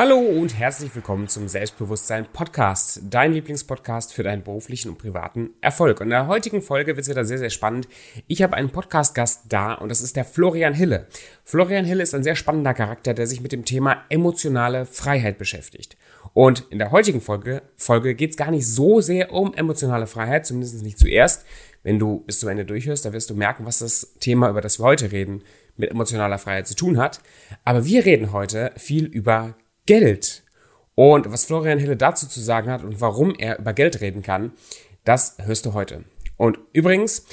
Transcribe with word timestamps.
Hallo 0.00 0.18
und 0.18 0.56
herzlich 0.56 0.94
willkommen 0.94 1.28
zum 1.28 1.46
Selbstbewusstsein 1.46 2.24
Podcast, 2.32 3.02
dein 3.10 3.34
Lieblingspodcast 3.34 4.14
für 4.14 4.22
deinen 4.22 4.42
beruflichen 4.42 4.88
und 4.88 4.96
privaten 4.96 5.50
Erfolg. 5.60 6.00
Und 6.00 6.06
in 6.06 6.12
der 6.12 6.26
heutigen 6.26 6.62
Folge 6.62 6.96
wird 6.96 7.00
es 7.00 7.10
wieder 7.10 7.26
sehr, 7.26 7.36
sehr 7.36 7.50
spannend. 7.50 7.86
Ich 8.26 8.40
habe 8.40 8.56
einen 8.56 8.70
Podcast-Gast 8.70 9.42
da 9.50 9.74
und 9.74 9.90
das 9.90 10.00
ist 10.00 10.16
der 10.16 10.24
Florian 10.24 10.72
Hille. 10.72 11.06
Florian 11.44 11.84
Hille 11.84 12.02
ist 12.02 12.14
ein 12.14 12.22
sehr 12.22 12.34
spannender 12.34 12.72
Charakter, 12.72 13.12
der 13.12 13.26
sich 13.26 13.42
mit 13.42 13.52
dem 13.52 13.66
Thema 13.66 14.04
emotionale 14.08 14.86
Freiheit 14.86 15.36
beschäftigt. 15.36 15.98
Und 16.32 16.66
in 16.70 16.78
der 16.78 16.92
heutigen 16.92 17.20
Folge, 17.20 17.60
Folge 17.76 18.14
geht 18.14 18.30
es 18.30 18.36
gar 18.38 18.50
nicht 18.50 18.66
so 18.66 19.02
sehr 19.02 19.34
um 19.34 19.52
emotionale 19.52 20.06
Freiheit, 20.06 20.46
zumindest 20.46 20.82
nicht 20.82 20.98
zuerst. 20.98 21.44
Wenn 21.82 21.98
du 21.98 22.20
bis 22.20 22.40
zum 22.40 22.48
Ende 22.48 22.64
durchhörst, 22.64 23.04
da 23.04 23.12
wirst 23.12 23.28
du 23.28 23.34
merken, 23.34 23.66
was 23.66 23.80
das 23.80 24.14
Thema, 24.18 24.48
über 24.48 24.62
das 24.62 24.80
wir 24.80 24.84
heute 24.84 25.12
reden, 25.12 25.42
mit 25.76 25.90
emotionaler 25.90 26.38
Freiheit 26.38 26.68
zu 26.68 26.74
tun 26.74 26.96
hat. 26.96 27.20
Aber 27.66 27.84
wir 27.84 28.06
reden 28.06 28.32
heute 28.32 28.72
viel 28.78 29.04
über 29.04 29.56
Geld. 29.86 30.42
Und 30.94 31.32
was 31.32 31.44
Florian 31.44 31.78
Hille 31.78 31.96
dazu 31.96 32.28
zu 32.28 32.40
sagen 32.40 32.70
hat 32.70 32.84
und 32.84 33.00
warum 33.00 33.34
er 33.38 33.58
über 33.58 33.72
Geld 33.72 34.00
reden 34.00 34.22
kann, 34.22 34.52
das 35.04 35.36
hörst 35.38 35.66
du 35.66 35.72
heute. 35.72 36.04
Und 36.36 36.58
übrigens, 36.72 37.24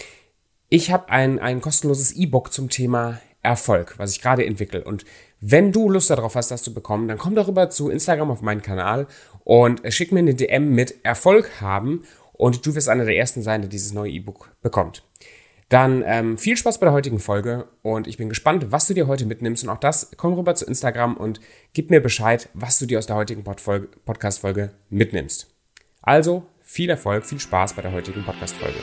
ich 0.69 0.91
habe 0.91 1.09
ein, 1.09 1.39
ein 1.39 1.61
kostenloses 1.61 2.13
E-Book 2.13 2.52
zum 2.52 2.69
Thema 2.69 3.19
Erfolg, 3.41 3.95
was 3.97 4.11
ich 4.11 4.21
gerade 4.21 4.45
entwickle. 4.45 4.83
Und 4.83 5.05
wenn 5.39 5.71
du 5.71 5.89
Lust 5.89 6.09
darauf 6.09 6.35
hast, 6.35 6.52
das 6.52 6.63
zu 6.63 6.73
bekommen, 6.73 7.07
dann 7.07 7.17
komm 7.17 7.35
darüber 7.35 7.69
zu 7.69 7.89
Instagram 7.89 8.31
auf 8.31 8.41
meinen 8.41 8.61
Kanal 8.61 9.07
und 9.43 9.81
schick 9.93 10.11
mir 10.11 10.19
eine 10.19 10.35
DM 10.35 10.73
mit 10.73 11.05
Erfolg 11.05 11.61
haben 11.61 12.03
und 12.33 12.66
du 12.66 12.75
wirst 12.75 12.89
einer 12.89 13.05
der 13.05 13.16
ersten 13.16 13.41
sein, 13.41 13.61
der 13.61 13.69
dieses 13.69 13.94
neue 13.94 14.11
E-Book 14.11 14.52
bekommt. 14.61 15.03
Dann 15.69 16.01
ähm, 16.05 16.37
viel 16.37 16.55
Spaß 16.55 16.79
bei 16.79 16.85
der 16.85 16.93
heutigen 16.93 17.19
Folge 17.19 17.67
und 17.81 18.07
ich 18.07 18.15
bin 18.15 18.29
gespannt, 18.29 18.71
was 18.71 18.87
du 18.87 18.93
dir 18.93 19.07
heute 19.07 19.25
mitnimmst. 19.25 19.65
Und 19.65 19.69
auch 19.69 19.79
das, 19.79 20.11
komm 20.15 20.33
rüber 20.35 20.55
zu 20.55 20.65
Instagram 20.65 21.17
und 21.17 21.41
gib 21.73 21.89
mir 21.89 21.99
Bescheid, 21.99 22.47
was 22.53 22.79
du 22.79 22.85
dir 22.85 22.99
aus 22.99 23.05
der 23.05 23.17
heutigen 23.17 23.43
Podcast-Folge 23.43 24.71
mitnimmst. 24.89 25.53
Also 26.01 26.47
viel 26.61 26.89
Erfolg, 26.89 27.25
viel 27.25 27.41
Spaß 27.41 27.73
bei 27.73 27.81
der 27.81 27.91
heutigen 27.91 28.23
Podcast-Folge. 28.23 28.77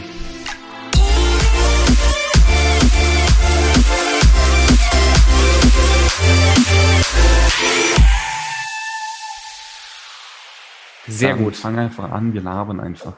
Sehr 11.06 11.30
Dann 11.30 11.44
gut. 11.44 11.56
Fang 11.56 11.78
einfach 11.78 12.10
an, 12.10 12.34
wir 12.34 12.42
labern 12.42 12.80
einfach 12.80 13.16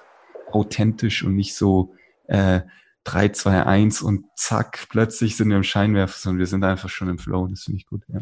authentisch 0.53 1.25
und 1.25 1.35
nicht 1.35 1.57
so 1.57 1.95
äh, 2.29 2.61
3, 3.07 3.29
2, 3.31 3.65
1 3.65 4.03
und 4.03 4.25
zack, 4.37 4.87
plötzlich 4.91 5.37
sind 5.37 5.49
wir 5.49 5.57
im 5.57 5.63
Scheinwerfer 5.63 6.31
und 6.31 6.39
wir 6.39 6.47
sind 6.47 6.65
einfach 6.65 6.89
schon 6.89 7.09
im 7.09 7.19
Flow. 7.19 7.47
Das 7.47 7.63
finde 7.63 7.79
ich 7.79 7.87
gut, 7.87 8.03
ja. 8.09 8.21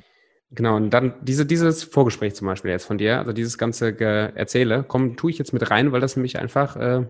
Genau, 0.51 0.77
und 0.77 0.91
dann 0.91 1.15
diese, 1.23 1.47
dieses 1.47 1.83
Vorgespräch 1.83 2.35
zum 2.35 2.47
Beispiel 2.47 2.71
jetzt 2.71 2.85
von 2.85 2.99
dir, 2.99 3.19
also 3.19 3.33
dieses 3.33 3.59
ganze 3.59 3.99
Erzähle, 3.99 4.85
komm, 4.87 5.17
tue 5.17 5.31
ich 5.31 5.39
jetzt 5.39 5.53
mit 5.53 5.69
rein, 5.71 5.91
weil 5.91 6.01
das 6.01 6.17
nämlich 6.17 6.39
einfach 6.39 6.77
äh, 6.77 7.07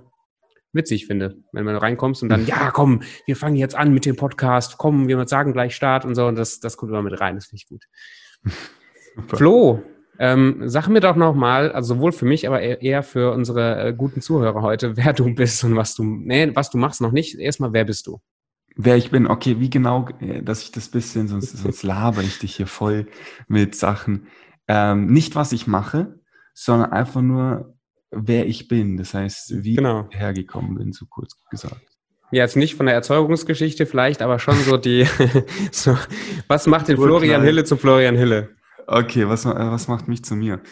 witzig 0.73 1.07
finde, 1.07 1.37
wenn 1.53 1.65
man 1.65 1.77
reinkommst 1.77 2.23
und 2.23 2.29
dann, 2.29 2.47
ja, 2.47 2.71
komm, 2.71 3.03
wir 3.27 3.37
fangen 3.37 3.57
jetzt 3.57 3.75
an 3.75 3.93
mit 3.93 4.07
dem 4.07 4.17
Podcast, 4.17 4.79
komm, 4.79 5.09
wir 5.09 5.27
sagen 5.27 5.53
gleich 5.53 5.75
Start 5.75 6.05
und 6.05 6.15
so, 6.15 6.27
und 6.27 6.37
das, 6.37 6.61
das 6.61 6.77
kommt 6.77 6.91
immer 6.91 7.03
mit 7.03 7.21
rein, 7.21 7.35
das 7.35 7.47
finde 7.47 7.63
ich 7.63 7.69
gut. 7.69 7.85
Flo, 9.29 9.83
ähm, 10.19 10.63
sag 10.67 10.89
mir 10.89 11.01
doch 11.01 11.17
nochmal, 11.17 11.73
also 11.73 11.95
sowohl 11.95 12.13
für 12.13 12.25
mich, 12.25 12.47
aber 12.47 12.61
eher 12.61 13.03
für 13.03 13.33
unsere 13.33 13.89
äh, 13.89 13.93
guten 13.93 14.21
Zuhörer 14.21 14.63
heute, 14.63 14.97
wer 14.97 15.13
du 15.13 15.35
bist 15.35 15.65
und 15.65 15.77
was 15.77 15.95
du, 15.95 16.05
nee, 16.05 16.51
was 16.55 16.71
du 16.71 16.79
machst 16.79 17.01
noch 17.01 17.13
nicht. 17.13 17.39
Erstmal, 17.39 17.73
wer 17.73 17.85
bist 17.85 18.07
du? 18.07 18.21
Wer 18.77 18.97
ich 18.97 19.11
bin, 19.11 19.27
okay, 19.27 19.61
wie 19.61 19.71
genau, 19.71 20.09
äh, 20.21 20.43
dass 20.43 20.63
ich 20.63 20.73
das 20.73 20.89
bisschen, 20.89 21.29
sonst, 21.29 21.57
sonst 21.57 21.83
laber 21.83 22.23
ich 22.23 22.39
dich 22.39 22.57
hier 22.57 22.67
voll 22.67 23.07
mit 23.49 23.75
Sachen. 23.75 24.27
Ähm, 24.67 25.07
nicht, 25.07 25.35
was 25.37 25.53
ich 25.53 25.67
mache, 25.67 26.19
sondern 26.55 26.93
einfach 26.93 27.21
nur, 27.21 27.75
wer 28.11 28.47
ich 28.47 28.69
bin. 28.69 28.97
Das 28.97 29.15
heißt, 29.15 29.65
wie 29.65 29.77
genau. 29.77 30.09
ich 30.11 30.19
hergekommen 30.19 30.77
bin, 30.77 30.93
so 30.93 31.07
kurz 31.07 31.37
gesagt. 31.51 31.83
Ja, 32.31 32.43
jetzt 32.43 32.57
nicht 32.57 32.75
von 32.75 32.87
der 32.87 32.95
Erzeugungsgeschichte 32.95 33.87
vielleicht, 33.87 34.23
aber 34.23 34.39
schon 34.39 34.57
so 34.57 34.77
die, 34.77 35.07
so, 35.71 35.97
was 36.49 36.67
macht 36.67 36.89
den 36.89 36.97
Florian 36.97 37.43
Hille 37.43 37.65
zu 37.65 37.77
Florian 37.77 38.17
Hille? 38.17 38.51
Okay, 38.87 39.29
was, 39.29 39.47
was 39.47 39.89
macht 39.89 40.09
mich 40.09 40.25
zu 40.25 40.37
mir? 40.37 40.63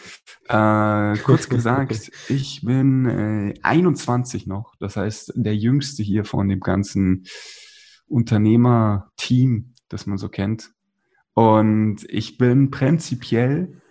Äh, 0.47 1.17
kurz 1.19 1.49
gesagt, 1.49 2.11
ich 2.29 2.61
bin 2.63 3.05
äh, 3.05 3.53
21 3.63 4.47
noch, 4.47 4.75
das 4.79 4.97
heißt 4.97 5.33
der 5.35 5.55
jüngste 5.55 6.03
hier 6.03 6.25
von 6.25 6.47
dem 6.47 6.59
ganzen 6.59 7.25
Unternehmerteam, 8.07 9.73
das 9.89 10.05
man 10.05 10.17
so 10.17 10.29
kennt. 10.29 10.71
Und 11.33 12.05
ich 12.07 12.37
bin 12.37 12.69
prinzipiell 12.69 13.81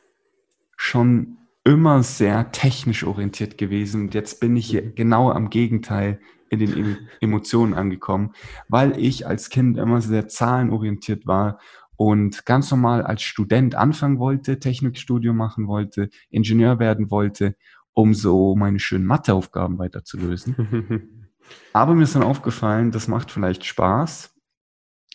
schon 0.77 1.39
immer 1.65 2.03
sehr 2.03 2.51
technisch 2.53 3.05
orientiert 3.05 3.59
gewesen. 3.59 4.03
Und 4.03 4.15
jetzt 4.15 4.41
bin 4.41 4.57
ich 4.57 4.67
hier 4.67 4.83
mhm. 4.83 4.95
genau 4.95 5.31
am 5.31 5.51
Gegenteil 5.51 6.21
in 6.51 6.59
den 6.59 7.09
Emotionen 7.21 7.75
angekommen, 7.75 8.33
weil 8.69 8.99
ich 8.99 9.27
als 9.27 9.49
Kind 9.49 9.79
immer 9.79 10.01
sehr 10.01 10.29
zahlenorientiert 10.29 11.27
war 11.27 11.59
und 11.97 12.47
ganz 12.47 12.71
normal 12.71 13.03
als 13.03 13.23
Student 13.23 13.75
anfangen 13.75 14.19
wollte, 14.19 14.59
Technikstudium 14.59 15.37
machen 15.37 15.67
wollte, 15.67 16.09
Ingenieur 16.31 16.79
werden 16.79 17.11
wollte, 17.11 17.57
um 17.93 18.15
so 18.15 18.57
meine 18.57 18.79
schönen 18.79 19.07
Matheaufgaben 19.07 19.79
weiter 19.79 20.05
zu 20.05 20.19
lösen. 20.19 21.29
aber 21.73 21.95
mir 21.95 22.05
ist 22.05 22.15
dann 22.15 22.23
aufgefallen, 22.23 22.91
das 22.91 23.09
macht 23.09 23.31
vielleicht 23.31 23.65
Spaß, 23.65 24.35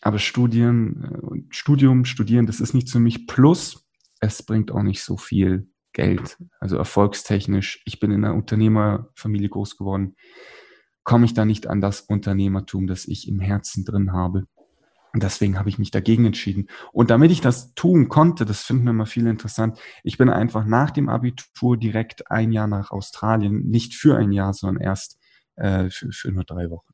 aber 0.02 0.20
Studien, 0.20 1.04
äh, 1.04 1.42
Studium, 1.50 2.06
Studieren, 2.06 2.46
das 2.46 2.60
ist 2.60 2.74
nicht 2.74 2.90
für 2.90 3.00
mich. 3.00 3.28
Plus, 3.28 3.88
es 4.20 4.44
bringt 4.44 4.72
auch 4.72 4.84
nicht 4.84 5.04
so 5.04 5.18
viel 5.18 5.70
Geld. 5.94 6.38
Also 6.60 6.78
erfolgstechnisch, 6.78 7.82
ich 7.86 8.00
bin 8.00 8.12
in 8.12 8.24
einer 8.24 8.36
Unternehmerfamilie 8.36 9.50
groß 9.50 9.78
geworden, 9.78 10.16
komme 11.04 11.26
ich 11.26 11.34
da 11.34 11.46
nicht 11.46 11.68
an 11.68 11.82
das 11.82 12.02
Unternehmertum, 12.02 12.86
das 12.86 13.06
ich 13.06 13.28
im 13.28 13.40
Herzen 13.40 13.86
drin 13.86 14.12
habe. 14.12 14.46
Und 15.18 15.24
deswegen 15.24 15.58
habe 15.58 15.68
ich 15.68 15.80
mich 15.80 15.90
dagegen 15.90 16.26
entschieden. 16.26 16.68
Und 16.92 17.10
damit 17.10 17.32
ich 17.32 17.42
das 17.42 17.74
tun 17.74 18.08
konnte, 18.08 18.46
das 18.46 18.62
finden 18.62 18.84
wir 18.84 18.92
immer 18.92 19.08
viel 19.08 19.26
interessant, 19.26 19.80
ich 20.04 20.20
bin 20.20 20.30
einfach 20.30 20.64
nach 20.64 20.92
dem 20.92 21.10
Abitur 21.10 21.76
direkt 21.76 22.30
ein 22.30 22.52
Jahr 22.52 22.68
nach 22.68 22.92
Australien, 22.92 23.68
nicht 23.68 23.96
für 23.96 24.16
ein 24.16 24.32
Jahr, 24.32 24.54
sondern 24.54 24.84
erst 24.84 25.18
äh, 25.56 25.90
für, 25.90 26.12
für 26.12 26.32
nur 26.32 26.44
drei 26.44 26.70
Wochen. 26.70 26.94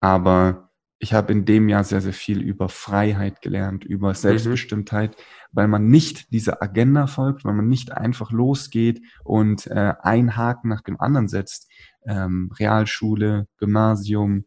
Aber 0.00 0.70
ich 0.98 1.12
habe 1.12 1.32
in 1.32 1.44
dem 1.44 1.68
Jahr 1.68 1.84
sehr, 1.84 2.00
sehr 2.00 2.14
viel 2.14 2.40
über 2.40 2.70
Freiheit 2.70 3.42
gelernt, 3.42 3.84
über 3.84 4.08
mhm. 4.08 4.14
Selbstbestimmtheit, 4.14 5.10
mhm. 5.10 5.22
weil 5.52 5.68
man 5.68 5.88
nicht 5.88 6.32
dieser 6.32 6.62
Agenda 6.62 7.06
folgt, 7.06 7.44
weil 7.44 7.52
man 7.52 7.68
nicht 7.68 7.92
einfach 7.92 8.30
losgeht 8.30 9.02
und 9.22 9.66
äh, 9.66 9.92
ein 10.00 10.34
Haken 10.34 10.70
nach 10.70 10.80
dem 10.80 10.98
anderen 10.98 11.28
setzt. 11.28 11.70
Ähm, 12.06 12.50
Realschule, 12.58 13.48
Gymnasium, 13.58 14.46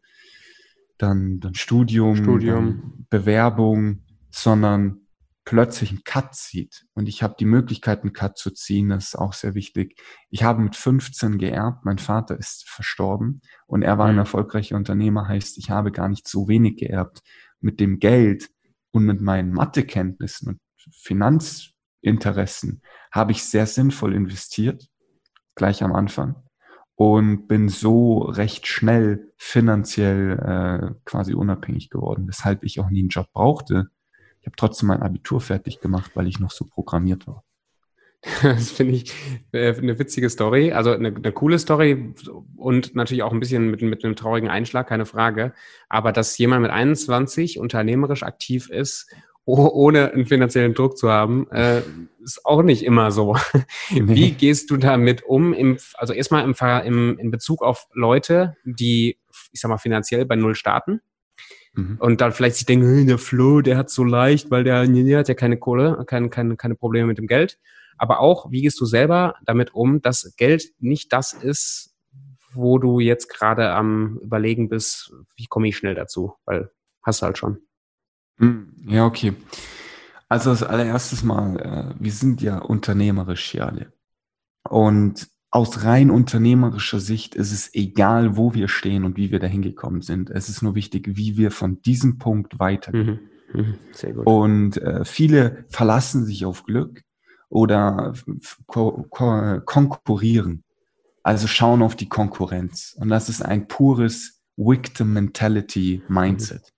dann, 0.98 1.40
dann 1.40 1.54
Studium, 1.54 2.16
Studium. 2.16 2.66
Dann 2.66 3.06
Bewerbung, 3.08 4.02
sondern 4.30 5.06
plötzlich 5.44 5.90
einen 5.90 6.04
Cut 6.04 6.34
zieht. 6.34 6.84
Und 6.92 7.08
ich 7.08 7.22
habe 7.22 7.36
die 7.38 7.46
Möglichkeit, 7.46 8.02
einen 8.02 8.12
Cut 8.12 8.36
zu 8.36 8.50
ziehen, 8.50 8.90
das 8.90 9.06
ist 9.06 9.14
auch 9.16 9.32
sehr 9.32 9.54
wichtig. 9.54 9.98
Ich 10.28 10.42
habe 10.42 10.60
mit 10.60 10.76
15 10.76 11.38
geerbt, 11.38 11.86
mein 11.86 11.98
Vater 11.98 12.36
ist 12.36 12.68
verstorben 12.68 13.40
und 13.66 13.82
er 13.82 13.96
war 13.96 14.06
ein 14.06 14.16
mhm. 14.16 14.20
erfolgreicher 14.20 14.76
Unternehmer, 14.76 15.26
heißt, 15.26 15.56
ich 15.56 15.70
habe 15.70 15.90
gar 15.90 16.08
nicht 16.08 16.28
so 16.28 16.48
wenig 16.48 16.76
geerbt. 16.76 17.22
Mit 17.60 17.80
dem 17.80 17.98
Geld 17.98 18.50
und 18.90 19.04
mit 19.04 19.20
meinen 19.20 19.52
Mathekenntnissen 19.52 20.48
und 20.48 20.60
Finanzinteressen 20.92 22.82
habe 23.10 23.32
ich 23.32 23.42
sehr 23.42 23.66
sinnvoll 23.66 24.14
investiert, 24.14 24.86
gleich 25.54 25.82
am 25.82 25.94
Anfang 25.94 26.36
und 26.98 27.46
bin 27.46 27.68
so 27.68 28.18
recht 28.18 28.66
schnell 28.66 29.32
finanziell 29.36 30.32
äh, 30.32 30.94
quasi 31.04 31.32
unabhängig 31.32 31.90
geworden, 31.90 32.26
weshalb 32.26 32.64
ich 32.64 32.80
auch 32.80 32.90
nie 32.90 32.98
einen 32.98 33.08
Job 33.08 33.28
brauchte. 33.32 33.86
Ich 34.40 34.46
habe 34.46 34.56
trotzdem 34.56 34.88
mein 34.88 35.02
Abitur 35.02 35.40
fertig 35.40 35.78
gemacht, 35.78 36.10
weil 36.14 36.26
ich 36.26 36.40
noch 36.40 36.50
so 36.50 36.64
programmiert 36.64 37.28
war. 37.28 37.44
Das 38.42 38.72
finde 38.72 38.94
ich 38.94 39.12
äh, 39.52 39.76
eine 39.76 39.96
witzige 40.00 40.28
Story, 40.28 40.72
also 40.72 40.90
eine, 40.90 41.14
eine, 41.14 41.30
coole 41.30 41.60
Story 41.60 42.14
und 42.56 42.96
natürlich 42.96 43.22
auch 43.22 43.32
ein 43.32 43.38
bisschen 43.38 43.70
mit, 43.70 43.80
mit 43.80 44.04
einem 44.04 44.16
traurigen 44.16 44.50
Einschlag, 44.50 44.88
keine 44.88 45.06
Frage. 45.06 45.52
Aber 45.88 46.10
dass 46.10 46.36
jemand 46.36 46.62
mit 46.62 46.72
21 46.72 47.60
unternehmerisch 47.60 48.24
aktiv 48.24 48.70
ist 48.70 49.14
ohne 49.48 50.12
einen 50.12 50.26
finanziellen 50.26 50.74
Druck 50.74 50.98
zu 50.98 51.10
haben, 51.10 51.50
äh, 51.50 51.82
ist 52.22 52.44
auch 52.44 52.62
nicht 52.62 52.84
immer 52.84 53.10
so. 53.10 53.34
Wie 53.90 54.32
gehst 54.32 54.70
du 54.70 54.76
damit 54.76 55.22
um? 55.22 55.54
Im, 55.54 55.78
also 55.94 56.12
erstmal 56.12 56.44
im, 56.44 56.54
im, 56.84 57.18
in 57.18 57.30
Bezug 57.30 57.62
auf 57.62 57.86
Leute, 57.94 58.56
die, 58.64 59.18
ich 59.52 59.60
sag 59.60 59.70
mal, 59.70 59.78
finanziell 59.78 60.26
bei 60.26 60.36
Null 60.36 60.54
starten 60.54 61.00
mhm. 61.72 61.96
und 61.98 62.20
dann 62.20 62.32
vielleicht 62.32 62.56
sich 62.56 62.66
denken, 62.66 63.06
der 63.06 63.18
Flo, 63.18 63.62
der 63.62 63.78
hat 63.78 63.88
so 63.88 64.04
leicht, 64.04 64.50
weil 64.50 64.64
der, 64.64 64.86
der 64.86 65.18
hat 65.18 65.28
ja 65.28 65.34
keine 65.34 65.56
Kohle, 65.56 66.04
keine, 66.06 66.28
keine, 66.28 66.56
keine 66.56 66.74
Probleme 66.74 67.06
mit 67.06 67.18
dem 67.18 67.26
Geld. 67.26 67.58
Aber 67.96 68.20
auch, 68.20 68.50
wie 68.50 68.62
gehst 68.62 68.78
du 68.80 68.84
selber 68.84 69.34
damit 69.44 69.74
um, 69.74 70.02
dass 70.02 70.34
Geld 70.36 70.64
nicht 70.78 71.12
das 71.12 71.32
ist, 71.32 71.96
wo 72.52 72.78
du 72.78 73.00
jetzt 73.00 73.28
gerade 73.28 73.70
am 73.70 74.18
Überlegen 74.22 74.68
bist, 74.68 75.12
wie 75.36 75.46
komme 75.46 75.68
ich 75.68 75.76
schnell 75.76 75.94
dazu? 75.94 76.34
Weil 76.44 76.70
hast 77.02 77.22
du 77.22 77.26
halt 77.26 77.38
schon. 77.38 77.58
Hm, 78.38 78.74
ja, 78.86 79.06
okay. 79.06 79.34
Also 80.28 80.50
als 80.50 80.62
allererstes 80.62 81.22
mal, 81.22 81.58
äh, 81.58 81.94
wir 82.02 82.12
sind 82.12 82.42
ja 82.42 82.58
unternehmerisch 82.58 83.50
hier 83.50 83.66
alle. 83.66 83.92
Und 84.68 85.28
aus 85.50 85.84
rein 85.84 86.10
unternehmerischer 86.10 87.00
Sicht 87.00 87.34
ist 87.34 87.52
es 87.52 87.74
egal, 87.74 88.36
wo 88.36 88.52
wir 88.52 88.68
stehen 88.68 89.04
und 89.04 89.16
wie 89.16 89.30
wir 89.30 89.38
dahin 89.38 89.62
gekommen 89.62 90.02
sind. 90.02 90.28
Es 90.30 90.48
ist 90.48 90.62
nur 90.62 90.74
wichtig, 90.74 91.16
wie 91.16 91.38
wir 91.38 91.50
von 91.50 91.80
diesem 91.80 92.18
Punkt 92.18 92.58
weitergehen. 92.58 93.20
Mhm. 93.52 93.60
Mhm. 93.60 93.74
Sehr 93.92 94.12
gut. 94.12 94.26
Und 94.26 94.76
äh, 94.76 95.04
viele 95.06 95.64
verlassen 95.70 96.26
sich 96.26 96.44
auf 96.44 96.64
Glück 96.64 97.02
oder 97.48 98.12
ko 98.66 99.06
ko 99.08 99.60
konkurrieren. 99.64 100.64
Also 101.22 101.46
schauen 101.46 101.82
auf 101.82 101.96
die 101.96 102.08
Konkurrenz. 102.08 102.94
Und 103.00 103.08
das 103.08 103.30
ist 103.30 103.42
ein 103.42 103.68
pures 103.68 104.42
Victim 104.56 105.14
Mentality 105.14 106.02
Mindset. 106.08 106.60
Mhm. 106.60 106.77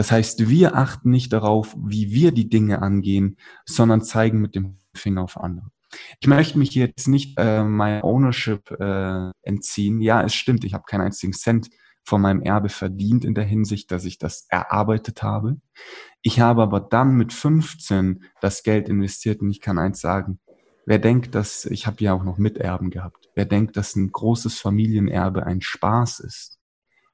Das 0.00 0.10
heißt, 0.10 0.48
wir 0.48 0.76
achten 0.76 1.10
nicht 1.10 1.30
darauf, 1.30 1.76
wie 1.78 2.10
wir 2.10 2.32
die 2.32 2.48
Dinge 2.48 2.80
angehen, 2.80 3.36
sondern 3.66 4.00
zeigen 4.00 4.40
mit 4.40 4.54
dem 4.54 4.78
Finger 4.94 5.20
auf 5.20 5.36
andere. 5.36 5.66
Ich 6.22 6.26
möchte 6.26 6.58
mich 6.58 6.74
jetzt 6.74 7.06
nicht 7.06 7.38
äh, 7.38 7.62
mein 7.62 8.02
Ownership 8.02 8.70
äh, 8.80 9.30
entziehen. 9.42 10.00
Ja, 10.00 10.22
es 10.22 10.34
stimmt, 10.34 10.64
ich 10.64 10.72
habe 10.72 10.84
keinen 10.86 11.02
einzigen 11.02 11.34
Cent 11.34 11.68
von 12.02 12.22
meinem 12.22 12.40
Erbe 12.40 12.70
verdient 12.70 13.26
in 13.26 13.34
der 13.34 13.44
Hinsicht, 13.44 13.90
dass 13.90 14.06
ich 14.06 14.16
das 14.16 14.46
erarbeitet 14.48 15.22
habe. 15.22 15.60
Ich 16.22 16.40
habe 16.40 16.62
aber 16.62 16.80
dann 16.80 17.14
mit 17.16 17.34
15 17.34 18.24
das 18.40 18.62
Geld 18.62 18.88
investiert 18.88 19.42
und 19.42 19.50
ich 19.50 19.60
kann 19.60 19.78
eins 19.78 20.00
sagen, 20.00 20.40
wer 20.86 20.98
denkt, 20.98 21.34
dass, 21.34 21.66
ich 21.66 21.86
habe 21.86 22.02
ja 22.02 22.14
auch 22.14 22.24
noch 22.24 22.38
Miterben 22.38 22.88
gehabt, 22.88 23.28
wer 23.34 23.44
denkt, 23.44 23.76
dass 23.76 23.96
ein 23.96 24.10
großes 24.10 24.60
Familienerbe 24.60 25.44
ein 25.44 25.60
Spaß 25.60 26.20
ist, 26.20 26.58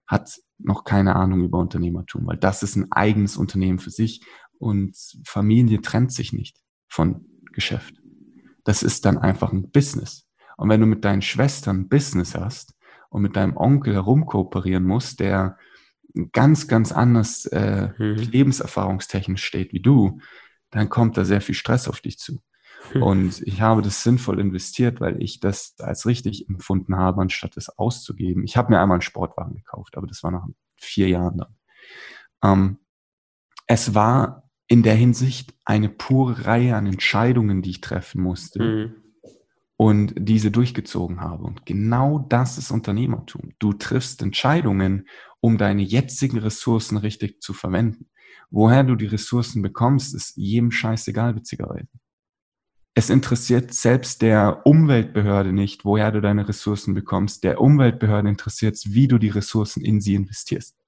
hat 0.06 0.38
noch 0.58 0.84
keine 0.84 1.16
Ahnung 1.16 1.42
über 1.44 1.58
Unternehmertum, 1.58 2.26
weil 2.26 2.36
das 2.36 2.62
ist 2.62 2.76
ein 2.76 2.90
eigenes 2.92 3.36
Unternehmen 3.36 3.78
für 3.78 3.90
sich 3.90 4.22
und 4.58 4.96
Familie 5.24 5.80
trennt 5.80 6.12
sich 6.12 6.32
nicht 6.32 6.62
von 6.88 7.26
Geschäft 7.52 7.94
das 8.66 8.82
ist 8.82 9.04
dann 9.06 9.16
einfach 9.16 9.52
ein 9.52 9.70
Business. 9.70 10.28
Und 10.56 10.68
wenn 10.68 10.80
du 10.80 10.86
mit 10.86 11.04
deinen 11.04 11.22
Schwestern 11.22 11.88
Business 11.88 12.34
hast 12.34 12.74
und 13.08 13.22
mit 13.22 13.36
deinem 13.36 13.56
Onkel 13.56 13.94
herumkooperieren 13.94 14.84
musst, 14.84 15.20
der 15.20 15.56
ganz, 16.32 16.66
ganz 16.66 16.92
anders 16.92 17.46
äh, 17.46 17.90
mhm. 17.96 18.16
lebenserfahrungstechnisch 18.16 19.44
steht 19.44 19.72
wie 19.72 19.80
du, 19.80 20.20
dann 20.70 20.88
kommt 20.88 21.16
da 21.16 21.24
sehr 21.24 21.40
viel 21.40 21.54
Stress 21.54 21.88
auf 21.88 22.00
dich 22.00 22.18
zu. 22.18 22.40
Mhm. 22.94 23.02
Und 23.02 23.42
ich 23.42 23.60
habe 23.60 23.82
das 23.82 24.02
sinnvoll 24.02 24.40
investiert, 24.40 25.00
weil 25.00 25.22
ich 25.22 25.40
das 25.40 25.74
als 25.78 26.06
richtig 26.06 26.48
empfunden 26.48 26.96
habe, 26.96 27.22
anstatt 27.22 27.56
es 27.56 27.68
auszugeben. 27.78 28.44
Ich 28.44 28.56
habe 28.56 28.70
mir 28.70 28.80
einmal 28.80 28.96
einen 28.96 29.02
Sportwagen 29.02 29.54
gekauft, 29.54 29.96
aber 29.96 30.06
das 30.06 30.22
war 30.22 30.30
nach 30.30 30.46
vier 30.76 31.08
Jahren 31.08 31.38
dann. 31.38 31.54
Ähm, 32.42 32.78
es 33.66 33.94
war 33.94 34.48
in 34.68 34.82
der 34.82 34.94
Hinsicht 34.94 35.54
eine 35.64 35.88
pure 35.88 36.46
Reihe 36.46 36.76
an 36.76 36.86
Entscheidungen, 36.86 37.62
die 37.62 37.70
ich 37.70 37.80
treffen 37.80 38.22
musste 38.22 38.62
mhm. 38.62 38.94
und 39.76 40.14
diese 40.16 40.50
durchgezogen 40.50 41.20
habe. 41.20 41.44
Und 41.44 41.66
genau 41.66 42.18
das 42.18 42.58
ist 42.58 42.70
Unternehmertum. 42.70 43.52
Du 43.58 43.72
triffst 43.72 44.22
Entscheidungen, 44.22 45.08
um 45.40 45.58
deine 45.58 45.82
jetzigen 45.82 46.38
Ressourcen 46.38 46.96
richtig 46.96 47.40
zu 47.40 47.52
verwenden. 47.52 48.08
Woher 48.50 48.84
du 48.84 48.96
die 48.96 49.06
Ressourcen 49.06 49.62
bekommst, 49.62 50.14
ist 50.14 50.36
jedem 50.36 50.70
scheißegal, 50.70 51.36
witzigerweise. 51.36 51.88
Es 52.98 53.10
interessiert 53.10 53.74
selbst 53.74 54.22
der 54.22 54.62
Umweltbehörde 54.64 55.52
nicht, 55.52 55.84
woher 55.84 56.10
du 56.12 56.22
deine 56.22 56.48
Ressourcen 56.48 56.94
bekommst. 56.94 57.44
Der 57.44 57.60
Umweltbehörde 57.60 58.30
interessiert 58.30 58.74
es, 58.74 58.94
wie 58.94 59.06
du 59.06 59.18
die 59.18 59.28
Ressourcen 59.28 59.84
in 59.84 60.00
sie 60.00 60.14
investierst. 60.14 60.78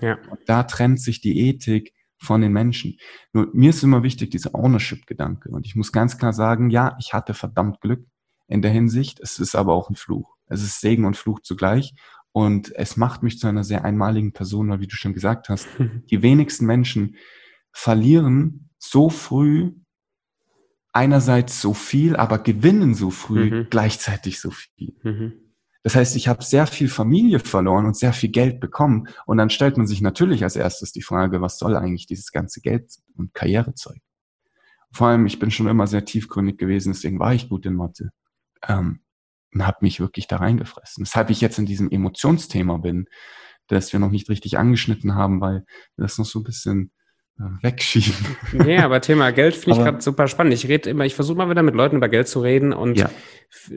Ja. 0.00 0.16
Und 0.30 0.40
da 0.46 0.62
trennt 0.62 1.02
sich 1.02 1.20
die 1.20 1.38
Ethik 1.38 1.92
von 2.16 2.40
den 2.40 2.54
Menschen. 2.54 2.96
Nur 3.34 3.50
mir 3.52 3.70
ist 3.70 3.82
immer 3.82 4.02
wichtig 4.02 4.30
dieser 4.30 4.54
Ownership-Gedanke. 4.54 5.50
Und 5.50 5.66
ich 5.66 5.76
muss 5.76 5.92
ganz 5.92 6.16
klar 6.16 6.32
sagen, 6.32 6.70
ja, 6.70 6.96
ich 6.98 7.12
hatte 7.12 7.34
verdammt 7.34 7.82
Glück 7.82 8.06
in 8.48 8.62
der 8.62 8.70
Hinsicht. 8.70 9.20
Es 9.20 9.38
ist 9.38 9.54
aber 9.54 9.74
auch 9.74 9.90
ein 9.90 9.96
Fluch. 9.96 10.38
Es 10.46 10.62
ist 10.62 10.80
Segen 10.80 11.04
und 11.04 11.18
Fluch 11.18 11.40
zugleich. 11.40 11.92
Und 12.32 12.74
es 12.74 12.96
macht 12.96 13.22
mich 13.22 13.38
zu 13.38 13.46
einer 13.48 13.64
sehr 13.64 13.84
einmaligen 13.84 14.32
Person, 14.32 14.70
weil 14.70 14.80
wie 14.80 14.86
du 14.86 14.96
schon 14.96 15.12
gesagt 15.12 15.50
hast, 15.50 15.68
die 16.10 16.22
wenigsten 16.22 16.64
Menschen 16.64 17.16
verlieren 17.70 18.70
so 18.78 19.10
früh 19.10 19.72
einerseits 20.92 21.60
so 21.60 21.74
viel, 21.74 22.16
aber 22.16 22.38
gewinnen 22.38 22.94
so 22.94 23.10
früh 23.10 23.50
mhm. 23.50 23.66
gleichzeitig 23.70 24.40
so 24.40 24.50
viel. 24.50 24.94
Mhm. 25.02 25.32
Das 25.82 25.94
heißt, 25.94 26.14
ich 26.16 26.28
habe 26.28 26.44
sehr 26.44 26.66
viel 26.66 26.88
Familie 26.88 27.38
verloren 27.38 27.86
und 27.86 27.96
sehr 27.96 28.12
viel 28.12 28.30
Geld 28.30 28.60
bekommen. 28.60 29.08
Und 29.24 29.38
dann 29.38 29.48
stellt 29.48 29.78
man 29.78 29.86
sich 29.86 30.02
natürlich 30.02 30.42
als 30.42 30.56
erstes 30.56 30.92
die 30.92 31.02
Frage, 31.02 31.40
was 31.40 31.58
soll 31.58 31.74
eigentlich 31.74 32.06
dieses 32.06 32.32
ganze 32.32 32.60
Geld 32.60 32.90
und 33.14 33.32
Karrierezeug? 33.32 33.98
Vor 34.92 35.06
allem, 35.06 35.26
ich 35.26 35.38
bin 35.38 35.50
schon 35.50 35.68
immer 35.68 35.86
sehr 35.86 36.04
tiefgründig 36.04 36.58
gewesen, 36.58 36.92
deswegen 36.92 37.18
war 37.18 37.32
ich 37.32 37.48
gut 37.48 37.64
in 37.64 37.74
Mathe. 37.74 38.10
Ähm, 38.66 39.00
und 39.52 39.66
habe 39.66 39.78
mich 39.80 40.00
wirklich 40.00 40.26
da 40.26 40.36
reingefressen. 40.36 41.02
Weshalb 41.02 41.30
ich 41.30 41.40
jetzt 41.40 41.58
in 41.58 41.66
diesem 41.66 41.90
Emotionsthema 41.90 42.76
bin, 42.76 43.06
das 43.66 43.92
wir 43.92 44.00
noch 44.00 44.10
nicht 44.10 44.28
richtig 44.28 44.58
angeschnitten 44.58 45.14
haben, 45.14 45.40
weil 45.40 45.64
das 45.96 46.18
noch 46.18 46.26
so 46.26 46.40
ein 46.40 46.44
bisschen 46.44 46.92
wegschieben. 47.62 48.14
Nee, 48.52 48.78
aber 48.78 49.00
Thema 49.00 49.30
Geld 49.30 49.54
finde 49.56 49.78
ich 49.78 49.84
gerade 49.84 50.00
super 50.00 50.28
spannend. 50.28 50.54
Ich 50.54 50.68
rede 50.68 50.90
immer, 50.90 51.04
ich 51.04 51.14
versuche 51.14 51.38
mal 51.38 51.50
wieder 51.50 51.62
mit 51.62 51.74
Leuten 51.74 51.96
über 51.96 52.08
Geld 52.08 52.28
zu 52.28 52.40
reden 52.40 52.72
und 52.72 52.98
ja. 52.98 53.10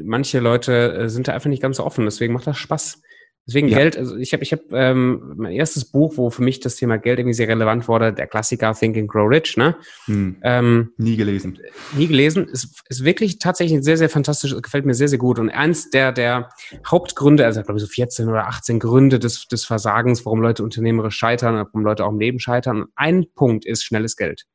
manche 0.03 0.39
Leute 0.39 0.93
äh, 0.93 1.09
sind 1.09 1.27
da 1.27 1.33
einfach 1.33 1.49
nicht 1.49 1.61
ganz 1.61 1.77
so 1.77 1.85
offen, 1.85 2.05
deswegen 2.05 2.33
macht 2.33 2.47
das 2.47 2.57
Spaß. 2.57 3.01
Deswegen 3.45 3.67
ja. 3.67 3.77
Geld, 3.77 3.97
also 3.97 4.15
ich 4.15 4.31
habe 4.31 4.41
ich 4.43 4.53
hab, 4.53 4.61
ähm, 4.71 5.33
mein 5.35 5.51
erstes 5.51 5.83
Buch, 5.83 6.13
wo 6.15 6.29
für 6.29 6.41
mich 6.43 6.61
das 6.61 6.77
Thema 6.77 6.97
Geld 6.97 7.19
irgendwie 7.19 7.33
sehr 7.33 7.49
relevant 7.49 7.89
wurde, 7.89 8.13
der 8.13 8.27
Klassiker 8.27 8.73
Think 8.73 8.95
and 8.95 9.09
Grow 9.09 9.29
Rich, 9.29 9.57
ne? 9.57 9.75
Hm. 10.05 10.37
Ähm, 10.43 10.93
nie 10.97 11.17
gelesen. 11.17 11.59
Nie 11.97 12.07
gelesen. 12.07 12.47
Ist, 12.47 12.81
ist 12.87 13.03
wirklich 13.03 13.39
tatsächlich 13.39 13.83
sehr, 13.83 13.97
sehr 13.97 14.09
fantastisch, 14.09 14.55
gefällt 14.61 14.85
mir 14.85 14.93
sehr, 14.93 15.09
sehr 15.09 15.19
gut. 15.19 15.39
Und 15.39 15.49
eins 15.49 15.89
der, 15.89 16.13
der 16.13 16.49
Hauptgründe, 16.89 17.45
also 17.45 17.61
glaube 17.63 17.79
ich 17.79 17.83
so 17.83 17.89
14 17.89 18.29
oder 18.29 18.47
18 18.47 18.79
Gründe 18.79 19.19
des, 19.19 19.47
des 19.49 19.65
Versagens, 19.65 20.25
warum 20.25 20.41
Leute 20.41 20.63
unternehmerisch 20.63 21.17
scheitern, 21.17 21.55
warum 21.55 21.83
Leute 21.83 22.05
auch 22.05 22.11
im 22.11 22.19
Leben 22.19 22.39
scheitern. 22.39 22.85
Ein 22.95 23.25
Punkt 23.35 23.65
ist 23.65 23.83
schnelles 23.83 24.15
Geld 24.15 24.45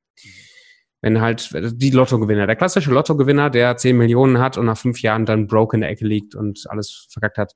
wenn 1.01 1.21
halt 1.21 1.51
die 1.75 1.91
Lottogewinner, 1.91 2.47
der 2.47 2.57
klassische 2.57 2.91
Lottogewinner, 2.91 3.51
der 3.51 3.77
10 3.77 3.97
Millionen 3.97 4.39
hat 4.39 4.59
und 4.59 4.67
nach 4.67 4.77
fünf 4.77 5.01
Jahren 5.01 5.27
dann 5.27 5.47
broke 5.47 5.77
in 5.77 5.81
der 5.81 5.91
Ecke 5.91 6.05
liegt 6.05 6.35
und 6.35 6.65
alles 6.69 7.07
verkackt 7.11 7.39
hat, 7.39 7.53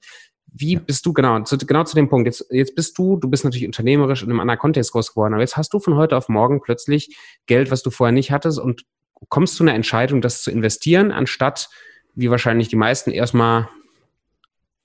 wie 0.55 0.77
bist 0.77 1.07
du 1.07 1.13
genau 1.13 1.41
zu, 1.43 1.57
genau 1.59 1.85
zu 1.85 1.95
dem 1.95 2.09
Punkt? 2.09 2.27
Jetzt, 2.27 2.47
jetzt 2.51 2.75
bist 2.75 2.97
du, 2.99 3.17
du 3.17 3.29
bist 3.29 3.45
natürlich 3.45 3.67
unternehmerisch 3.67 4.23
in 4.23 4.31
einem 4.31 4.41
anderen 4.41 4.59
Kontext 4.59 4.93
groß 4.93 5.15
geworden, 5.15 5.35
aber 5.35 5.43
jetzt 5.43 5.57
hast 5.57 5.73
du 5.73 5.81
von 5.81 5.97
heute 5.97 6.17
auf 6.17 6.29
morgen 6.29 6.61
plötzlich 6.61 7.17
Geld, 7.47 7.71
was 7.71 7.83
du 7.83 7.91
vorher 7.91 8.13
nicht 8.13 8.31
hattest 8.31 8.59
und 8.59 8.85
kommst 9.29 9.57
zu 9.57 9.65
einer 9.65 9.75
Entscheidung, 9.75 10.21
das 10.21 10.43
zu 10.43 10.51
investieren, 10.51 11.11
anstatt 11.11 11.71
wie 12.15 12.31
wahrscheinlich 12.31 12.69
die 12.69 12.77
meisten 12.77 13.11
erstmal 13.11 13.69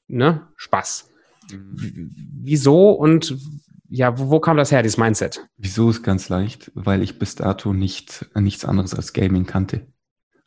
ne 0.08 0.48
Spaß. 0.56 1.10
Mhm. 1.52 2.12
Wieso 2.44 2.92
und 2.92 3.36
ja, 3.90 4.18
wo, 4.18 4.30
wo 4.30 4.40
kam 4.40 4.58
das 4.58 4.72
her, 4.72 4.84
dieses 4.84 4.98
Mindset? 4.98 5.48
Wieso 5.58 5.90
ist 5.90 6.04
ganz 6.04 6.30
leicht, 6.30 6.72
weil 6.76 7.02
ich 7.02 7.20
bis 7.20 7.36
dato 7.36 7.74
nicht 7.74 8.26
nichts 8.36 8.66
anderes 8.66 8.94
als 8.94 9.14
Gaming 9.14 9.46
kannte. 9.46 9.88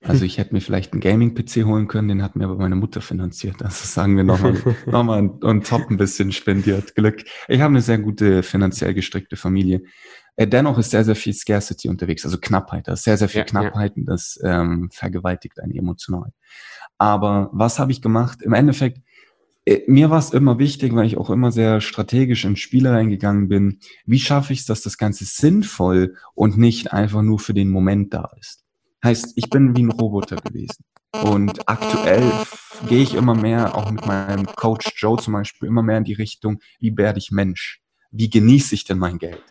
Also 0.03 0.25
ich 0.25 0.39
hätte 0.39 0.55
mir 0.55 0.63
vielleicht 0.63 0.93
einen 0.93 1.03
Gaming-PC 1.03 1.67
holen 1.67 1.87
können, 1.87 2.09
den 2.09 2.23
hat 2.23 2.35
mir 2.35 2.45
aber 2.45 2.57
meine 2.57 2.77
Mutter 2.77 3.03
finanziert. 3.03 3.63
Also 3.63 3.87
sagen 3.87 4.17
wir 4.17 4.25
nochmal 4.25 4.55
noch 4.87 5.05
mal 5.05 5.31
on 5.43 5.63
top 5.63 5.91
ein 5.91 5.99
bisschen 5.99 6.33
spendiert. 6.33 6.95
Glück. 6.95 7.25
Ich 7.49 7.61
habe 7.61 7.73
eine 7.73 7.83
sehr 7.83 7.99
gute 7.99 8.43
finanziell 8.43 8.95
gestrickte 8.95 9.37
Familie. 9.37 9.83
Äh, 10.37 10.47
dennoch 10.47 10.79
ist 10.79 10.91
sehr, 10.91 11.05
sehr 11.05 11.17
viel 11.17 11.35
Scarcity 11.35 11.91
unterwegs, 11.91 12.25
also 12.25 12.39
Knappheit. 12.39 12.89
Da 12.89 12.95
ist 12.95 13.05
sehr, 13.05 13.19
sehr 13.19 13.29
viel 13.29 13.41
ja, 13.41 13.45
Knappheit 13.45 13.97
und 13.97 14.07
das 14.07 14.41
ähm, 14.43 14.89
vergewaltigt 14.91 15.61
einen 15.61 15.77
emotional. 15.77 16.33
Aber 16.97 17.51
was 17.53 17.79
habe 17.79 17.93
ich 17.93 18.01
gemacht? 18.01 18.41
Im 18.41 18.55
Endeffekt, 18.55 19.03
äh, 19.67 19.81
mir 19.87 20.09
war 20.09 20.19
es 20.19 20.31
immer 20.31 20.59
wichtig, 20.59 20.95
weil 20.95 21.07
ich 21.07 21.19
auch 21.19 21.29
immer 21.29 21.53
sehr 21.53 21.83
strategisch 21.83 22.47
in 22.47 22.57
Spiele 22.57 22.91
reingegangen 22.91 23.49
bin. 23.49 23.81
Wie 24.07 24.19
schaffe 24.19 24.55
ich 24.55 24.61
es, 24.61 24.67
dass 24.67 24.81
das 24.81 24.97
Ganze 24.97 25.27
sinnvoll 25.27 26.17
und 26.35 26.57
nicht 26.57 26.93
einfach 26.95 27.21
nur 27.21 27.39
für 27.39 27.53
den 27.53 27.69
Moment 27.69 28.15
da 28.15 28.31
ist? 28.39 28.65
Heißt, 29.03 29.33
ich 29.37 29.49
bin 29.51 29.77
wie 29.77 29.83
ein 29.83 29.91
Roboter 29.91 30.37
gewesen. 30.37 30.85
Und 31.23 31.69
aktuell 31.69 32.31
gehe 32.89 33.03
ich 33.03 33.15
immer 33.15 33.35
mehr, 33.35 33.75
auch 33.75 33.91
mit 33.91 34.07
meinem 34.07 34.47
Coach 34.47 34.93
Joe 34.97 35.19
zum 35.19 35.33
Beispiel, 35.35 35.69
immer 35.69 35.83
mehr 35.83 35.99
in 35.99 36.05
die 36.05 36.15
Richtung, 36.15 36.61
wie 36.79 36.97
werde 36.97 37.19
ich 37.19 37.31
Mensch? 37.31 37.83
Wie 38.11 38.31
genieße 38.31 38.75
ich 38.75 38.85
denn 38.85 38.99
mein 38.99 39.19
Geld? 39.19 39.43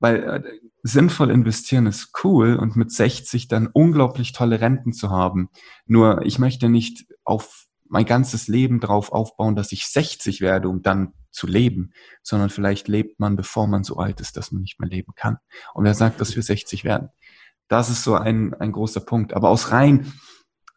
Weil 0.00 0.22
äh, 0.22 0.42
sinnvoll 0.82 1.30
investieren 1.30 1.86
ist 1.86 2.12
cool 2.22 2.56
und 2.56 2.76
mit 2.76 2.92
60 2.92 3.48
dann 3.48 3.68
unglaublich 3.68 4.32
tolle 4.32 4.60
Renten 4.60 4.92
zu 4.92 5.10
haben. 5.10 5.48
Nur 5.86 6.22
ich 6.24 6.38
möchte 6.38 6.68
nicht 6.68 7.06
auf 7.24 7.66
mein 7.88 8.06
ganzes 8.06 8.48
Leben 8.48 8.80
drauf 8.80 9.12
aufbauen, 9.12 9.56
dass 9.56 9.72
ich 9.72 9.86
60 9.86 10.40
werde, 10.40 10.68
um 10.68 10.82
dann 10.82 11.12
zu 11.30 11.46
leben, 11.46 11.92
sondern 12.22 12.50
vielleicht 12.50 12.88
lebt 12.88 13.18
man, 13.18 13.36
bevor 13.36 13.66
man 13.66 13.84
so 13.84 13.96
alt 13.96 14.20
ist, 14.20 14.36
dass 14.36 14.52
man 14.52 14.62
nicht 14.62 14.78
mehr 14.78 14.88
leben 14.88 15.12
kann. 15.14 15.38
Und 15.74 15.84
wer 15.84 15.94
sagt, 15.94 16.20
dass 16.20 16.36
wir 16.36 16.42
60 16.42 16.84
werden? 16.84 17.10
Das 17.68 17.90
ist 17.90 18.04
so 18.04 18.14
ein, 18.14 18.54
ein 18.54 18.72
großer 18.72 19.00
Punkt. 19.00 19.34
Aber 19.34 19.48
aus 19.48 19.70
rein 19.70 20.12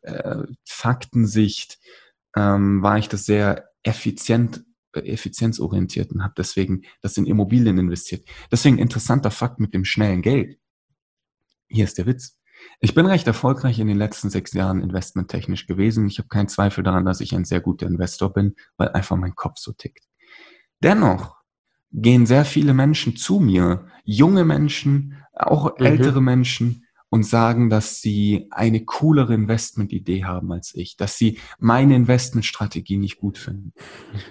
äh, 0.02 0.44
Faktensicht 0.66 1.80
ähm, 2.36 2.82
war 2.82 2.98
ich 2.98 3.10
das 3.10 3.26
sehr 3.26 3.70
effizient 3.84 4.64
äh, 4.94 5.00
effizienzorientiert 5.02 6.12
und 6.12 6.24
habe 6.24 6.34
deswegen 6.38 6.84
das 7.02 7.18
in 7.18 7.26
Immobilien 7.26 7.78
investiert. 7.78 8.28
Deswegen 8.52 8.78
interessanter 8.78 9.32
Fakt 9.32 9.60
mit 9.60 9.74
dem 9.74 9.86
schnellen 9.86 10.22
Geld. 10.22 10.60
hier 11.70 11.84
ist 11.84 11.98
der 11.98 12.06
Witz. 12.06 12.40
Ich 12.80 12.94
bin 12.94 13.06
recht 13.06 13.28
erfolgreich 13.28 13.80
in 13.80 13.88
den 13.88 13.98
letzten 13.98 14.30
sechs 14.30 14.54
Jahren 14.54 14.82
investmenttechnisch 14.82 15.68
gewesen. 15.68 16.08
Ich 16.08 16.18
habe 16.18 16.30
keinen 16.30 16.48
Zweifel 16.48 16.84
daran, 16.84 17.06
dass 17.06 17.22
ich 17.22 17.36
ein 17.36 17.46
sehr 17.46 17.62
guter 17.62 17.88
Investor 17.88 18.34
bin, 18.34 18.56
weil 18.78 18.90
einfach 18.90 19.18
mein 19.18 19.36
Kopf 19.36 19.58
so 19.58 19.74
tickt. 19.74 20.08
Dennoch 20.82 21.36
gehen 21.92 22.26
sehr 22.26 22.46
viele 22.46 22.74
Menschen 22.74 23.16
zu 23.16 23.40
mir, 23.40 23.88
junge 24.04 24.46
Menschen, 24.46 25.24
auch 25.40 25.78
mhm. 25.78 25.86
ältere 25.86 26.22
Menschen, 26.22 26.84
und 27.10 27.24
sagen, 27.24 27.70
dass 27.70 28.02
sie 28.02 28.48
eine 28.52 28.84
coolere 28.84 29.34
Investmentidee 29.34 30.26
haben 30.26 30.52
als 30.52 30.76
ich, 30.76 30.98
dass 30.98 31.18
sie 31.18 31.40
meine 31.60 31.96
Investmentstrategie 31.96 32.98
nicht 32.98 33.18
gut 33.18 33.38
finden. 33.38 33.74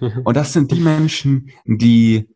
Und 0.25 0.37
das 0.37 0.53
sind 0.53 0.71
die 0.73 0.81
Menschen, 0.81 1.51
die, 1.65 2.29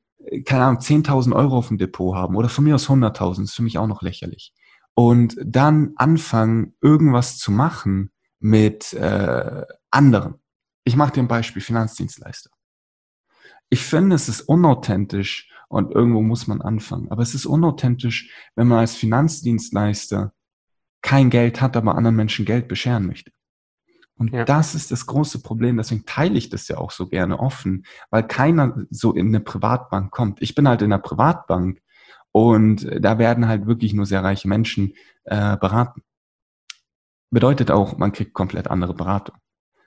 keine 0.47 0.65
Ahnung, 0.65 0.81
10.000 0.81 1.35
Euro 1.35 1.59
auf 1.59 1.69
dem 1.69 1.79
Depot 1.79 2.15
haben 2.15 2.37
oder 2.37 2.49
von 2.49 2.65
mir 2.65 2.75
aus 2.75 2.89
100.000, 2.89 3.45
ist 3.45 3.55
für 3.55 3.63
mich 3.63 3.79
auch 3.79 3.87
noch 3.87 4.03
lächerlich. 4.03 4.55
Und 4.95 5.37
dann 5.45 5.93
anfangen, 5.97 6.75
irgendwas 6.81 7.39
zu 7.39 7.53
machen 7.53 8.11
mit 8.39 8.93
äh, 8.95 9.63
anderen. 9.91 10.35
Ich 10.85 10.97
mache 10.97 11.13
dir 11.13 11.21
ein 11.21 11.29
Beispiel, 11.29 11.63
Finanzdienstleister. 11.63 12.51
Ich 13.71 13.83
finde, 13.83 14.17
es 14.17 14.29
ist 14.29 14.43
unauthentisch, 14.43 15.51
und 15.71 15.93
irgendwo 15.93 16.21
muss 16.21 16.49
man 16.49 16.61
anfangen. 16.61 17.11
Aber 17.11 17.23
es 17.23 17.33
ist 17.33 17.47
unauthentisch, 17.47 18.29
wenn 18.57 18.67
man 18.67 18.81
als 18.81 18.97
Finanzdienstleister 18.97 20.35
kein 21.01 21.31
Geld 21.31 21.61
hat, 21.61 21.77
aber 21.77 21.95
anderen 21.95 22.17
Menschen 22.17 22.45
Geld 22.45 22.67
bescheren 22.67 23.07
möchte. 23.07 23.31
Und 24.17 24.33
ja. 24.33 24.45
das 24.45 24.75
ist 24.75 24.91
das 24.91 25.07
große 25.07 25.43
Problem. 25.43 25.77
Deswegen 25.77 26.05
teile 26.07 26.37
ich 26.37 26.49
das 26.51 26.67
ja 26.67 26.79
auch 26.79 26.91
so 26.91 27.07
gerne 27.07 27.39
offen, 27.39 27.87
weil 28.11 28.27
keiner 28.27 28.85
so 28.91 29.15
in 29.15 29.29
eine 29.29 29.39
Privatbank 29.39 30.11
kommt. 30.11 30.43
Ich 30.43 30.57
bin 30.57 30.67
halt 30.67 30.83
in 30.83 30.93
einer 30.93 31.01
Privatbank 31.01 31.81
und 32.33 32.87
da 33.01 33.19
werden 33.19 33.47
halt 33.47 33.67
wirklich 33.67 33.93
nur 33.95 34.07
sehr 34.07 34.25
reiche 34.25 34.49
Menschen 34.49 34.95
äh, 35.23 35.57
beraten. 35.57 36.03
Bedeutet 37.31 37.71
auch, 37.71 37.97
man 37.97 38.11
kriegt 38.11 38.35
komplett 38.35 38.67
andere 38.69 38.93
Beratung. 38.93 39.37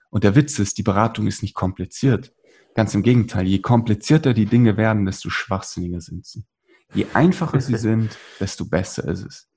Und 0.09 0.23
der 0.23 0.35
Witz 0.35 0.59
ist, 0.59 0.77
die 0.77 0.83
Beratung 0.83 1.27
ist 1.27 1.41
nicht 1.41 1.55
kompliziert. 1.55 2.33
Ganz 2.75 2.95
im 2.95 3.03
Gegenteil, 3.03 3.47
je 3.47 3.59
komplizierter 3.59 4.33
die 4.33 4.45
Dinge 4.45 4.77
werden, 4.77 5.05
desto 5.05 5.29
schwachsinniger 5.29 6.01
sind 6.01 6.25
sie. 6.25 6.45
Je 6.93 7.05
einfacher 7.13 7.61
sie 7.61 7.77
sind, 7.77 8.17
desto 8.39 8.65
besser 8.65 9.07
ist 9.07 9.25
es. 9.25 9.49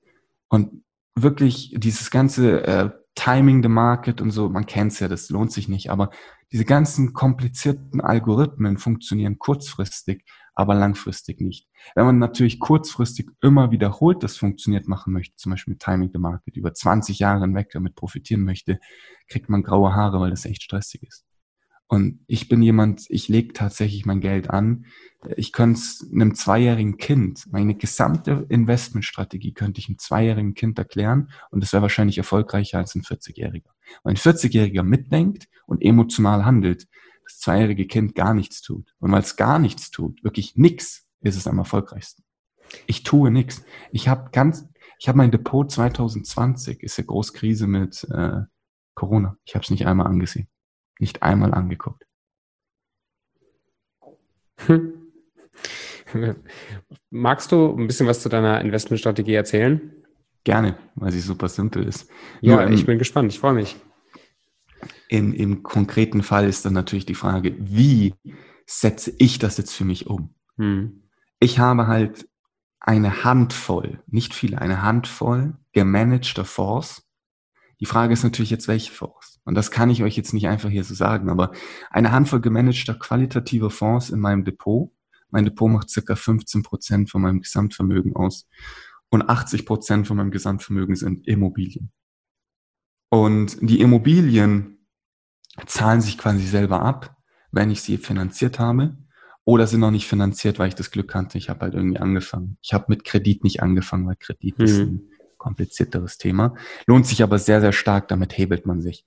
Und 0.49 0.83
wirklich 1.15 1.73
dieses 1.75 2.11
ganze 2.11 2.63
äh, 2.65 2.89
Timing 3.15 3.63
the 3.63 3.69
Market 3.69 4.21
und 4.21 4.29
so, 4.31 4.47
man 4.49 4.67
kennt 4.67 4.91
es 4.91 4.99
ja, 4.99 5.07
das 5.07 5.29
lohnt 5.29 5.51
sich 5.51 5.67
nicht, 5.67 5.89
aber 5.89 6.11
diese 6.51 6.65
ganzen 6.65 7.13
komplizierten 7.13 7.99
Algorithmen 7.99 8.77
funktionieren 8.77 9.39
kurzfristig, 9.39 10.23
aber 10.53 10.75
langfristig 10.75 11.41
nicht. 11.41 11.67
Wenn 11.95 12.05
man 12.05 12.19
natürlich 12.19 12.59
kurzfristig 12.59 13.29
immer 13.41 13.71
wiederholt 13.71 14.23
das 14.23 14.37
funktioniert 14.37 14.87
machen 14.87 15.13
möchte, 15.13 15.35
zum 15.35 15.51
Beispiel 15.51 15.73
mit 15.73 15.81
Timing 15.81 16.11
the 16.13 16.19
Market, 16.19 16.55
über 16.55 16.73
20 16.73 17.19
Jahre 17.19 17.41
hinweg 17.41 17.71
damit 17.71 17.95
profitieren 17.95 18.43
möchte, 18.43 18.79
kriegt 19.27 19.49
man 19.49 19.63
graue 19.63 19.93
Haare, 19.93 20.19
weil 20.19 20.29
das 20.29 20.45
echt 20.45 20.63
stressig 20.63 21.03
ist. 21.03 21.26
Und 21.87 22.19
ich 22.27 22.49
bin 22.49 22.61
jemand, 22.61 23.05
ich 23.09 23.29
lege 23.29 23.53
tatsächlich 23.53 24.05
mein 24.05 24.19
Geld 24.19 24.49
an. 24.49 24.85
Ich 25.37 25.53
könnte 25.53 25.79
es 25.79 26.05
einem 26.11 26.35
zweijährigen 26.35 26.97
Kind, 26.97 27.45
meine 27.51 27.75
gesamte 27.75 28.45
Investmentstrategie 28.49 29.53
könnte 29.53 29.79
ich 29.79 29.87
einem 29.87 29.97
zweijährigen 29.97 30.53
Kind 30.53 30.77
erklären 30.77 31.31
und 31.49 31.63
das 31.63 31.73
wäre 31.73 31.81
wahrscheinlich 31.81 32.17
erfolgreicher 32.17 32.77
als 32.77 32.93
ein 32.95 33.01
40-Jähriger. 33.01 33.69
Weil 34.03 34.13
ein 34.13 34.17
40-Jähriger 34.17 34.83
mitdenkt 34.83 35.47
und 35.65 35.81
emotional 35.81 36.45
handelt, 36.45 36.87
das 37.23 37.39
zweijährige 37.39 37.87
Kind 37.87 38.15
gar 38.15 38.33
nichts 38.33 38.61
tut. 38.61 38.93
Und 38.99 39.11
weil 39.11 39.21
es 39.21 39.37
gar 39.37 39.57
nichts 39.57 39.89
tut, 39.89 40.23
wirklich 40.23 40.55
nichts, 40.55 41.07
ist 41.21 41.37
es 41.37 41.47
am 41.47 41.57
erfolgreichsten. 41.57 42.23
Ich 42.85 43.03
tue 43.03 43.31
nichts. 43.31 43.63
Ich 43.91 44.09
habe 44.09 44.29
ganz, 44.31 44.67
ich 44.99 45.07
habe 45.07 45.17
mein 45.17 45.31
Depot 45.31 45.69
2020, 45.71 46.83
ist 46.83 46.97
ja 46.97 47.05
Großkrise 47.05 47.65
mit 47.65 48.05
äh, 48.11 48.41
Corona. 48.93 49.37
Ich 49.45 49.55
habe 49.55 49.63
es 49.63 49.71
nicht 49.71 49.87
einmal 49.87 50.07
angesehen 50.07 50.49
nicht 50.99 51.23
einmal 51.23 51.53
angeguckt. 51.53 52.05
Magst 57.09 57.51
du 57.51 57.75
ein 57.75 57.87
bisschen 57.87 58.07
was 58.07 58.21
zu 58.21 58.29
deiner 58.29 58.61
Investmentstrategie 58.61 59.33
erzählen? 59.33 59.91
Gerne, 60.43 60.77
weil 60.95 61.11
sie 61.11 61.19
super 61.19 61.49
simpel 61.49 61.83
ist. 61.83 62.09
Ja, 62.41 62.61
Nur, 62.61 62.71
ich 62.71 62.85
bin 62.85 62.97
gespannt, 62.97 63.31
ich 63.33 63.39
freue 63.39 63.53
mich. 63.53 63.75
In, 65.09 65.33
Im 65.33 65.63
konkreten 65.63 66.23
Fall 66.23 66.47
ist 66.47 66.65
dann 66.65 66.73
natürlich 66.73 67.05
die 67.05 67.15
Frage, 67.15 67.55
wie 67.59 68.13
setze 68.65 69.13
ich 69.17 69.39
das 69.39 69.57
jetzt 69.57 69.73
für 69.73 69.85
mich 69.85 70.07
um? 70.07 70.33
Hm. 70.57 71.03
Ich 71.39 71.59
habe 71.59 71.87
halt 71.87 72.27
eine 72.79 73.23
Handvoll, 73.23 74.01
nicht 74.07 74.33
viele, 74.33 74.59
eine 74.61 74.81
Handvoll 74.81 75.55
gemanagter 75.73 76.45
Fonds. 76.45 77.05
Die 77.79 77.85
Frage 77.85 78.13
ist 78.13 78.23
natürlich 78.23 78.49
jetzt, 78.49 78.67
welche 78.67 78.91
Fonds? 78.91 79.36
Und 79.47 79.55
das 79.55 79.71
kann 79.71 79.89
ich 79.89 80.03
euch 80.03 80.17
jetzt 80.17 80.33
nicht 80.33 80.49
einfach 80.49 80.69
hier 80.69 80.83
so 80.83 80.93
sagen, 80.93 81.29
aber 81.29 81.53
eine 81.89 82.11
Handvoll 82.11 82.41
gemanagter 82.41 82.93
qualitativer 82.95 83.69
Fonds 83.69 84.09
in 84.09 84.19
meinem 84.19 84.43
Depot. 84.43 84.91
Mein 85.29 85.45
Depot 85.45 85.71
macht 85.71 85.89
circa 85.89 86.17
15 86.17 86.63
Prozent 86.63 87.09
von 87.09 87.21
meinem 87.21 87.39
Gesamtvermögen 87.39 88.13
aus. 88.13 88.45
Und 89.09 89.29
80 89.29 89.65
Prozent 89.65 90.05
von 90.05 90.17
meinem 90.17 90.31
Gesamtvermögen 90.31 90.97
sind 90.97 91.25
Immobilien. 91.29 91.93
Und 93.09 93.57
die 93.61 93.79
Immobilien 93.79 94.85
zahlen 95.65 96.01
sich 96.01 96.17
quasi 96.17 96.45
selber 96.45 96.81
ab, 96.81 97.15
wenn 97.53 97.71
ich 97.71 97.81
sie 97.81 97.97
finanziert 97.97 98.59
habe. 98.59 98.97
Oder 99.45 99.65
sind 99.65 99.79
noch 99.79 99.91
nicht 99.91 100.07
finanziert, 100.07 100.59
weil 100.59 100.67
ich 100.67 100.75
das 100.75 100.91
Glück 100.91 101.15
hatte. 101.15 101.37
Ich 101.37 101.47
habe 101.47 101.61
halt 101.61 101.73
irgendwie 101.73 101.99
angefangen. 101.99 102.57
Ich 102.61 102.73
habe 102.73 102.87
mit 102.89 103.05
Kredit 103.05 103.45
nicht 103.45 103.63
angefangen, 103.63 104.07
weil 104.07 104.17
Kredit 104.17 104.59
mhm. 104.59 104.65
ist 104.65 104.77
ein 104.79 105.09
komplizierteres 105.37 106.17
Thema. 106.17 106.55
Lohnt 106.85 107.05
sich 107.05 107.23
aber 107.23 107.39
sehr, 107.39 107.61
sehr 107.61 107.73
stark, 107.73 108.07
damit 108.07 108.37
hebelt 108.37 108.65
man 108.65 108.81
sich. 108.81 109.05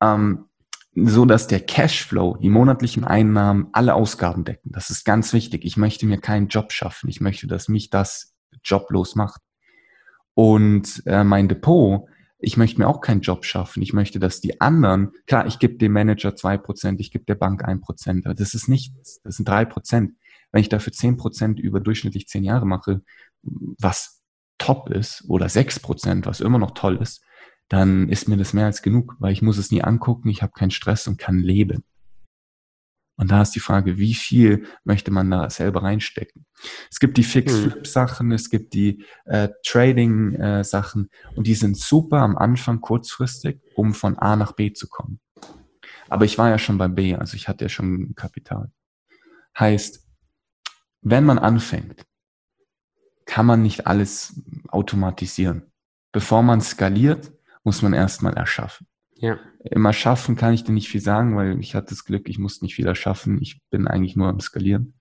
Ähm, 0.00 0.46
so 0.94 1.24
dass 1.24 1.46
der 1.46 1.60
Cashflow, 1.60 2.38
die 2.38 2.48
monatlichen 2.48 3.04
Einnahmen, 3.04 3.68
alle 3.72 3.94
Ausgaben 3.94 4.44
decken. 4.44 4.70
Das 4.72 4.90
ist 4.90 5.04
ganz 5.04 5.32
wichtig. 5.32 5.64
Ich 5.64 5.76
möchte 5.76 6.06
mir 6.06 6.18
keinen 6.18 6.48
Job 6.48 6.72
schaffen. 6.72 7.08
Ich 7.08 7.20
möchte, 7.20 7.46
dass 7.46 7.68
mich 7.68 7.90
das 7.90 8.34
joblos 8.64 9.14
macht. 9.14 9.40
Und 10.34 11.02
äh, 11.06 11.24
mein 11.24 11.48
Depot, 11.48 12.08
ich 12.38 12.56
möchte 12.56 12.80
mir 12.80 12.88
auch 12.88 13.00
keinen 13.00 13.20
Job 13.20 13.44
schaffen. 13.44 13.82
Ich 13.82 13.92
möchte, 13.92 14.18
dass 14.18 14.40
die 14.40 14.60
anderen, 14.60 15.12
klar, 15.26 15.46
ich 15.46 15.58
gebe 15.58 15.76
dem 15.76 15.92
Manager 15.92 16.36
zwei 16.36 16.56
Prozent, 16.56 17.00
ich 17.00 17.10
gebe 17.10 17.24
der 17.24 17.34
Bank 17.34 17.64
ein 17.64 17.80
Prozent, 17.80 18.26
aber 18.26 18.34
das 18.34 18.54
ist 18.54 18.68
nichts. 18.68 19.20
Das 19.22 19.36
sind 19.36 19.48
drei 19.48 19.64
Prozent. 19.64 20.12
Wenn 20.52 20.60
ich 20.60 20.68
dafür 20.68 20.92
zehn 20.92 21.16
Prozent 21.16 21.60
über 21.60 21.80
durchschnittlich 21.80 22.28
zehn 22.28 22.44
Jahre 22.44 22.66
mache, 22.66 23.02
was 23.42 24.17
top 24.58 24.90
ist 24.90 25.24
oder 25.28 25.48
sechs 25.48 25.80
Prozent, 25.80 26.26
was 26.26 26.40
immer 26.40 26.58
noch 26.58 26.72
toll 26.72 26.98
ist, 27.00 27.22
dann 27.68 28.08
ist 28.08 28.28
mir 28.28 28.36
das 28.36 28.52
mehr 28.52 28.66
als 28.66 28.82
genug, 28.82 29.16
weil 29.18 29.32
ich 29.32 29.42
muss 29.42 29.58
es 29.58 29.70
nie 29.70 29.82
angucken, 29.82 30.28
ich 30.28 30.42
habe 30.42 30.52
keinen 30.52 30.70
Stress 30.70 31.06
und 31.06 31.18
kann 31.18 31.38
leben. 31.38 31.84
Und 33.16 33.32
da 33.32 33.42
ist 33.42 33.50
die 33.50 33.60
Frage, 33.60 33.98
wie 33.98 34.14
viel 34.14 34.66
möchte 34.84 35.10
man 35.10 35.28
da 35.28 35.50
selber 35.50 35.82
reinstecken? 35.82 36.46
Es 36.88 37.00
gibt 37.00 37.16
die 37.16 37.24
Fix-Flip-Sachen, 37.24 38.30
es 38.30 38.48
gibt 38.48 38.74
die 38.74 39.04
äh, 39.24 39.48
Trading-Sachen 39.66 41.10
äh, 41.10 41.36
und 41.36 41.48
die 41.48 41.56
sind 41.56 41.76
super 41.76 42.18
am 42.18 42.36
Anfang 42.36 42.80
kurzfristig, 42.80 43.60
um 43.74 43.92
von 43.92 44.16
A 44.18 44.36
nach 44.36 44.52
B 44.52 44.72
zu 44.72 44.88
kommen. 44.88 45.18
Aber 46.08 46.24
ich 46.24 46.38
war 46.38 46.48
ja 46.48 46.58
schon 46.58 46.78
bei 46.78 46.86
B, 46.86 47.16
also 47.16 47.34
ich 47.34 47.48
hatte 47.48 47.64
ja 47.64 47.68
schon 47.68 48.14
Kapital. 48.14 48.70
Heißt, 49.58 50.06
wenn 51.02 51.24
man 51.24 51.40
anfängt, 51.40 52.06
kann 53.28 53.46
man 53.46 53.62
nicht 53.62 53.86
alles 53.86 54.42
automatisieren. 54.68 55.70
Bevor 56.12 56.42
man 56.42 56.60
skaliert, 56.60 57.30
muss 57.62 57.82
man 57.82 57.92
erstmal 57.92 58.32
erschaffen. 58.34 58.86
Ja. 59.16 59.38
Im 59.64 59.84
Erschaffen 59.84 60.34
kann 60.34 60.54
ich 60.54 60.64
dir 60.64 60.72
nicht 60.72 60.88
viel 60.88 61.02
sagen, 61.02 61.36
weil 61.36 61.60
ich 61.60 61.74
hatte 61.74 61.90
das 61.90 62.04
Glück, 62.04 62.28
ich 62.28 62.38
musste 62.38 62.64
nicht 62.64 62.74
viel 62.74 62.86
erschaffen. 62.86 63.40
Ich 63.42 63.60
bin 63.70 63.86
eigentlich 63.86 64.16
nur 64.16 64.28
am 64.28 64.40
Skalieren. 64.40 64.94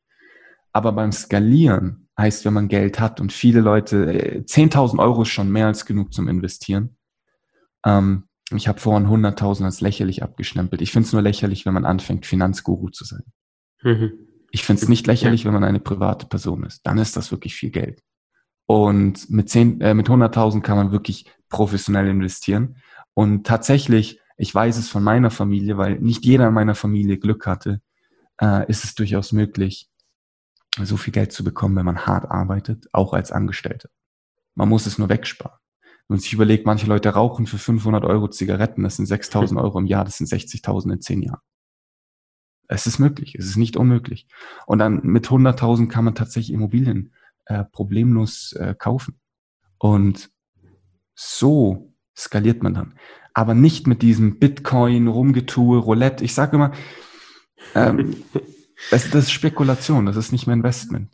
Aber 0.74 0.92
beim 0.92 1.14
Skalieren 1.14 2.10
heißt, 2.20 2.44
wenn 2.44 2.54
man 2.54 2.68
Geld 2.68 3.00
hat 3.00 3.22
und 3.22 3.32
viele 3.32 3.62
Leute, 3.62 4.44
10.000 4.46 4.98
äh, 4.98 5.00
Euro 5.00 5.22
ist 5.22 5.30
schon 5.30 5.50
mehr 5.50 5.68
als 5.68 5.86
genug 5.86 6.14
zum 6.14 6.28
Investieren. 6.28 6.98
Ähm, 7.86 8.24
ich 8.52 8.68
habe 8.68 8.80
vorhin 8.80 9.08
100.000 9.08 9.64
als 9.64 9.80
lächerlich 9.80 10.22
abgeschnempelt. 10.22 10.82
Ich 10.82 10.92
finde 10.92 11.08
es 11.08 11.14
nur 11.14 11.22
lächerlich, 11.22 11.66
wenn 11.66 11.74
man 11.74 11.86
anfängt, 11.86 12.26
Finanzguru 12.26 12.90
zu 12.90 13.06
sein. 13.06 13.24
Mhm. 13.84 14.12
Ich 14.52 14.64
finde 14.64 14.82
es 14.82 14.90
nicht 14.90 15.08
lächerlich, 15.08 15.46
wenn 15.46 15.54
man 15.54 15.64
eine 15.64 15.80
private 15.80 16.26
Person 16.26 16.64
ist. 16.64 16.86
Dann 16.86 16.98
ist 16.98 17.16
das 17.16 17.32
wirklich 17.32 17.56
viel 17.56 17.70
Geld. 17.70 18.02
Und 18.68 19.30
mit, 19.30 19.50
10, 19.50 19.82
äh, 19.82 19.94
mit 19.94 20.10
100.000 20.10 20.62
kann 20.62 20.78
man 20.78 20.92
wirklich 20.92 21.26
professionell 21.50 22.08
investieren. 22.08 22.78
Und 23.14 23.48
tatsächlich, 23.48 24.20
ich 24.38 24.54
weiß 24.54 24.78
es 24.78 24.90
von 24.90 25.04
meiner 25.04 25.32
Familie, 25.32 25.78
weil 25.78 26.00
nicht 26.00 26.26
jeder 26.26 26.50
in 26.50 26.54
meiner 26.54 26.76
Familie 26.76 27.18
Glück 27.18 27.48
hatte, 27.48 27.82
äh, 28.40 28.70
ist 28.70 28.84
es 28.84 28.94
durchaus 28.94 29.32
möglich, 29.32 29.90
so 30.84 30.98
viel 30.98 31.14
Geld 31.14 31.32
zu 31.32 31.44
bekommen, 31.44 31.76
wenn 31.78 31.86
man 31.86 32.06
hart 32.06 32.30
arbeitet, 32.30 32.88
auch 32.92 33.14
als 33.14 33.32
Angestellter. 33.32 33.90
Man 34.54 34.70
muss 34.70 34.86
es 34.86 34.98
nur 34.98 35.10
wegsparen. 35.10 35.58
Wenn 36.08 36.16
man 36.16 36.20
sich 36.20 36.34
überlegt, 36.34 36.66
manche 36.66 36.88
Leute 36.88 37.10
rauchen 37.10 37.48
für 37.48 37.58
500 37.58 38.06
Euro 38.06 38.28
Zigaretten, 38.28 38.84
das 38.84 38.98
sind 38.98 39.08
6.000 39.08 39.62
Euro 39.62 39.80
im 39.80 39.88
Jahr, 39.88 40.06
das 40.06 40.18
sind 40.18 40.30
60.000 40.30 40.94
in 40.94 41.02
10 41.02 41.22
Jahren. 41.24 41.42
Es 42.68 42.86
ist 42.86 43.00
möglich, 43.00 43.36
es 43.36 43.46
ist 43.46 43.56
nicht 43.56 43.78
unmöglich. 43.78 44.28
Und 44.66 44.80
dann 44.80 45.00
mit 45.04 45.28
100.000 45.28 45.88
kann 45.88 46.04
man 46.06 46.16
tatsächlich 46.16 46.54
Immobilien 46.54 47.14
äh, 47.48 47.64
problemlos 47.64 48.54
äh, 48.54 48.76
kaufen. 48.78 49.20
Und 49.78 50.30
So 51.16 51.94
skaliert 52.16 52.64
man 52.64 52.74
dann. 52.74 52.94
Aber 53.34 53.54
nicht 53.54 53.88
mit 53.88 54.02
diesem 54.02 54.40
Bitcoin, 54.40 55.08
Rumgetue, 55.08 55.78
Roulette. 55.78 56.24
Ich 56.24 56.34
sage 56.34 56.56
immer, 56.56 56.72
ähm, 57.76 58.24
das, 58.92 59.10
das 59.10 59.26
ist 59.26 59.32
Spekulation, 59.32 60.06
das 60.06 60.16
ist 60.16 60.32
nicht 60.32 60.48
mehr 60.48 60.56
Investment. 60.56 61.14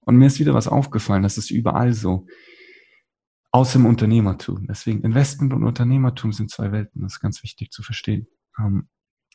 Und 0.00 0.16
mir 0.16 0.26
ist 0.26 0.38
wieder 0.38 0.54
was 0.54 0.68
aufgefallen, 0.68 1.22
das 1.22 1.38
ist 1.38 1.50
überall 1.50 1.92
so. 1.92 2.26
Außer 3.50 3.78
im 3.78 3.86
Unternehmertum. 3.86 4.66
Deswegen 4.66 5.02
Investment 5.02 5.52
und 5.52 5.64
Unternehmertum 5.64 6.32
sind 6.32 6.50
zwei 6.50 6.72
Welten. 6.72 7.02
Das 7.02 7.14
ist 7.14 7.20
ganz 7.20 7.42
wichtig 7.42 7.70
zu 7.70 7.82
verstehen. 7.82 8.26
Ähm, 8.58 8.88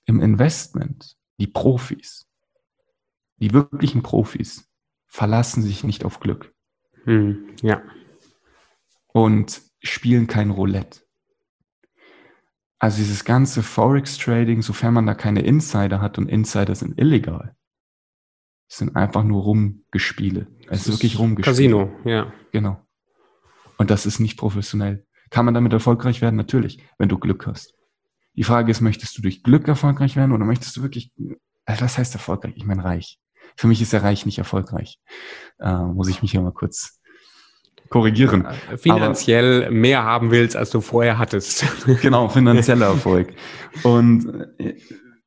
Im 0.06 0.20
Investment, 0.20 1.16
die 1.40 1.48
Profis, 1.48 2.28
die 3.38 3.54
wirklichen 3.54 4.04
Profis, 4.04 4.69
verlassen 5.10 5.64
sich 5.64 5.84
nicht 5.84 6.06
auf 6.06 6.20
Glück. 6.20 6.54
Hm, 7.04 7.50
ja. 7.62 7.82
Und 9.08 9.62
spielen 9.82 10.28
kein 10.28 10.52
Roulette. 10.52 11.02
Also 12.78 12.98
dieses 12.98 13.26
ganze 13.26 13.62
Forex-Trading, 13.62 14.62
sofern 14.62 14.94
man 14.94 15.06
da 15.06 15.14
keine 15.14 15.42
Insider 15.42 16.00
hat 16.00 16.18
und 16.18 16.30
Insider 16.30 16.76
sind 16.76 16.98
illegal, 16.98 17.56
sind 18.68 18.96
einfach 18.96 19.24
nur 19.24 19.44
Rumgespiele. 19.44 20.48
Es 20.70 20.88
ist 20.88 20.94
wirklich 20.94 21.20
Rumgespiele. 21.20 21.52
Casino, 21.52 21.92
ja. 22.06 22.32
Genau. 22.52 22.82
Und 23.78 23.90
das 23.90 24.06
ist 24.06 24.20
nicht 24.20 24.38
professionell. 24.38 25.06
Kann 25.30 25.46
man 25.46 25.54
damit 25.54 25.74
erfolgreich 25.74 26.22
werden? 26.22 26.36
Natürlich, 26.36 26.84
wenn 26.98 27.10
du 27.10 27.18
Glück 27.18 27.48
hast. 27.48 27.74
Die 28.36 28.44
Frage 28.44 28.72
ist, 28.72 28.80
möchtest 28.80 29.18
du 29.18 29.22
durch 29.22 29.44
Glück 29.44 29.68
erfolgreich 29.68 30.16
werden 30.16 30.32
oder 30.32 30.46
möchtest 30.46 30.78
du 30.78 30.82
wirklich, 30.82 31.12
also 31.66 31.82
was 31.82 31.98
heißt 31.98 32.14
erfolgreich? 32.14 32.54
Ich 32.56 32.66
meine 32.66 32.84
reich. 32.84 33.20
Für 33.56 33.68
mich 33.68 33.82
ist 33.82 33.94
der 33.94 34.04
Reich 34.04 34.26
nicht 34.26 34.38
erfolgreich. 34.38 35.00
Äh, 35.60 35.74
muss 35.74 36.10
ich 36.10 36.22
mich 36.22 36.32
hier 36.32 36.42
mal 36.42 36.52
kurz 36.52 37.00
korrigieren. 37.90 38.46
Äh, 38.46 38.78
finanziell 38.78 39.66
Aber, 39.66 39.72
mehr 39.72 40.04
haben 40.04 40.32
willst, 40.32 40.56
als 40.56 40.70
du 40.70 40.82
vorher 40.82 41.18
hattest. 41.18 41.66
Genau, 42.02 42.30
finanzieller 42.30 42.88
Erfolg. 42.94 43.34
Und 43.84 44.28
äh, 44.60 44.76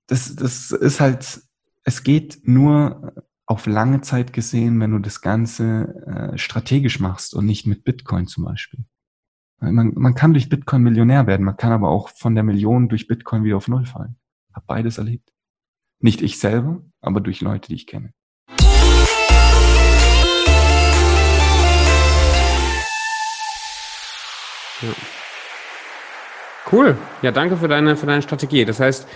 das, 0.07 0.35
das 0.37 0.71
ist 0.71 1.01
halt, 1.01 1.43
es 1.85 2.03
geht 2.03 2.41
nur 2.45 3.13
auf 3.47 3.67
lange 3.67 4.01
Zeit 4.01 4.33
gesehen, 4.33 4.81
wenn 4.81 4.93
du 4.93 4.99
das 4.99 5.21
Ganze 5.21 6.33
äh, 6.35 6.39
strategisch 6.39 7.01
machst 7.01 7.35
und 7.35 7.47
nicht 7.47 7.67
mit 7.67 7.85
Bitcoin 7.85 8.27
zum 8.27 8.45
Beispiel. 8.45 8.85
Man, 9.61 9.93
man 9.95 10.15
kann 10.15 10.33
durch 10.33 10.49
Bitcoin 10.49 10.83
Millionär 10.83 11.27
werden, 11.29 11.45
man 11.45 11.57
kann 11.57 11.71
aber 11.73 11.89
auch 11.89 12.09
von 12.09 12.35
der 12.35 12.43
Million 12.43 12.89
durch 12.89 13.07
Bitcoin 13.07 13.45
wieder 13.45 13.57
auf 13.57 13.69
Null 13.69 13.87
fallen. 13.87 14.17
Hab 14.53 14.67
beides 14.67 14.99
erlebt. 14.99 15.33
Nicht 16.01 16.21
ich 16.21 16.41
selber, 16.41 16.83
aber 17.03 17.21
durch 17.21 17.41
Leute, 17.41 17.69
die 17.69 17.75
ich 17.75 17.87
kenne. 17.87 18.13
Ja. 24.81 24.89
Cool. 26.71 26.97
Ja, 27.21 27.33
danke 27.33 27.57
für 27.57 27.69
deine, 27.69 27.97
für 27.97 28.07
deine 28.07 28.23
Strategie. 28.23 28.65
Das 28.65 28.81
heißt, 28.81 29.07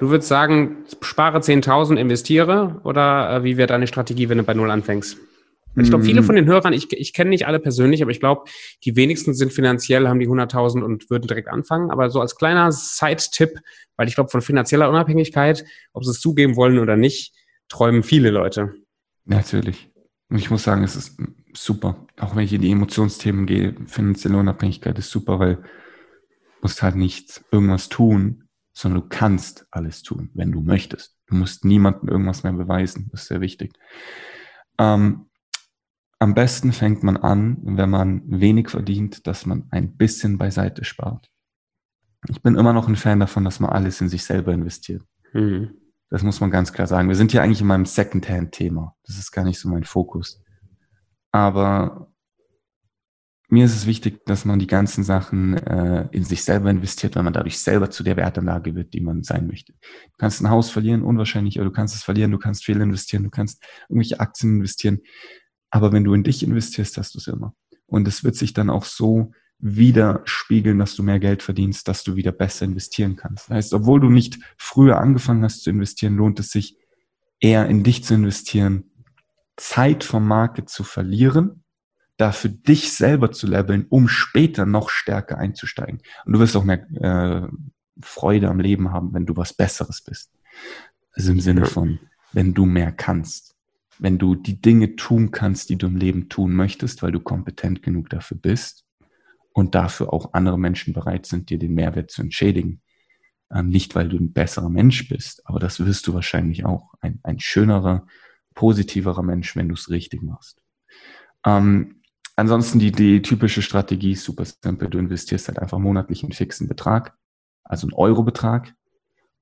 du 0.00 0.10
würdest 0.10 0.28
sagen, 0.28 0.84
spare 1.02 1.38
10.000, 1.38 1.96
investiere 1.96 2.80
oder 2.84 3.36
äh, 3.36 3.44
wie 3.44 3.56
wäre 3.56 3.68
deine 3.68 3.86
Strategie, 3.86 4.28
wenn 4.28 4.38
du 4.38 4.44
bei 4.44 4.54
Null 4.54 4.70
anfängst? 4.70 5.16
Ich 5.76 5.90
glaube, 5.90 6.04
viele 6.04 6.22
mm. 6.22 6.24
von 6.24 6.36
den 6.36 6.46
Hörern, 6.46 6.72
ich, 6.72 6.90
ich 6.92 7.12
kenne 7.12 7.30
nicht 7.30 7.46
alle 7.46 7.58
persönlich, 7.58 8.02
aber 8.02 8.10
ich 8.10 8.20
glaube, 8.20 8.44
die 8.84 8.96
wenigsten 8.96 9.34
sind 9.34 9.52
finanziell, 9.52 10.08
haben 10.08 10.20
die 10.20 10.28
100.000 10.28 10.82
und 10.82 11.10
würden 11.10 11.26
direkt 11.26 11.48
anfangen. 11.48 11.90
Aber 11.90 12.08
so 12.10 12.20
als 12.20 12.36
kleiner 12.36 12.72
Side-Tipp, 12.72 13.58
weil 13.96 14.08
ich 14.08 14.14
glaube, 14.14 14.30
von 14.30 14.40
finanzieller 14.40 14.88
Unabhängigkeit, 14.88 15.64
ob 15.92 16.04
sie 16.04 16.10
es 16.10 16.20
zugeben 16.20 16.56
wollen 16.56 16.78
oder 16.78 16.96
nicht, 16.96 17.34
träumen 17.68 18.02
viele 18.02 18.30
Leute. 18.30 18.74
Natürlich. 19.24 19.90
Und 20.28 20.38
ich 20.38 20.50
muss 20.50 20.64
sagen, 20.64 20.82
es 20.82 20.96
ist 20.96 21.20
super. 21.52 22.06
Auch 22.18 22.34
wenn 22.34 22.44
ich 22.44 22.52
in 22.52 22.62
die 22.62 22.70
Emotionsthemen 22.70 23.46
gehe, 23.46 23.74
finanzielle 23.86 24.38
Unabhängigkeit 24.38 24.98
ist 24.98 25.10
super, 25.10 25.38
weil 25.38 25.56
du 25.56 25.62
musst 26.62 26.82
halt 26.82 26.96
nicht 26.96 27.42
irgendwas 27.50 27.88
tun, 27.88 28.44
sondern 28.72 29.02
du 29.02 29.08
kannst 29.08 29.66
alles 29.70 30.02
tun, 30.02 30.30
wenn 30.34 30.52
du 30.52 30.60
möchtest. 30.60 31.16
Du 31.26 31.34
musst 31.34 31.64
niemandem 31.64 32.08
irgendwas 32.08 32.42
mehr 32.42 32.52
beweisen. 32.52 33.08
Das 33.10 33.22
ist 33.22 33.28
sehr 33.28 33.40
wichtig. 33.40 33.72
Ähm, 34.78 35.25
am 36.18 36.34
besten 36.34 36.72
fängt 36.72 37.02
man 37.02 37.16
an, 37.16 37.58
wenn 37.62 37.90
man 37.90 38.22
wenig 38.26 38.70
verdient, 38.70 39.26
dass 39.26 39.46
man 39.46 39.66
ein 39.70 39.96
bisschen 39.96 40.38
beiseite 40.38 40.84
spart. 40.84 41.30
Ich 42.28 42.42
bin 42.42 42.56
immer 42.56 42.72
noch 42.72 42.88
ein 42.88 42.96
Fan 42.96 43.20
davon, 43.20 43.44
dass 43.44 43.60
man 43.60 43.70
alles 43.70 44.00
in 44.00 44.08
sich 44.08 44.24
selber 44.24 44.52
investiert. 44.52 45.02
Mhm. 45.32 45.74
Das 46.08 46.22
muss 46.22 46.40
man 46.40 46.50
ganz 46.50 46.72
klar 46.72 46.86
sagen. 46.86 47.08
Wir 47.08 47.16
sind 47.16 47.32
hier 47.32 47.42
eigentlich 47.42 47.60
in 47.60 47.66
meinem 47.66 47.84
Secondhand-Thema. 47.84 48.94
Das 49.04 49.18
ist 49.18 49.32
gar 49.32 49.44
nicht 49.44 49.58
so 49.58 49.68
mein 49.68 49.84
Fokus. 49.84 50.42
Aber 51.32 52.12
mir 53.48 53.64
ist 53.64 53.76
es 53.76 53.86
wichtig, 53.86 54.24
dass 54.24 54.44
man 54.44 54.58
die 54.58 54.66
ganzen 54.66 55.04
Sachen 55.04 55.56
äh, 55.56 56.08
in 56.10 56.24
sich 56.24 56.42
selber 56.42 56.70
investiert, 56.70 57.14
weil 57.14 57.22
man 57.22 57.32
dadurch 57.32 57.58
selber 57.58 57.90
zu 57.90 58.02
der 58.02 58.16
Wertanlage 58.16 58.74
wird, 58.74 58.92
die 58.94 59.00
man 59.00 59.22
sein 59.22 59.46
möchte. 59.46 59.72
Du 59.72 60.16
kannst 60.18 60.40
ein 60.40 60.50
Haus 60.50 60.70
verlieren, 60.70 61.02
unwahrscheinlich, 61.02 61.58
aber 61.58 61.66
du 61.66 61.72
kannst 61.72 61.94
es 61.94 62.02
verlieren, 62.02 62.32
du 62.32 62.38
kannst 62.38 62.64
viel 62.64 62.80
investieren, 62.80 63.24
du 63.24 63.30
kannst 63.30 63.62
irgendwelche 63.88 64.18
Aktien 64.18 64.56
investieren. 64.56 65.00
Aber 65.70 65.92
wenn 65.92 66.04
du 66.04 66.14
in 66.14 66.22
dich 66.22 66.42
investierst, 66.42 66.96
hast 66.96 67.14
du 67.14 67.18
es 67.18 67.26
immer. 67.26 67.54
Und 67.86 68.08
es 68.08 68.24
wird 68.24 68.36
sich 68.36 68.52
dann 68.52 68.70
auch 68.70 68.84
so 68.84 69.32
widerspiegeln, 69.58 70.78
dass 70.78 70.94
du 70.94 71.02
mehr 71.02 71.18
Geld 71.18 71.42
verdienst, 71.42 71.88
dass 71.88 72.04
du 72.04 72.16
wieder 72.16 72.32
besser 72.32 72.66
investieren 72.66 73.16
kannst. 73.16 73.48
Das 73.48 73.56
heißt, 73.56 73.74
obwohl 73.74 74.00
du 74.00 74.10
nicht 74.10 74.38
früher 74.58 74.98
angefangen 74.98 75.44
hast 75.44 75.62
zu 75.62 75.70
investieren, 75.70 76.16
lohnt 76.16 76.38
es 76.40 76.50
sich 76.50 76.76
eher 77.40 77.66
in 77.66 77.82
dich 77.82 78.04
zu 78.04 78.14
investieren, 78.14 78.90
Zeit 79.56 80.04
vom 80.04 80.26
Market 80.26 80.68
zu 80.68 80.84
verlieren, 80.84 81.64
dafür 82.18 82.50
dich 82.50 82.92
selber 82.92 83.32
zu 83.32 83.46
leveln, 83.46 83.86
um 83.88 84.08
später 84.08 84.66
noch 84.66 84.90
stärker 84.90 85.38
einzusteigen. 85.38 86.00
Und 86.24 86.32
du 86.34 86.38
wirst 86.38 86.56
auch 86.56 86.64
mehr 86.64 86.86
äh, 87.00 87.48
Freude 88.00 88.48
am 88.48 88.60
Leben 88.60 88.92
haben, 88.92 89.14
wenn 89.14 89.26
du 89.26 89.36
was 89.36 89.54
Besseres 89.54 90.02
bist. 90.02 90.30
Also 91.12 91.32
im 91.32 91.40
Sinne 91.40 91.64
von, 91.64 91.98
wenn 92.32 92.52
du 92.52 92.66
mehr 92.66 92.92
kannst. 92.92 93.55
Wenn 93.98 94.18
du 94.18 94.34
die 94.34 94.60
Dinge 94.60 94.96
tun 94.96 95.30
kannst, 95.30 95.70
die 95.70 95.76
du 95.76 95.86
im 95.86 95.96
Leben 95.96 96.28
tun 96.28 96.54
möchtest, 96.54 97.02
weil 97.02 97.12
du 97.12 97.20
kompetent 97.20 97.82
genug 97.82 98.10
dafür 98.10 98.36
bist 98.36 98.84
und 99.52 99.74
dafür 99.74 100.12
auch 100.12 100.34
andere 100.34 100.58
Menschen 100.58 100.92
bereit 100.92 101.26
sind, 101.26 101.50
dir 101.50 101.58
den 101.58 101.74
Mehrwert 101.74 102.10
zu 102.10 102.22
entschädigen. 102.22 102.82
Ähm, 103.50 103.68
nicht, 103.68 103.94
weil 103.94 104.08
du 104.08 104.18
ein 104.18 104.32
besserer 104.32 104.68
Mensch 104.68 105.08
bist, 105.08 105.42
aber 105.46 105.58
das 105.58 105.80
wirst 105.80 106.06
du 106.06 106.14
wahrscheinlich 106.14 106.64
auch. 106.64 106.92
Ein, 107.00 107.20
ein 107.22 107.38
schönerer, 107.38 108.06
positiverer 108.54 109.22
Mensch, 109.22 109.56
wenn 109.56 109.68
du 109.68 109.74
es 109.74 109.88
richtig 109.88 110.22
machst. 110.22 110.60
Ähm, 111.44 112.02
ansonsten 112.34 112.78
die, 112.78 112.92
die 112.92 113.22
typische 113.22 113.62
Strategie 113.62 114.12
ist 114.12 114.24
super 114.24 114.44
simpel. 114.44 114.90
Du 114.90 114.98
investierst 114.98 115.48
halt 115.48 115.58
einfach 115.58 115.78
monatlich 115.78 116.22
einen 116.22 116.32
fixen 116.32 116.68
Betrag, 116.68 117.16
also 117.62 117.86
einen 117.86 117.94
Eurobetrag, 117.94 118.74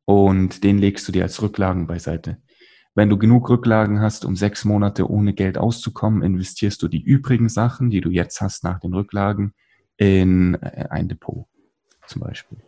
und 0.04 0.64
den 0.64 0.78
legst 0.78 1.08
du 1.08 1.12
dir 1.12 1.22
als 1.22 1.40
Rücklagen 1.40 1.86
beiseite. 1.86 2.42
Wenn 2.94 3.08
du 3.08 3.18
genug 3.18 3.50
Rücklagen 3.50 4.00
hast, 4.00 4.24
um 4.24 4.36
sechs 4.36 4.64
Monate 4.64 5.10
ohne 5.10 5.34
Geld 5.34 5.58
auszukommen, 5.58 6.22
investierst 6.22 6.80
du 6.82 6.88
die 6.88 7.02
übrigen 7.02 7.48
Sachen, 7.48 7.90
die 7.90 8.00
du 8.00 8.10
jetzt 8.10 8.40
hast 8.40 8.62
nach 8.62 8.78
den 8.78 8.94
Rücklagen, 8.94 9.52
in 9.96 10.54
äh, 10.54 10.86
ein 10.90 11.08
Depot 11.08 11.46
zum 12.06 12.22
Beispiel. 12.22 12.58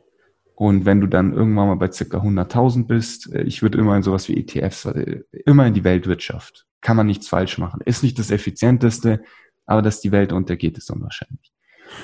Und 0.57 0.87
wenn 0.87 1.01
du 1.01 1.07
dann 1.07 1.33
irgendwann 1.33 1.69
mal 1.69 1.77
bei 1.77 1.93
circa 1.93 2.19
100.000 2.19 2.87
bist, 2.87 3.33
äh, 3.33 3.43
ich 3.43 3.63
würde 3.63 3.79
immer 3.79 3.97
in 3.97 4.03
sowas 4.03 4.29
wie 4.29 4.37
ETFs, 4.37 4.87
äh, 4.87 5.23
immer 5.45 5.67
in 5.67 5.75
die 5.75 5.85
Weltwirtschaft. 5.85 6.67
Kann 6.81 6.97
man 6.97 7.07
nichts 7.07 7.29
falsch 7.29 7.59
machen. 7.59 7.81
Ist 7.85 8.03
nicht 8.03 8.19
das 8.19 8.31
effizienteste, 8.31 9.23
aber 9.65 9.83
dass 9.83 10.01
die 10.01 10.13
Welt 10.13 10.33
untergeht, 10.33 10.79
ist 10.79 10.91
unwahrscheinlich. 10.91 11.53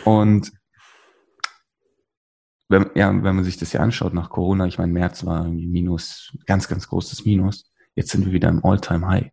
Und 0.05 0.53
wenn, 2.69 2.91
ja, 2.95 3.09
wenn 3.09 3.37
man 3.37 3.45
sich 3.45 3.57
das 3.57 3.73
ja 3.73 3.81
anschaut 3.81 4.15
nach 4.15 4.31
Corona, 4.31 4.67
ich 4.67 4.79
meine, 4.79 4.93
März 4.93 5.25
war 5.25 5.45
irgendwie 5.45 5.67
Minus, 5.67 6.37
ganz, 6.47 6.69
ganz 6.69 6.89
großes 6.89 7.25
Minus. 7.25 7.72
Jetzt 7.95 8.11
sind 8.11 8.25
wir 8.25 8.33
wieder 8.33 8.49
im 8.49 8.65
All-Time-High. 8.65 9.31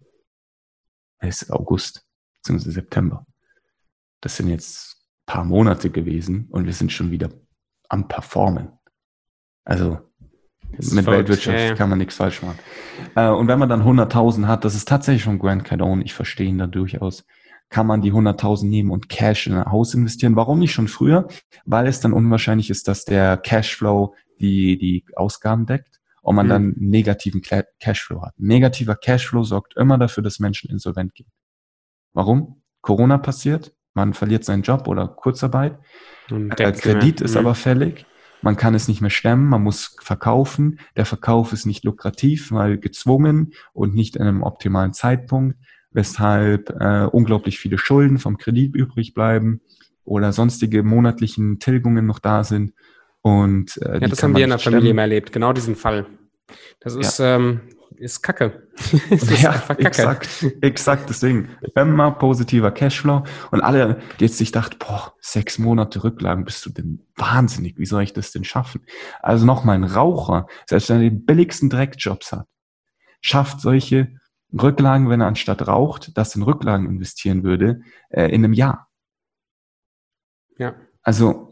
Es 1.20 1.42
ist 1.42 1.52
August, 1.52 2.06
beziehungsweise 2.38 2.72
September. 2.72 3.26
Das 4.22 4.36
sind 4.38 4.50
jetzt 4.50 4.98
paar 5.26 5.46
Monate 5.46 5.90
gewesen 5.90 6.48
und 6.50 6.66
wir 6.66 6.74
sind 6.74 6.92
schon 6.92 7.12
wieder 7.12 7.30
am 7.88 8.08
Performen. 8.08 8.70
Also 9.64 10.00
mit 10.72 11.06
Weltwirtschaft 11.06 11.58
okay. 11.58 11.76
kann 11.76 11.90
man 11.90 12.00
nichts 12.00 12.16
falsch 12.16 12.42
machen. 12.42 12.60
Äh, 13.16 13.30
und 13.30 13.48
wenn 13.48 13.60
man 13.60 13.70
dann 13.70 13.84
100.000 13.84 14.48
hat, 14.48 14.66
das 14.66 14.76
ist 14.76 14.88
tatsächlich 14.88 15.24
schon 15.24 15.40
Grant 15.40 15.64
Cardone, 15.64 16.04
ich 16.04 16.14
verstehe 16.14 16.48
ihn 16.48 16.58
da 16.58 16.68
durchaus, 16.68 17.26
kann 17.70 17.86
man 17.86 18.02
die 18.02 18.12
100.000 18.12 18.66
nehmen 18.66 18.92
und 18.92 19.10
Cash 19.10 19.48
in 19.48 19.54
ein 19.54 19.72
Haus 19.72 19.94
investieren. 19.94 20.36
Warum 20.36 20.60
nicht 20.60 20.74
schon 20.74 20.88
früher? 20.88 21.28
Weil 21.66 21.88
es 21.88 22.00
dann 22.00 22.14
unwahrscheinlich 22.14 22.70
ist, 22.70 22.88
dass 22.88 23.06
der 23.06 23.38
Cashflow 23.38 24.16
die, 24.40 24.78
die 24.78 25.06
Ausgaben 25.16 25.66
deckt 25.66 25.99
und 26.22 26.36
man 26.36 26.48
mhm. 26.48 26.50
dann 26.50 26.74
negativen 26.78 27.42
Cashflow 27.42 28.22
hat. 28.22 28.34
Negativer 28.38 28.96
Cashflow 28.96 29.44
sorgt 29.44 29.76
immer 29.78 29.98
dafür, 29.98 30.24
dass 30.24 30.40
Menschen 30.40 30.70
insolvent 30.70 31.16
gehen. 31.16 31.32
Warum? 32.14 32.62
Corona 32.82 33.18
passiert, 33.18 33.74
man 33.94 34.14
verliert 34.14 34.46
seinen 34.46 34.64
Job 34.64 34.88
oder 34.88 35.08
Kurzarbeit. 35.08 35.78
Der 36.30 36.72
Kredit 36.72 37.22
ist 37.22 37.34
mhm. 37.34 37.40
aber 37.40 37.56
fällig. 37.56 38.06
Man 38.42 38.56
kann 38.56 38.74
es 38.74 38.88
nicht 38.88 39.02
mehr 39.02 39.10
stemmen, 39.10 39.48
man 39.48 39.64
muss 39.64 39.98
verkaufen. 40.02 40.80
Der 40.96 41.06
Verkauf 41.06 41.52
ist 41.52 41.66
nicht 41.66 41.84
lukrativ, 41.84 42.52
weil 42.52 42.78
gezwungen 42.78 43.54
und 43.74 43.94
nicht 43.94 44.16
in 44.16 44.22
einem 44.22 44.44
optimalen 44.44 44.94
Zeitpunkt, 44.94 45.58
weshalb 45.92 46.70
äh, 46.80 47.06
unglaublich 47.06 47.60
viele 47.60 47.78
Schulden 47.78 48.18
vom 48.18 48.38
Kredit 48.38 48.76
übrig 48.76 49.14
bleiben 49.14 49.62
oder 50.06 50.32
sonstige 50.32 50.84
monatlichen 50.84 51.60
Tilgungen 51.60 52.06
noch 52.06 52.20
da 52.20 52.44
sind. 52.44 52.74
Und, 53.22 53.78
äh, 53.78 54.00
ja, 54.00 54.08
das 54.08 54.24
haben 54.24 54.36
wir 54.36 54.44
in 54.44 54.50
der 54.50 54.60
Familie 54.60 54.92
immer 54.92 55.02
erlebt, 55.02 55.32
genau 55.32 55.54
diesen 55.54 55.76
Fall. 55.76 56.06
Das 56.80 56.96
ist, 56.96 57.20
ja. 57.20 57.36
ähm, 57.36 57.62
ist 57.98 58.22
Kacke. 58.22 58.68
ist 59.10 59.42
ja, 59.42 59.52
Kacke. 59.52 59.86
exakt, 59.86 60.46
exakt. 60.62 61.10
Deswegen 61.10 61.50
immer 61.76 62.12
positiver 62.12 62.72
Cashflow. 62.72 63.24
Und 63.52 63.62
alle, 63.62 64.02
die 64.20 64.26
jetzt 64.26 64.38
sich 64.38 64.52
dachten, 64.52 64.78
boah, 64.80 65.14
sechs 65.20 65.60
Monate 65.60 66.04
Rücklagen, 66.04 66.46
bist 66.46 66.66
du 66.66 66.70
denn 66.70 67.06
wahnsinnig? 67.16 67.78
Wie 67.78 67.86
soll 67.86 68.04
ich 68.04 68.14
das 68.14 68.32
denn 68.32 68.46
schaffen? 68.46 68.86
Also 69.22 69.46
nochmal 69.46 69.76
ein 69.76 69.84
Raucher, 69.84 70.48
selbst 70.66 70.90
wenn 70.90 70.98
er 70.98 71.10
den 71.10 71.26
billigsten 71.26 71.70
Dreckjobs 71.70 72.32
hat, 72.32 72.48
schafft 73.22 73.60
solche 73.60 74.16
Rücklagen, 74.54 75.10
wenn 75.10 75.22
er 75.22 75.28
anstatt 75.28 75.68
raucht, 75.68 76.18
das 76.18 76.36
in 76.36 76.44
Rücklagen 76.44 76.88
investieren 76.88 77.44
würde, 77.44 77.82
äh, 78.10 78.28
in 78.28 78.44
einem 78.44 78.54
Jahr. 78.54 78.90
Ja. 80.58 80.76
Also, 81.04 81.49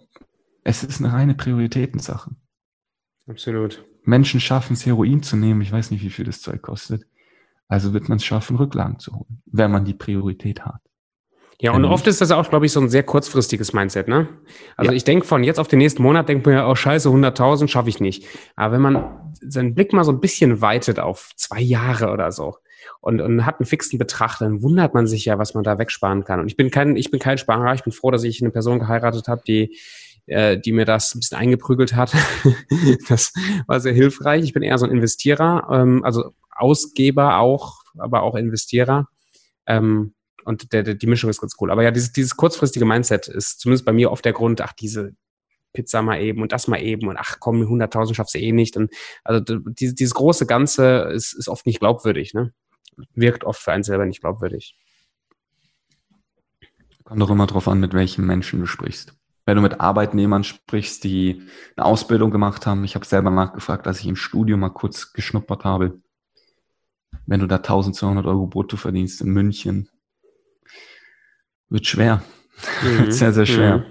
es 0.67 0.84
ist 0.84 0.99
eine 0.99 1.13
reine 1.13 1.34
Prioritätensache. 1.34 2.32
Absolut. 3.25 3.86
Menschen 4.03 4.41
schaffen 4.41 4.73
es, 4.73 4.86
Heroin 4.86 5.23
zu 5.23 5.38
nehmen. 5.38 5.62
Ich 5.62 5.71
weiß 5.71 5.91
nicht, 5.91 6.03
wie 6.03 6.10
viel 6.10 6.25
das 6.25 6.41
Zeug 6.41 6.62
kostet. 6.62 7.06
Also 7.69 7.93
wird 7.93 8.10
man 8.10 8.17
es 8.17 8.25
schaffen, 8.25 8.58
Rücklagen 8.58 8.99
zu 8.99 9.13
holen, 9.13 9.41
wenn 9.45 9.71
man 9.71 9.86
die 9.86 9.93
Priorität 9.93 10.65
hat. 10.65 10.82
Ja, 11.60 11.71
und 11.71 11.86
oft 11.86 12.06
ist 12.06 12.21
das 12.21 12.32
auch, 12.32 12.49
glaube 12.49 12.65
ich, 12.67 12.71
so 12.71 12.80
ein 12.80 12.89
sehr 12.89 13.01
kurzfristiges 13.01 13.73
Mindset, 13.73 14.08
ne? 14.08 14.27
Also 14.75 14.91
ja. 14.91 14.95
ich 14.95 15.06
denke 15.06 15.25
von 15.25 15.43
jetzt 15.43 15.60
auf 15.60 15.67
den 15.67 15.80
nächsten 15.80 16.03
Monat, 16.03 16.30
denkt 16.30 16.45
man 16.45 16.53
ja, 16.53 16.69
oh 16.69 16.75
scheiße, 16.75 17.10
100.000 17.10 17.67
schaffe 17.67 17.89
ich 17.89 17.99
nicht. 17.99 18.25
Aber 18.56 18.73
wenn 18.73 18.82
man 18.82 19.34
seinen 19.41 19.73
Blick 19.73 19.91
mal 19.91 20.03
so 20.03 20.12
ein 20.12 20.19
bisschen 20.19 20.62
weitet 20.62 20.99
auf 20.99 21.32
zwei 21.36 21.62
Jahre 21.62 22.12
oder 22.12 22.32
so 22.32 22.58
und, 23.01 23.21
und 23.21 23.45
hat 23.45 23.60
einen 23.60 23.65
fixen 23.65 23.97
Betrag, 23.97 24.38
dann 24.38 24.62
wundert 24.62 24.93
man 24.93 25.08
sich 25.08 25.25
ja, 25.25 25.39
was 25.39 25.56
man 25.56 25.63
da 25.63 25.80
wegsparen 25.80 26.25
kann. 26.25 26.41
Und 26.41 26.47
ich 26.47 26.58
bin 26.58 26.69
kein, 26.69 26.95
ich 26.95 27.10
bin 27.10 27.19
kein 27.19 27.38
Sparer, 27.38 27.73
ich 27.73 27.84
bin 27.84 27.93
froh, 27.93 28.12
dass 28.12 28.23
ich 28.23 28.41
eine 28.41 28.51
Person 28.51 28.80
geheiratet 28.80 29.27
habe, 29.27 29.41
die 29.47 29.77
äh, 30.27 30.59
die 30.59 30.73
mir 30.73 30.85
das 30.85 31.15
ein 31.15 31.19
bisschen 31.19 31.37
eingeprügelt 31.37 31.95
hat. 31.95 32.13
das 33.07 33.33
war 33.65 33.79
sehr 33.79 33.93
hilfreich. 33.93 34.43
Ich 34.43 34.53
bin 34.53 34.63
eher 34.63 34.77
so 34.77 34.85
ein 34.85 34.91
Investierer, 34.91 35.67
ähm, 35.71 36.03
also 36.03 36.33
Ausgeber 36.51 37.37
auch, 37.39 37.83
aber 37.97 38.23
auch 38.23 38.35
Investierer. 38.35 39.07
Ähm, 39.65 40.13
und 40.43 40.71
der, 40.73 40.83
der, 40.83 40.95
die 40.95 41.07
Mischung 41.07 41.29
ist 41.29 41.41
ganz 41.41 41.55
cool. 41.59 41.71
Aber 41.71 41.83
ja, 41.83 41.91
dieses, 41.91 42.11
dieses 42.11 42.35
kurzfristige 42.35 42.85
Mindset 42.85 43.27
ist 43.27 43.59
zumindest 43.59 43.85
bei 43.85 43.93
mir 43.93 44.11
oft 44.11 44.25
der 44.25 44.33
Grund, 44.33 44.61
ach, 44.61 44.73
diese 44.73 45.13
Pizza 45.73 46.01
mal 46.01 46.21
eben 46.21 46.41
und 46.41 46.51
das 46.51 46.67
mal 46.67 46.81
eben 46.81 47.07
und 47.07 47.17
ach 47.17 47.37
komm, 47.39 47.61
100.000 47.61 48.13
schaffst 48.13 48.35
du 48.35 48.39
eh 48.39 48.51
nicht. 48.51 48.77
Und 48.77 48.91
also 49.23 49.39
dieses, 49.39 49.95
dieses 49.95 50.13
große 50.13 50.45
Ganze 50.45 51.09
ist, 51.13 51.33
ist 51.33 51.49
oft 51.49 51.65
nicht 51.65 51.79
glaubwürdig, 51.79 52.33
ne? 52.33 52.53
Wirkt 53.13 53.43
oft 53.43 53.61
für 53.61 53.71
einen 53.71 53.83
selber 53.83 54.05
nicht 54.05 54.21
glaubwürdig. 54.21 54.75
Kommt 57.03 57.21
doch 57.21 57.29
immer 57.29 57.45
drauf 57.45 57.67
an, 57.67 57.79
mit 57.79 57.93
welchen 57.93 58.25
Menschen 58.25 58.59
du 58.59 58.65
sprichst 58.65 59.17
wenn 59.47 59.55
du 59.55 59.62
mit 59.62 59.79
Arbeitnehmern 59.79 60.43
sprichst, 60.43 61.05
die 61.05 61.41
eine 61.77 61.86
Ausbildung 61.86 62.31
gemacht 62.31 62.67
haben. 62.67 62.83
Ich 62.83 62.95
habe 62.95 63.05
selber 63.05 63.31
nachgefragt, 63.31 63.88
als 63.88 64.01
ich 64.01 64.05
im 64.05 64.17
Studium 64.17 64.60
mal 64.60 64.69
kurz 64.69 65.13
geschnuppert 65.13 65.63
habe. 65.63 66.01
Wenn 67.25 67.39
du 67.39 67.47
da 67.47 67.55
1200 67.55 68.25
Euro 68.25 68.45
brutto 68.45 68.75
verdienst 68.75 69.21
in 69.21 69.29
München, 69.29 69.89
wird 71.69 71.88
schwer. 71.88 72.21
Mhm. 72.83 72.97
wird 72.99 73.13
sehr, 73.13 73.31
sehr 73.31 73.45
schwer. 73.45 73.77
Mhm. 73.77 73.83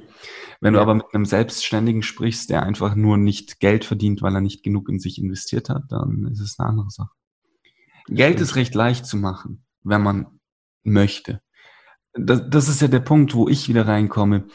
Wenn 0.61 0.75
du 0.75 0.81
aber 0.81 0.95
mit 0.95 1.07
einem 1.14 1.25
Selbstständigen 1.25 2.03
sprichst, 2.03 2.51
der 2.51 2.62
einfach 2.62 2.95
nur 2.95 3.16
nicht 3.16 3.59
Geld 3.59 3.87
verdient, 3.87 4.21
weil 4.21 4.35
er 4.35 4.42
nicht 4.42 4.62
genug 4.62 4.90
in 4.90 4.99
sich 4.99 5.19
investiert 5.19 5.71
hat, 5.71 5.85
dann 5.88 6.29
ist 6.31 6.40
es 6.40 6.59
eine 6.59 6.69
andere 6.69 6.90
Sache. 6.90 7.14
Geld 8.09 8.40
ist 8.42 8.57
recht 8.57 8.75
leicht 8.75 9.07
zu 9.07 9.16
machen, 9.16 9.64
wenn 9.83 10.03
man 10.03 10.38
möchte. 10.85 11.40
Das, 12.12 12.42
das 12.47 12.69
ist 12.69 12.83
ja 12.83 12.88
der 12.88 13.01
Punkt, 13.01 13.35
wo 13.35 13.49
ich 13.49 13.69
wieder 13.69 13.88
reinkomme 13.88 14.49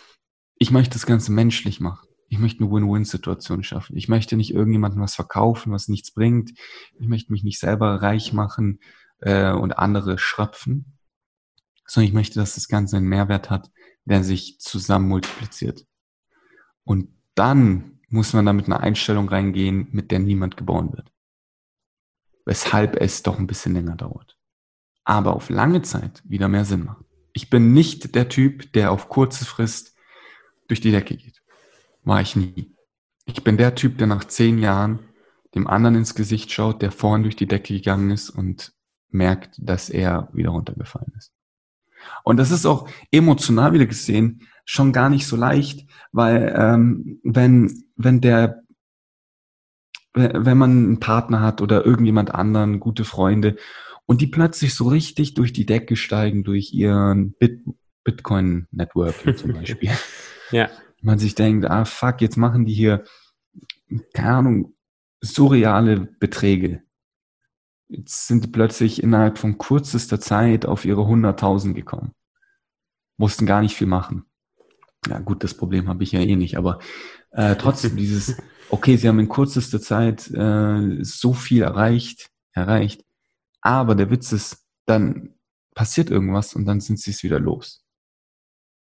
ich 0.62 0.70
möchte 0.70 0.94
das 0.94 1.08
Ganze 1.08 1.32
menschlich 1.32 1.80
machen. 1.80 2.08
Ich 2.30 2.38
möchte 2.38 2.64
eine 2.64 2.72
Win-Win-Situation 2.72 3.64
schaffen. 3.64 3.98
Ich 3.98 4.08
möchte 4.08 4.38
nicht 4.38 4.54
irgendjemandem 4.54 5.02
was 5.02 5.16
verkaufen, 5.16 5.74
was 5.74 5.88
nichts 5.88 6.14
bringt. 6.14 6.52
Ich 7.00 7.08
möchte 7.08 7.32
mich 7.32 7.44
nicht 7.44 7.58
selber 7.58 8.04
reich 8.04 8.32
machen 8.32 8.80
äh, 9.22 9.52
und 9.54 9.80
andere 9.80 10.20
schröpfen, 10.20 11.00
sondern 11.88 12.10
ich 12.10 12.14
möchte, 12.14 12.40
dass 12.40 12.54
das 12.54 12.68
Ganze 12.68 12.98
einen 12.98 13.08
Mehrwert 13.08 13.50
hat, 13.50 13.72
der 14.06 14.24
sich 14.24 14.60
zusammen 14.60 15.08
multipliziert. 15.08 15.88
Und 16.84 17.10
dann 17.34 18.00
muss 18.10 18.34
man 18.34 18.46
da 18.46 18.54
mit 18.54 18.68
einer 18.68 18.82
Einstellung 18.82 19.30
reingehen, 19.30 19.88
mit 19.90 20.12
der 20.12 20.20
niemand 20.20 20.58
geboren 20.58 20.94
wird. 20.94 21.12
Weshalb 22.46 23.02
es 23.02 23.24
doch 23.24 23.40
ein 23.40 23.48
bisschen 23.48 23.74
länger 23.74 23.96
dauert. 23.96 24.38
Aber 25.06 25.36
auf 25.36 25.50
lange 25.50 25.82
Zeit 25.82 26.22
wieder 26.24 26.50
mehr 26.50 26.66
Sinn 26.66 26.86
macht. 26.86 27.04
Ich 27.34 27.50
bin 27.50 27.74
nicht 27.74 28.14
der 28.14 28.30
Typ, 28.30 28.72
der 28.74 28.92
auf 28.92 29.10
kurze 29.10 29.44
Frist 29.44 29.91
durch 30.72 30.82
die 30.82 30.92
Decke 30.92 31.18
geht. 31.18 31.42
War 32.04 32.22
ich 32.22 32.38
nie. 32.38 32.74
Ich 33.26 33.44
bin 33.44 33.58
der 33.58 33.76
Typ, 33.76 33.98
der 33.98 34.08
nach 34.08 34.24
zehn 34.24 34.58
Jahren 34.58 35.00
dem 35.54 35.68
anderen 35.68 35.96
ins 35.96 36.16
Gesicht 36.16 36.50
schaut, 36.52 36.82
der 36.82 36.92
vorhin 36.92 37.24
durch 37.24 37.36
die 37.36 37.46
Decke 37.46 37.74
gegangen 37.74 38.10
ist 38.10 38.30
und 38.30 38.72
merkt, 39.10 39.56
dass 39.60 39.90
er 39.90 40.30
wieder 40.32 40.52
runtergefallen 40.52 41.12
ist. 41.18 41.34
Und 42.24 42.38
das 42.38 42.52
ist 42.52 42.66
auch 42.66 42.90
emotional 43.12 43.74
wieder 43.74 43.86
gesehen 43.86 44.48
schon 44.64 44.94
gar 44.94 45.10
nicht 45.10 45.28
so 45.28 45.36
leicht, 45.36 45.88
weil 46.14 46.54
ähm, 46.58 47.20
wenn 47.24 47.84
wenn 47.98 48.22
der 48.22 48.64
wenn 50.14 50.58
man 50.58 50.72
einen 50.72 51.00
Partner 51.00 51.42
hat 51.42 51.62
oder 51.62 51.86
irgendjemand 51.86 52.34
anderen, 52.34 52.80
gute 52.80 53.04
Freunde 53.04 53.58
und 54.06 54.22
die 54.22 54.28
plötzlich 54.28 54.74
so 54.74 54.88
richtig 54.88 55.34
durch 55.34 55.52
die 55.52 55.66
Decke 55.66 55.98
steigen 55.98 56.44
durch 56.44 56.74
ihren 56.74 57.34
Bit 57.34 57.62
Bitcoin 58.04 58.68
Network 58.72 59.16
zum 59.38 59.54
Beispiel. 59.54 59.92
Ja. 60.52 60.70
Man 61.02 61.20
sich 61.20 61.36
denkt, 61.36 61.66
ah 61.66 61.86
fuck, 61.86 62.22
jetzt 62.22 62.38
machen 62.38 62.66
die 62.66 62.74
hier, 62.74 63.04
keine 64.14 64.32
Ahnung, 64.32 64.76
surreale 65.22 66.00
Beträge. 66.20 66.84
Jetzt 67.88 68.28
sind 68.28 68.46
die 68.46 68.50
plötzlich 68.50 69.04
innerhalb 69.04 69.38
von 69.38 69.58
kürzester 69.58 70.20
Zeit 70.20 70.66
auf 70.66 70.86
ihre 70.86 71.02
100.000 71.02 71.74
gekommen. 71.74 72.14
Mussten 73.18 73.46
gar 73.46 73.62
nicht 73.62 73.76
viel 73.76 73.88
machen. 73.88 74.26
Ja 75.08 75.20
gut, 75.20 75.44
das 75.44 75.56
Problem 75.56 75.90
habe 75.90 76.04
ich 76.04 76.12
ja 76.12 76.22
eh 76.22 76.36
nicht, 76.36 76.58
aber 76.58 76.80
äh, 77.32 77.56
trotzdem 77.56 77.96
dieses, 77.98 78.38
okay, 78.70 78.96
sie 78.98 79.08
haben 79.08 79.20
in 79.20 79.30
kürzester 79.30 79.82
Zeit 79.82 80.30
äh, 80.32 81.04
so 81.04 81.34
viel 81.34 81.64
erreicht, 81.64 82.30
erreicht, 82.54 83.04
aber 83.62 83.96
der 83.96 84.10
Witz 84.10 84.32
ist, 84.32 84.66
dann 84.86 85.36
passiert 85.76 86.10
irgendwas 86.10 86.54
und 86.54 86.66
dann 86.66 86.80
sind 86.80 87.00
sie 87.00 87.12
es 87.12 87.24
wieder 87.24 87.40
los. 87.40 87.81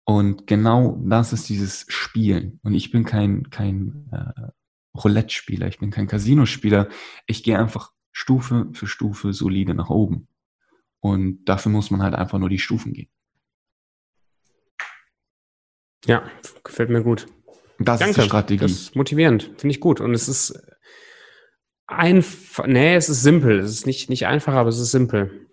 Und 0.10 0.48
genau 0.48 0.98
das 1.04 1.34
ist 1.34 1.50
dieses 1.50 1.86
Spielen. 1.90 2.62
Und 2.64 2.74
ich 2.74 2.92
bin 2.92 3.04
kein, 3.04 3.50
kein 3.50 4.10
äh, 4.14 4.52
Roulette-Spieler, 4.98 5.68
ich 5.68 5.80
bin 5.80 5.92
kein 5.92 6.08
Casino-Spieler. 6.08 6.88
Ich 7.26 7.44
gehe 7.44 7.60
einfach 7.60 7.92
Stufe 8.14 8.70
für 8.72 8.88
Stufe 8.88 9.34
solide 9.34 9.74
nach 9.74 9.90
oben. 9.90 10.30
Und 11.02 11.44
dafür 11.44 11.74
muss 11.74 11.92
man 11.92 12.02
halt 12.02 12.16
einfach 12.16 12.40
nur 12.40 12.48
die 12.48 12.58
Stufen 12.58 12.94
gehen. 12.94 13.10
Ja, 16.06 16.24
gefällt 16.64 16.90
mir 16.90 17.04
gut. 17.04 17.28
Das 17.78 18.00
Danke. 18.00 18.12
ist 18.12 18.18
die 18.22 18.28
Strategie. 18.28 18.62
Das 18.62 18.72
ist 18.72 18.96
motivierend, 18.96 19.44
finde 19.58 19.72
ich 19.72 19.82
gut. 19.82 20.00
Und 20.00 20.14
es 20.14 20.30
ist 20.30 20.58
einfach, 21.86 22.66
nee, 22.66 22.96
es 22.96 23.10
ist 23.10 23.24
simpel. 23.24 23.60
Es 23.60 23.72
ist 23.72 23.86
nicht, 23.86 24.10
nicht 24.10 24.26
einfach, 24.26 24.54
aber 24.54 24.70
es 24.70 24.80
ist 24.80 24.92
simpel. 24.92 25.50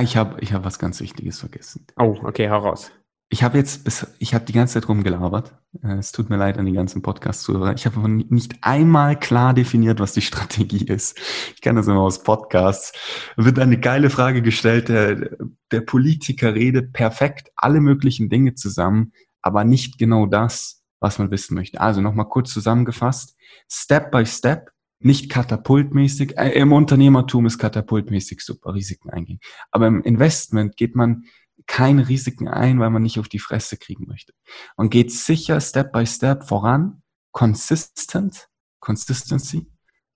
Ich 0.00 0.16
habe 0.16 0.40
ich 0.40 0.54
hab 0.54 0.64
was 0.64 0.78
ganz 0.78 0.98
Wichtiges 1.02 1.40
vergessen. 1.40 1.86
Oh, 1.98 2.16
okay, 2.22 2.48
hau 2.48 2.60
raus 2.60 2.90
ich 3.32 3.44
habe 3.44 3.58
jetzt 3.58 3.84
bis, 3.84 4.08
ich 4.18 4.34
habe 4.34 4.44
die 4.44 4.52
ganze 4.52 4.74
Zeit 4.74 4.88
rumgelabert. 4.88 5.54
Äh, 5.84 5.94
es 5.94 6.10
tut 6.10 6.30
mir 6.30 6.36
leid 6.36 6.58
an 6.58 6.66
die 6.66 6.72
ganzen 6.72 7.00
Podcast-Zuhörer. 7.00 7.74
Ich 7.74 7.86
habe 7.86 7.98
aber 7.98 8.08
nicht 8.08 8.56
einmal 8.62 9.18
klar 9.18 9.54
definiert, 9.54 10.00
was 10.00 10.12
die 10.12 10.20
Strategie 10.20 10.84
ist. 10.84 11.16
Ich 11.54 11.60
kenne 11.60 11.78
das 11.78 11.86
immer 11.86 12.00
aus 12.00 12.24
Podcasts. 12.24 12.92
Wird 13.36 13.60
eine 13.60 13.78
geile 13.78 14.10
Frage 14.10 14.42
gestellt. 14.42 14.88
Der, 14.88 15.30
der 15.70 15.80
Politiker 15.80 16.56
redet 16.56 16.92
perfekt 16.92 17.52
alle 17.54 17.80
möglichen 17.80 18.28
Dinge 18.28 18.54
zusammen, 18.54 19.12
aber 19.42 19.62
nicht 19.62 19.96
genau 19.96 20.26
das, 20.26 20.82
was 20.98 21.20
man 21.20 21.30
wissen 21.30 21.54
möchte. 21.54 21.80
Also 21.80 22.00
nochmal 22.00 22.28
kurz 22.28 22.52
zusammengefasst. 22.52 23.36
Step 23.70 24.10
by 24.10 24.26
Step, 24.26 24.72
nicht 24.98 25.30
katapultmäßig. 25.30 26.36
Äh, 26.36 26.50
Im 26.58 26.72
Unternehmertum 26.72 27.46
ist 27.46 27.58
katapultmäßig 27.58 28.40
super 28.40 28.74
Risiken 28.74 29.10
eingehen. 29.10 29.38
Aber 29.70 29.86
im 29.86 30.02
Investment 30.02 30.76
geht 30.76 30.96
man 30.96 31.26
keine 31.70 32.08
Risiken 32.08 32.48
ein, 32.48 32.80
weil 32.80 32.90
man 32.90 33.02
nicht 33.02 33.20
auf 33.20 33.28
die 33.28 33.38
Fresse 33.38 33.76
kriegen 33.76 34.08
möchte. 34.08 34.32
Man 34.76 34.90
geht 34.90 35.12
sicher 35.12 35.60
Step 35.60 35.92
by 35.92 36.04
Step 36.04 36.48
voran, 36.48 37.02
consistent, 37.30 38.48
Consistency, 38.80 39.70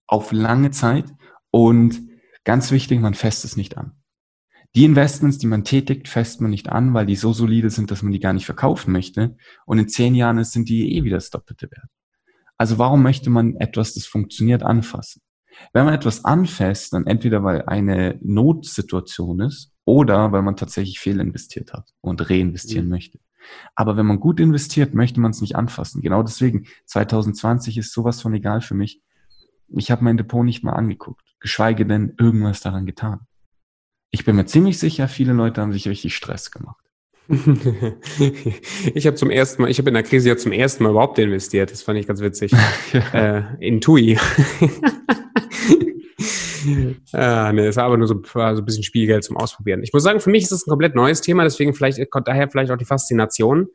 auf 0.08 0.32
lange 0.32 0.72
Zeit 0.72 1.12
und 1.52 2.02
ganz 2.42 2.72
wichtig, 2.72 3.00
man 3.00 3.14
fässt 3.14 3.44
es 3.44 3.56
nicht 3.56 3.78
an. 3.78 3.92
Die 4.74 4.84
Investments, 4.84 5.38
die 5.38 5.46
man 5.46 5.62
tätigt, 5.62 6.08
fässt 6.08 6.40
man 6.40 6.50
nicht 6.50 6.70
an, 6.70 6.92
weil 6.92 7.06
die 7.06 7.14
so 7.14 7.32
solide 7.32 7.70
sind, 7.70 7.92
dass 7.92 8.02
man 8.02 8.10
die 8.10 8.18
gar 8.18 8.32
nicht 8.32 8.46
verkaufen 8.46 8.90
möchte. 8.90 9.36
Und 9.64 9.78
in 9.78 9.88
zehn 9.88 10.16
Jahren 10.16 10.42
sind 10.42 10.68
die 10.68 10.96
eh 10.96 11.04
wieder 11.04 11.18
das 11.18 11.30
Doppelte 11.30 11.70
wert. 11.70 11.88
Also 12.58 12.78
warum 12.78 13.00
möchte 13.04 13.30
man 13.30 13.54
etwas, 13.60 13.94
das 13.94 14.06
funktioniert, 14.06 14.64
anfassen? 14.64 15.22
Wenn 15.72 15.84
man 15.84 15.94
etwas 15.94 16.24
anfasst, 16.24 16.92
dann 16.94 17.06
entweder 17.06 17.44
weil 17.44 17.62
eine 17.62 18.18
Notsituation 18.24 19.38
ist 19.42 19.73
oder 19.84 20.32
weil 20.32 20.42
man 20.42 20.56
tatsächlich 20.56 20.98
fehlinvestiert 21.00 21.72
hat 21.72 21.92
und 22.00 22.28
reinvestieren 22.30 22.86
mhm. 22.86 22.92
möchte. 22.92 23.18
Aber 23.74 23.96
wenn 23.96 24.06
man 24.06 24.20
gut 24.20 24.40
investiert, 24.40 24.94
möchte 24.94 25.20
man 25.20 25.32
es 25.32 25.40
nicht 25.40 25.56
anfassen. 25.56 26.00
Genau 26.02 26.22
deswegen, 26.22 26.66
2020 26.86 27.78
ist 27.78 27.92
sowas 27.92 28.22
von 28.22 28.34
egal 28.34 28.60
für 28.60 28.74
mich. 28.74 29.02
Ich 29.68 29.90
habe 29.90 30.04
mein 30.04 30.16
Depot 30.16 30.44
nicht 30.44 30.62
mal 30.62 30.72
angeguckt, 30.72 31.24
geschweige 31.40 31.84
denn 31.86 32.14
irgendwas 32.18 32.60
daran 32.60 32.86
getan. 32.86 33.20
Ich 34.10 34.24
bin 34.24 34.36
mir 34.36 34.46
ziemlich 34.46 34.78
sicher, 34.78 35.08
viele 35.08 35.32
Leute 35.32 35.60
haben 35.60 35.72
sich 35.72 35.88
richtig 35.88 36.14
Stress 36.14 36.50
gemacht. 36.50 36.84
ich 38.94 39.06
habe 39.06 39.16
zum 39.16 39.30
ersten 39.30 39.62
Mal, 39.62 39.70
ich 39.70 39.78
habe 39.78 39.88
in 39.88 39.94
der 39.94 40.02
Krise 40.02 40.28
ja 40.28 40.36
zum 40.36 40.52
ersten 40.52 40.84
Mal 40.84 40.90
überhaupt 40.90 41.18
investiert. 41.18 41.72
Das 41.72 41.82
fand 41.82 41.98
ich 41.98 42.06
ganz 42.06 42.20
witzig. 42.20 42.52
ja. 42.92 43.00
äh, 43.38 43.42
in 43.60 43.80
TUI. 43.80 44.18
ah, 47.12 47.52
ne, 47.52 47.66
es 47.66 47.76
war 47.76 47.84
aber 47.84 47.96
nur 47.96 48.06
so, 48.06 48.22
so 48.24 48.40
ein 48.40 48.64
bisschen 48.64 48.84
Spielgeld 48.84 49.24
zum 49.24 49.36
Ausprobieren. 49.36 49.82
Ich 49.82 49.92
muss 49.92 50.02
sagen, 50.02 50.20
für 50.20 50.30
mich 50.30 50.44
ist 50.44 50.52
es 50.52 50.66
ein 50.66 50.70
komplett 50.70 50.94
neues 50.94 51.20
Thema, 51.20 51.42
deswegen 51.44 51.74
vielleicht 51.74 52.10
kommt 52.10 52.28
daher 52.28 52.48
vielleicht 52.48 52.70
auch 52.70 52.76
die 52.76 52.84
Faszination. 52.84 53.68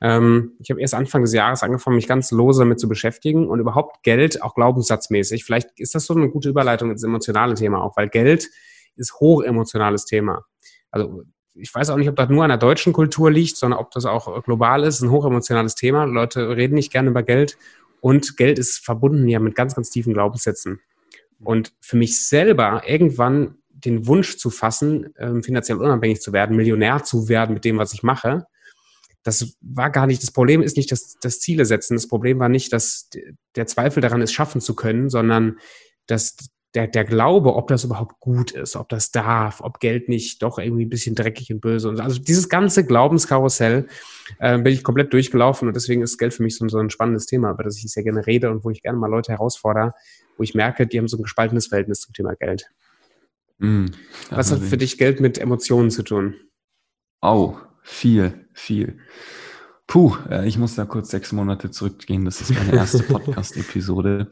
Ähm, 0.00 0.52
ich 0.58 0.70
habe 0.70 0.80
erst 0.80 0.94
Anfang 0.94 1.22
des 1.22 1.32
Jahres 1.32 1.62
angefangen, 1.62 1.96
mich 1.96 2.08
ganz 2.08 2.30
lose 2.30 2.60
damit 2.60 2.80
zu 2.80 2.88
beschäftigen 2.88 3.48
und 3.48 3.60
überhaupt 3.60 4.02
Geld 4.02 4.42
auch 4.42 4.54
glaubenssatzmäßig. 4.54 5.44
Vielleicht 5.44 5.68
ist 5.78 5.94
das 5.94 6.06
so 6.06 6.14
eine 6.14 6.28
gute 6.30 6.48
Überleitung 6.48 6.90
ins 6.90 7.02
emotionale 7.02 7.54
Thema 7.54 7.82
auch, 7.82 7.96
weil 7.96 8.08
Geld 8.08 8.50
ist 8.96 9.14
hochemotionales 9.20 10.04
Thema. 10.04 10.44
Also 10.90 11.22
ich 11.54 11.72
weiß 11.72 11.90
auch 11.90 11.96
nicht, 11.96 12.08
ob 12.08 12.16
das 12.16 12.28
nur 12.28 12.42
an 12.42 12.48
der 12.48 12.58
deutschen 12.58 12.92
Kultur 12.92 13.30
liegt, 13.30 13.56
sondern 13.56 13.78
ob 13.78 13.92
das 13.92 14.06
auch 14.06 14.42
global 14.42 14.82
ist, 14.82 15.00
ein 15.00 15.10
hochemotionales 15.10 15.74
Thema. 15.74 16.04
Leute 16.04 16.56
reden 16.56 16.74
nicht 16.74 16.92
gerne 16.92 17.10
über 17.10 17.22
Geld 17.22 17.56
und 18.00 18.36
Geld 18.36 18.58
ist 18.58 18.84
verbunden 18.84 19.28
ja 19.28 19.38
mit 19.38 19.54
ganz, 19.54 19.74
ganz 19.74 19.90
tiefen 19.90 20.12
Glaubenssätzen. 20.12 20.80
Und 21.40 21.72
für 21.80 21.96
mich 21.96 22.26
selber 22.26 22.82
irgendwann 22.86 23.56
den 23.68 24.06
Wunsch 24.06 24.36
zu 24.36 24.50
fassen, 24.50 25.12
ähm, 25.18 25.42
finanziell 25.42 25.78
unabhängig 25.78 26.20
zu 26.20 26.32
werden, 26.32 26.56
Millionär 26.56 27.04
zu 27.04 27.28
werden 27.28 27.54
mit 27.54 27.64
dem, 27.64 27.78
was 27.78 27.92
ich 27.92 28.02
mache, 28.02 28.46
das 29.24 29.56
war 29.62 29.90
gar 29.90 30.06
nicht, 30.06 30.22
das 30.22 30.30
Problem 30.30 30.62
ist 30.62 30.76
nicht 30.76 30.92
das, 30.92 31.16
das 31.20 31.40
Ziele 31.40 31.64
setzen. 31.64 31.94
Das 31.94 32.06
Problem 32.06 32.38
war 32.38 32.50
nicht, 32.50 32.72
dass 32.72 33.08
der 33.56 33.66
Zweifel 33.66 34.02
daran 34.02 34.20
ist, 34.20 34.32
schaffen 34.32 34.60
zu 34.60 34.76
können, 34.76 35.08
sondern 35.08 35.58
dass 36.06 36.36
der, 36.74 36.88
der 36.88 37.04
Glaube, 37.04 37.54
ob 37.54 37.68
das 37.68 37.84
überhaupt 37.84 38.18
gut 38.20 38.50
ist, 38.50 38.74
ob 38.74 38.88
das 38.88 39.12
darf, 39.12 39.60
ob 39.60 39.78
Geld 39.78 40.08
nicht 40.08 40.42
doch 40.42 40.58
irgendwie 40.58 40.84
ein 40.84 40.90
bisschen 40.90 41.14
dreckig 41.14 41.52
und 41.52 41.60
böse 41.60 41.88
und 41.88 42.00
also 42.00 42.20
dieses 42.20 42.48
ganze 42.48 42.84
Glaubenskarussell 42.84 43.86
äh, 44.40 44.58
bin 44.58 44.72
ich 44.72 44.82
komplett 44.82 45.12
durchgelaufen 45.12 45.68
und 45.68 45.74
deswegen 45.74 46.02
ist 46.02 46.18
Geld 46.18 46.34
für 46.34 46.42
mich 46.42 46.56
so, 46.56 46.66
so 46.68 46.78
ein 46.78 46.90
spannendes 46.90 47.26
Thema, 47.26 47.52
über 47.52 47.62
das 47.62 47.78
ich 47.78 47.90
sehr 47.90 48.02
gerne 48.02 48.26
rede 48.26 48.50
und 48.50 48.64
wo 48.64 48.70
ich 48.70 48.82
gerne 48.82 48.98
mal 48.98 49.10
Leute 49.10 49.32
herausfordere, 49.32 49.94
wo 50.36 50.42
ich 50.42 50.54
merke, 50.54 50.86
die 50.86 50.98
haben 50.98 51.08
so 51.08 51.16
ein 51.16 51.22
gespaltenes 51.22 51.68
Verhältnis 51.68 52.00
zum 52.00 52.12
Thema 52.12 52.34
Geld. 52.34 52.70
Mm, 53.58 53.86
Was 54.30 54.50
hat 54.50 54.60
für 54.60 54.76
dich 54.76 54.98
Geld 54.98 55.20
mit 55.20 55.38
Emotionen 55.38 55.90
zu 55.90 56.02
tun? 56.02 56.34
Oh, 57.20 57.56
viel, 57.82 58.46
viel. 58.52 58.98
Puh, 59.86 60.16
äh, 60.28 60.48
ich 60.48 60.58
muss 60.58 60.74
da 60.74 60.86
kurz 60.86 61.10
sechs 61.10 61.30
Monate 61.30 61.70
zurückgehen. 61.70 62.24
Das 62.24 62.40
ist 62.40 62.52
meine 62.52 62.74
erste 62.74 63.02
Podcast-Episode. 63.04 64.30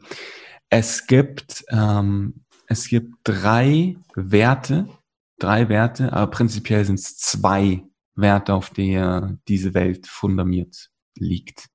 Es 0.75 1.05
gibt, 1.05 1.63
ähm, 1.69 2.45
es 2.65 2.87
gibt 2.87 3.17
drei 3.23 3.95
Werte, 4.15 4.89
drei 5.37 5.69
Werte, 5.69 6.11
aber 6.11 6.31
prinzipiell 6.31 6.83
sind 6.83 6.97
es 6.97 7.15
zwei 7.15 7.83
Werte, 8.15 8.55
auf 8.55 8.71
der 8.71 9.37
diese 9.47 9.75
Welt 9.75 10.07
fundamiert 10.07 10.89
liegt. 11.15 11.67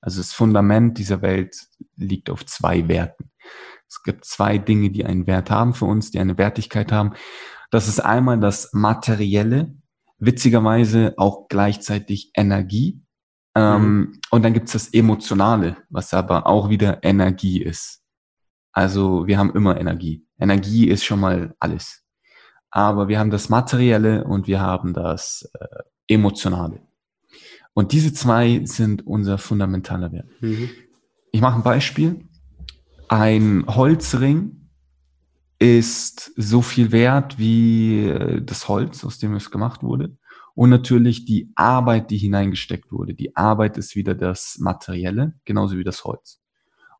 Also 0.00 0.20
das 0.20 0.32
Fundament 0.32 0.96
dieser 0.98 1.22
Welt 1.22 1.56
liegt 1.96 2.30
auf 2.30 2.46
zwei 2.46 2.86
Werten. 2.86 3.32
Es 3.88 4.00
gibt 4.04 4.24
zwei 4.26 4.58
Dinge, 4.58 4.90
die 4.90 5.04
einen 5.04 5.26
Wert 5.26 5.50
haben 5.50 5.74
für 5.74 5.86
uns, 5.86 6.12
die 6.12 6.20
eine 6.20 6.38
Wertigkeit 6.38 6.92
haben. 6.92 7.14
Das 7.72 7.88
ist 7.88 7.98
einmal 7.98 8.38
das 8.38 8.72
Materielle, 8.72 9.74
witzigerweise 10.18 11.14
auch 11.16 11.48
gleichzeitig 11.48 12.30
Energie. 12.34 13.02
Ähm, 13.56 13.82
mhm. 13.82 14.20
Und 14.30 14.44
dann 14.44 14.54
gibt 14.54 14.68
es 14.68 14.72
das 14.74 14.94
Emotionale, 14.94 15.78
was 15.90 16.14
aber 16.14 16.46
auch 16.46 16.68
wieder 16.68 17.02
Energie 17.02 17.60
ist. 17.60 18.03
Also 18.74 19.26
wir 19.28 19.38
haben 19.38 19.54
immer 19.54 19.78
Energie. 19.78 20.26
Energie 20.38 20.88
ist 20.88 21.04
schon 21.04 21.20
mal 21.20 21.54
alles. 21.60 22.04
Aber 22.70 23.06
wir 23.06 23.20
haben 23.20 23.30
das 23.30 23.48
Materielle 23.48 24.24
und 24.24 24.48
wir 24.48 24.60
haben 24.60 24.92
das 24.92 25.48
äh, 25.58 25.66
Emotionale. 26.08 26.82
Und 27.72 27.92
diese 27.92 28.12
zwei 28.12 28.62
sind 28.64 29.06
unser 29.06 29.38
fundamentaler 29.38 30.10
Wert. 30.10 30.26
Mhm. 30.40 30.70
Ich 31.30 31.40
mache 31.40 31.56
ein 31.56 31.62
Beispiel. 31.62 32.28
Ein 33.08 33.64
Holzring 33.68 34.70
ist 35.60 36.32
so 36.36 36.60
viel 36.60 36.90
wert 36.90 37.38
wie 37.38 38.08
äh, 38.08 38.42
das 38.42 38.66
Holz, 38.68 39.04
aus 39.04 39.18
dem 39.20 39.34
es 39.34 39.52
gemacht 39.52 39.84
wurde. 39.84 40.16
Und 40.56 40.70
natürlich 40.70 41.24
die 41.24 41.52
Arbeit, 41.54 42.10
die 42.10 42.16
hineingesteckt 42.16 42.90
wurde. 42.90 43.14
Die 43.14 43.36
Arbeit 43.36 43.78
ist 43.78 43.94
wieder 43.94 44.16
das 44.16 44.58
Materielle, 44.58 45.34
genauso 45.44 45.76
wie 45.76 45.84
das 45.84 46.04
Holz. 46.04 46.43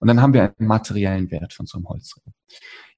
Und 0.05 0.09
dann 0.09 0.21
haben 0.21 0.35
wir 0.35 0.43
einen 0.43 0.69
materiellen 0.69 1.31
Wert 1.31 1.55
von 1.55 1.64
so 1.64 1.79
einem 1.79 1.88
Holzring. 1.88 2.35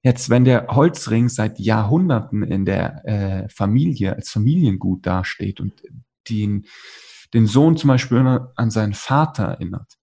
Jetzt, 0.01 0.29
wenn 0.29 0.43
der 0.43 0.67
Holzring 0.67 1.29
seit 1.29 1.57
Jahrhunderten 1.57 2.43
in 2.43 2.65
der 2.65 3.05
äh, 3.05 3.47
Familie 3.47 4.13
als 4.13 4.29
Familiengut 4.29 5.05
dasteht 5.05 5.61
und 5.61 5.81
den, 6.27 6.65
den 7.33 7.47
Sohn 7.47 7.77
zum 7.77 7.87
Beispiel 7.87 8.41
an 8.57 8.71
seinen 8.71 8.93
Vater 8.93 9.45
erinnert, 9.45 9.93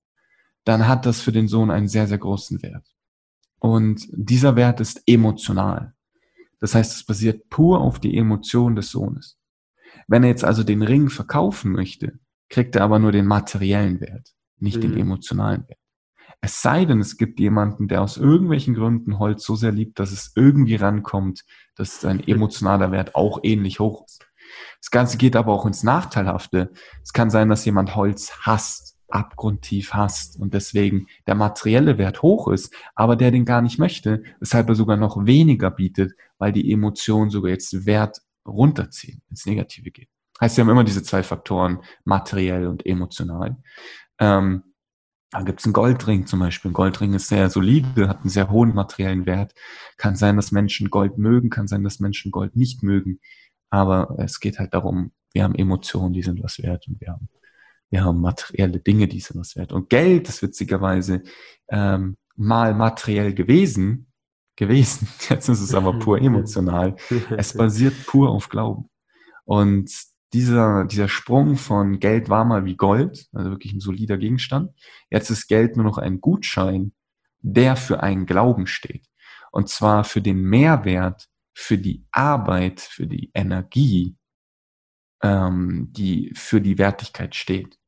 dann 0.64 0.88
hat 0.88 1.04
das 1.04 1.20
für 1.20 1.30
den 1.30 1.46
Sohn 1.46 1.70
einen 1.70 1.88
sehr, 1.88 2.06
sehr 2.06 2.16
großen 2.16 2.62
Wert. 2.62 2.88
Und 3.58 4.08
dieser 4.10 4.56
Wert 4.56 4.80
ist 4.80 5.02
emotional. 5.04 5.92
Das 6.58 6.74
heißt, 6.74 6.94
es 6.94 7.04
basiert 7.04 7.50
pur 7.50 7.82
auf 7.82 8.00
die 8.00 8.16
Emotion 8.16 8.76
des 8.76 8.88
Sohnes. 8.88 9.36
Wenn 10.08 10.22
er 10.22 10.30
jetzt 10.30 10.44
also 10.44 10.62
den 10.62 10.80
Ring 10.80 11.10
verkaufen 11.10 11.70
möchte, 11.70 12.18
kriegt 12.48 12.76
er 12.76 12.82
aber 12.82 12.98
nur 12.98 13.12
den 13.12 13.26
materiellen 13.26 14.00
Wert, 14.00 14.30
nicht 14.58 14.78
mhm. 14.78 14.80
den 14.80 14.96
emotionalen 14.96 15.68
Wert. 15.68 15.83
Es 16.40 16.62
sei 16.62 16.84
denn, 16.84 17.00
es 17.00 17.16
gibt 17.16 17.40
jemanden, 17.40 17.88
der 17.88 18.02
aus 18.02 18.16
irgendwelchen 18.16 18.74
Gründen 18.74 19.18
Holz 19.18 19.44
so 19.44 19.56
sehr 19.56 19.72
liebt, 19.72 19.98
dass 19.98 20.12
es 20.12 20.32
irgendwie 20.36 20.76
rankommt, 20.76 21.44
dass 21.74 22.00
sein 22.00 22.26
emotionaler 22.26 22.92
Wert 22.92 23.14
auch 23.14 23.40
ähnlich 23.42 23.80
hoch 23.80 24.04
ist. 24.06 24.26
Das 24.80 24.90
Ganze 24.90 25.16
geht 25.16 25.36
aber 25.36 25.52
auch 25.52 25.66
ins 25.66 25.82
Nachteilhafte. 25.82 26.70
Es 27.02 27.12
kann 27.12 27.30
sein, 27.30 27.48
dass 27.48 27.64
jemand 27.64 27.96
Holz 27.96 28.32
hasst, 28.42 28.96
abgrundtief 29.08 29.94
hasst 29.94 30.38
und 30.38 30.54
deswegen 30.54 31.06
der 31.26 31.34
materielle 31.34 31.98
Wert 31.98 32.22
hoch 32.22 32.48
ist, 32.48 32.74
aber 32.94 33.16
der 33.16 33.30
den 33.30 33.44
gar 33.44 33.62
nicht 33.62 33.78
möchte, 33.78 34.22
weshalb 34.40 34.68
er 34.68 34.74
sogar 34.74 34.96
noch 34.96 35.24
weniger 35.24 35.70
bietet, 35.70 36.12
weil 36.38 36.52
die 36.52 36.72
Emotionen 36.72 37.30
sogar 37.30 37.50
jetzt 37.50 37.86
Wert 37.86 38.20
runterziehen, 38.46 39.22
ins 39.30 39.46
Negative 39.46 39.90
geht. 39.90 40.08
Heißt, 40.40 40.56
wir 40.56 40.64
haben 40.64 40.70
immer 40.70 40.84
diese 40.84 41.02
zwei 41.02 41.22
Faktoren, 41.22 41.80
materiell 42.04 42.66
und 42.66 42.84
emotional. 42.84 43.56
Ähm, 44.18 44.64
da 45.34 45.42
gibt 45.42 45.60
es 45.60 45.66
einen 45.66 45.72
Goldring 45.72 46.26
zum 46.26 46.38
Beispiel. 46.38 46.70
Ein 46.70 46.74
Goldring 46.74 47.14
ist 47.14 47.28
sehr 47.28 47.50
solide, 47.50 48.08
hat 48.08 48.20
einen 48.20 48.30
sehr 48.30 48.50
hohen 48.50 48.72
materiellen 48.72 49.26
Wert. 49.26 49.52
Kann 49.96 50.14
sein, 50.14 50.36
dass 50.36 50.52
Menschen 50.52 50.90
Gold 50.90 51.18
mögen, 51.18 51.50
kann 51.50 51.66
sein, 51.66 51.82
dass 51.82 51.98
Menschen 51.98 52.30
Gold 52.30 52.54
nicht 52.54 52.82
mögen. 52.84 53.18
Aber 53.68 54.14
es 54.18 54.38
geht 54.38 54.60
halt 54.60 54.74
darum, 54.74 55.12
wir 55.32 55.42
haben 55.42 55.56
Emotionen, 55.56 56.12
die 56.12 56.22
sind 56.22 56.40
was 56.42 56.62
wert 56.62 56.86
und 56.86 57.00
wir 57.00 57.08
haben, 57.08 57.28
wir 57.90 58.04
haben 58.04 58.20
materielle 58.20 58.78
Dinge, 58.78 59.08
die 59.08 59.18
sind 59.18 59.40
was 59.40 59.56
wert. 59.56 59.72
Und 59.72 59.90
Geld 59.90 60.28
ist 60.28 60.40
witzigerweise 60.40 61.22
ähm, 61.68 62.16
mal 62.36 62.72
materiell 62.72 63.34
gewesen, 63.34 64.12
gewesen. 64.54 65.08
Jetzt 65.28 65.48
ist 65.48 65.60
es 65.60 65.74
aber 65.74 65.98
pur 65.98 66.18
emotional. 66.22 66.94
Es 67.36 67.54
basiert 67.54 68.06
pur 68.06 68.30
auf 68.30 68.48
Glauben. 68.48 68.88
Und 69.44 69.90
dieser, 70.34 70.84
dieser 70.84 71.08
Sprung 71.08 71.56
von 71.56 72.00
Geld 72.00 72.28
war 72.28 72.44
mal 72.44 72.64
wie 72.64 72.76
Gold, 72.76 73.28
also 73.32 73.50
wirklich 73.50 73.72
ein 73.72 73.80
solider 73.80 74.18
Gegenstand. 74.18 74.72
Jetzt 75.08 75.30
ist 75.30 75.46
Geld 75.46 75.76
nur 75.76 75.84
noch 75.84 75.96
ein 75.96 76.20
Gutschein, 76.20 76.92
der 77.38 77.76
für 77.76 78.02
einen 78.02 78.26
Glauben 78.26 78.66
steht. 78.66 79.06
Und 79.52 79.68
zwar 79.68 80.02
für 80.02 80.20
den 80.20 80.42
Mehrwert, 80.42 81.28
für 81.54 81.78
die 81.78 82.04
Arbeit, 82.10 82.80
für 82.80 83.06
die 83.06 83.30
Energie, 83.32 84.16
ähm, 85.22 85.92
die 85.92 86.32
für 86.34 86.60
die 86.60 86.78
Wertigkeit 86.78 87.36
steht. 87.36 87.78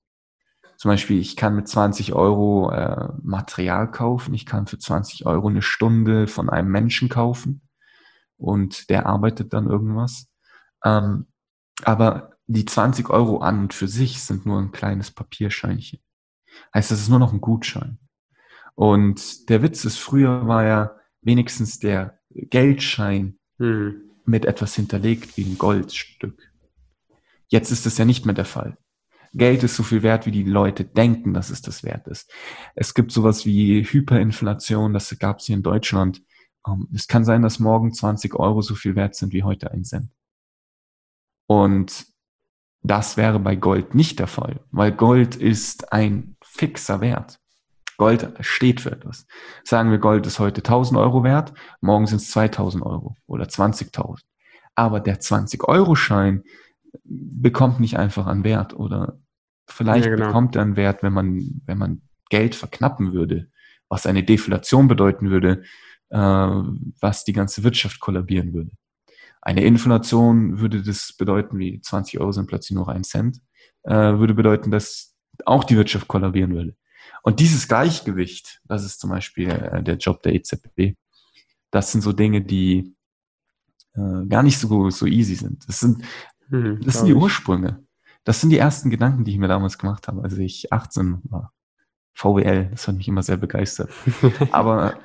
Zum 0.77 0.91
Beispiel, 0.91 1.19
ich 1.19 1.37
kann 1.37 1.57
mit 1.57 1.67
20 1.67 2.13
Euro 2.13 2.71
äh, 2.71 3.09
Material 3.23 3.91
kaufen, 3.91 4.35
ich 4.35 4.47
kann 4.47 4.69
für 4.69 4.79
20 4.79 5.27
Euro 5.27 5.49
eine 5.49 5.63
Stunde 5.63 6.29
von 6.29 6.49
einem 6.49 6.71
Menschen 6.71 7.09
kaufen 7.09 7.63
und 8.37 8.89
der 8.89 9.07
arbeitet 9.07 9.53
dann 9.53 9.67
irgendwas. 9.67 10.29
Ähm, 10.85 11.27
aber 11.83 12.36
die 12.47 12.65
20 12.65 13.11
Euro 13.11 13.39
an 13.39 13.61
und 13.61 13.75
für 13.75 13.89
sich 13.89 14.23
sind 14.23 14.47
nur 14.47 14.61
ein 14.61 14.73
kleines 14.73 15.11
Papierscheinchen. 15.11 16.01
Heißt, 16.75 16.91
das 16.91 17.01
ist 17.01 17.09
nur 17.09 17.19
noch 17.19 17.33
ein 17.33 17.41
Gutschein. 17.41 17.99
Und 18.75 19.49
der 19.49 19.63
Witz 19.63 19.85
ist, 19.85 19.99
früher 19.99 20.47
war 20.47 20.65
ja 20.65 20.97
wenigstens 21.23 21.79
der 21.79 22.21
Geldschein 22.31 23.39
hm. 23.59 24.03
mit 24.25 24.45
etwas 24.45 24.75
hinterlegt 24.75 25.37
wie 25.37 25.45
ein 25.45 25.59
Goldstück. 25.59 26.53
Jetzt 27.49 27.71
ist 27.71 27.87
das 27.87 27.99
ja 27.99 28.05
nicht 28.05 28.27
mehr 28.27 28.35
der 28.35 28.45
Fall. 28.45 28.77
Geld 29.33 29.63
ist 29.63 29.77
so 29.77 29.83
viel 29.83 30.03
wert, 30.03 30.27
wie 30.27 30.31
die 30.31 30.45
Leute 30.45 30.85
denken, 30.85 31.35
dass 31.35 31.51
es 31.51 31.63
das 31.63 31.83
wert 31.83 32.07
ist. 32.07 32.31
Es 32.75 32.95
gibt 32.95 33.13
sowas 33.13 33.45
wie 33.45 33.85
Hyperinflation, 33.85 34.93
das 34.93 35.17
gab 35.19 35.41
es 35.41 35.47
hier 35.47 35.57
in 35.57 35.63
Deutschland. 35.63 36.23
Ähm, 36.67 36.89
es 36.95 37.07
kann 37.07 37.25
sein, 37.25 37.43
dass 37.43 37.59
morgen 37.59 37.93
20 37.93 38.35
Euro 38.35 38.63
so 38.63 38.75
viel 38.75 38.97
wert 38.97 39.15
sind 39.15 39.33
wie 39.33 39.43
heute 39.43 39.71
ein 39.71 39.85
Cent. 39.85 40.11
Und 41.47 42.07
Das 42.87 43.17
wäre 43.17 43.41
bei 43.41 43.57
Gold 43.57 43.95
nicht 43.95 44.21
der 44.21 44.29
Fall, 44.29 44.61
weil 44.71 44.93
Gold 44.93 45.35
ist 45.35 45.93
ein 45.93 46.37
fixer 46.41 47.01
Wert. 47.01 47.41
Gold 47.97 48.33
steht 48.41 48.81
für 48.81 48.93
etwas. 48.93 49.27
Sagen 49.65 49.91
wir, 49.91 49.99
Gold 49.99 50.27
ist 50.27 50.39
heute 50.39 50.61
1000 50.61 50.99
Euro 51.01 51.25
wert, 51.25 51.53
morgen 51.81 52.07
sind 52.07 52.21
es 52.21 52.31
2000 52.31 52.85
Euro 52.85 53.17
oder 53.27 53.47
20.000. 53.47 54.21
Aber 54.77 55.01
der 55.01 55.19
20-Euro-Schein 55.19 56.45
bekommt 57.05 57.81
nicht 57.81 57.99
einfach 57.99 58.27
an 58.27 58.45
Wert 58.45 58.75
oder 58.75 59.19
vielleicht 59.67 60.05
ja, 60.05 60.15
genau. 60.15 60.27
bekommt 60.27 60.55
er 60.55 60.63
einen 60.63 60.77
Wert, 60.77 61.03
wenn 61.03 61.13
man, 61.13 61.63
wenn 61.65 61.79
man 61.79 62.03
Geld 62.31 62.55
verknappen 62.55 63.13
würde, 63.13 63.49
was 63.89 64.07
eine 64.07 64.23
Deflation 64.23 64.87
bedeuten 64.87 65.31
würde, 65.31 65.63
äh, 66.11 66.19
was 66.19 67.25
die 67.25 67.33
ganze 67.33 67.65
Wirtschaft 67.65 67.99
kollabieren 67.99 68.53
würde. 68.53 68.71
Eine 69.47 69.63
Inflation 69.63 70.59
würde 70.59 70.83
das 70.83 71.13
bedeuten, 71.13 71.57
wie 71.61 71.81
20 71.81 72.19
Euro 72.19 72.33
sind 72.33 72.49
plötzlich 72.49 72.75
nur 72.75 72.89
ein 72.89 73.05
Cent, 73.05 73.41
äh, 73.85 73.93
würde 73.95 74.35
bedeuten, 74.35 74.73
dass 74.73 75.15
auch 75.45 75.63
die 75.63 75.77
Wirtschaft 75.77 76.09
kollabieren 76.09 76.53
würde. 76.53 76.75
Und 77.23 77.39
dieses 77.39 77.69
Gleichgewicht, 77.69 78.61
das 78.65 78.85
ist 78.85 78.99
zum 78.99 79.11
Beispiel 79.11 79.49
äh, 79.51 79.85
der 79.85 79.99
Job 79.99 80.21
der 80.25 80.35
EZB. 80.35 80.97
Das 81.71 81.93
sind 81.93 82.01
so 82.01 82.13
Dinge, 82.13 82.43
die 82.43 82.97
äh, 83.95 84.27
gar 84.29 84.43
nicht 84.43 84.59
so, 84.59 84.91
so 84.91 85.07
easy 85.07 85.37
sind. 85.37 85.69
Das 85.69 85.79
sind, 85.79 86.03
mhm, 86.49 86.81
das 86.81 86.97
sind 86.97 87.07
die 87.07 87.15
Ursprünge. 87.15 87.85
Das 88.25 88.41
sind 88.41 88.51
die 88.51 88.59
ersten 88.59 88.91
Gedanken, 88.91 89.23
die 89.23 89.31
ich 89.31 89.39
mir 89.39 89.47
damals 89.47 89.79
gemacht 89.79 90.09
habe, 90.09 90.25
als 90.25 90.37
ich 90.37 90.73
18 90.73 91.21
war. 91.23 91.53
VWL, 92.15 92.71
das 92.73 92.89
hat 92.89 92.97
mich 92.97 93.07
immer 93.07 93.23
sehr 93.23 93.37
begeistert. 93.37 93.91
Aber 94.51 94.99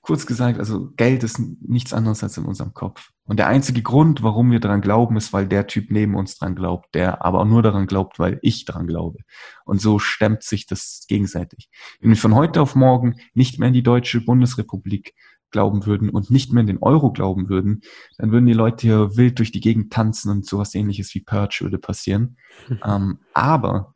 kurz 0.00 0.26
gesagt, 0.26 0.58
also 0.58 0.90
Geld 0.96 1.22
ist 1.24 1.40
nichts 1.60 1.92
anderes 1.92 2.22
als 2.22 2.36
in 2.36 2.44
unserem 2.44 2.72
Kopf. 2.72 3.10
Und 3.24 3.38
der 3.38 3.48
einzige 3.48 3.82
Grund, 3.82 4.22
warum 4.22 4.50
wir 4.50 4.60
daran 4.60 4.80
glauben, 4.80 5.16
ist, 5.16 5.32
weil 5.32 5.46
der 5.46 5.66
Typ 5.66 5.90
neben 5.90 6.14
uns 6.14 6.38
dran 6.38 6.54
glaubt, 6.54 6.94
der 6.94 7.24
aber 7.24 7.40
auch 7.40 7.46
nur 7.46 7.62
daran 7.62 7.86
glaubt, 7.86 8.18
weil 8.18 8.38
ich 8.42 8.64
daran 8.64 8.86
glaube. 8.86 9.18
Und 9.64 9.80
so 9.80 9.98
stemmt 9.98 10.42
sich 10.42 10.66
das 10.66 11.04
gegenseitig. 11.08 11.68
Wenn 12.00 12.10
wir 12.10 12.16
von 12.16 12.34
heute 12.34 12.60
auf 12.60 12.74
morgen 12.74 13.16
nicht 13.34 13.58
mehr 13.58 13.68
in 13.68 13.74
die 13.74 13.82
deutsche 13.82 14.20
Bundesrepublik 14.20 15.14
glauben 15.50 15.84
würden 15.84 16.10
und 16.10 16.30
nicht 16.30 16.52
mehr 16.52 16.60
in 16.60 16.66
den 16.66 16.78
Euro 16.78 17.12
glauben 17.12 17.48
würden, 17.48 17.82
dann 18.18 18.30
würden 18.30 18.46
die 18.46 18.52
Leute 18.52 18.86
hier 18.86 19.16
wild 19.16 19.38
durch 19.38 19.50
die 19.50 19.60
Gegend 19.60 19.92
tanzen 19.92 20.30
und 20.30 20.46
sowas 20.46 20.74
ähnliches 20.74 21.14
wie 21.14 21.20
Purge 21.20 21.58
würde 21.62 21.78
passieren. 21.78 22.36
ähm, 22.84 23.18
aber 23.34 23.94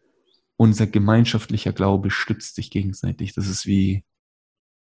unser 0.56 0.86
gemeinschaftlicher 0.86 1.72
Glaube 1.72 2.10
stützt 2.10 2.56
sich 2.56 2.70
gegenseitig. 2.70 3.34
Das 3.34 3.48
ist 3.48 3.66
wie, 3.66 4.04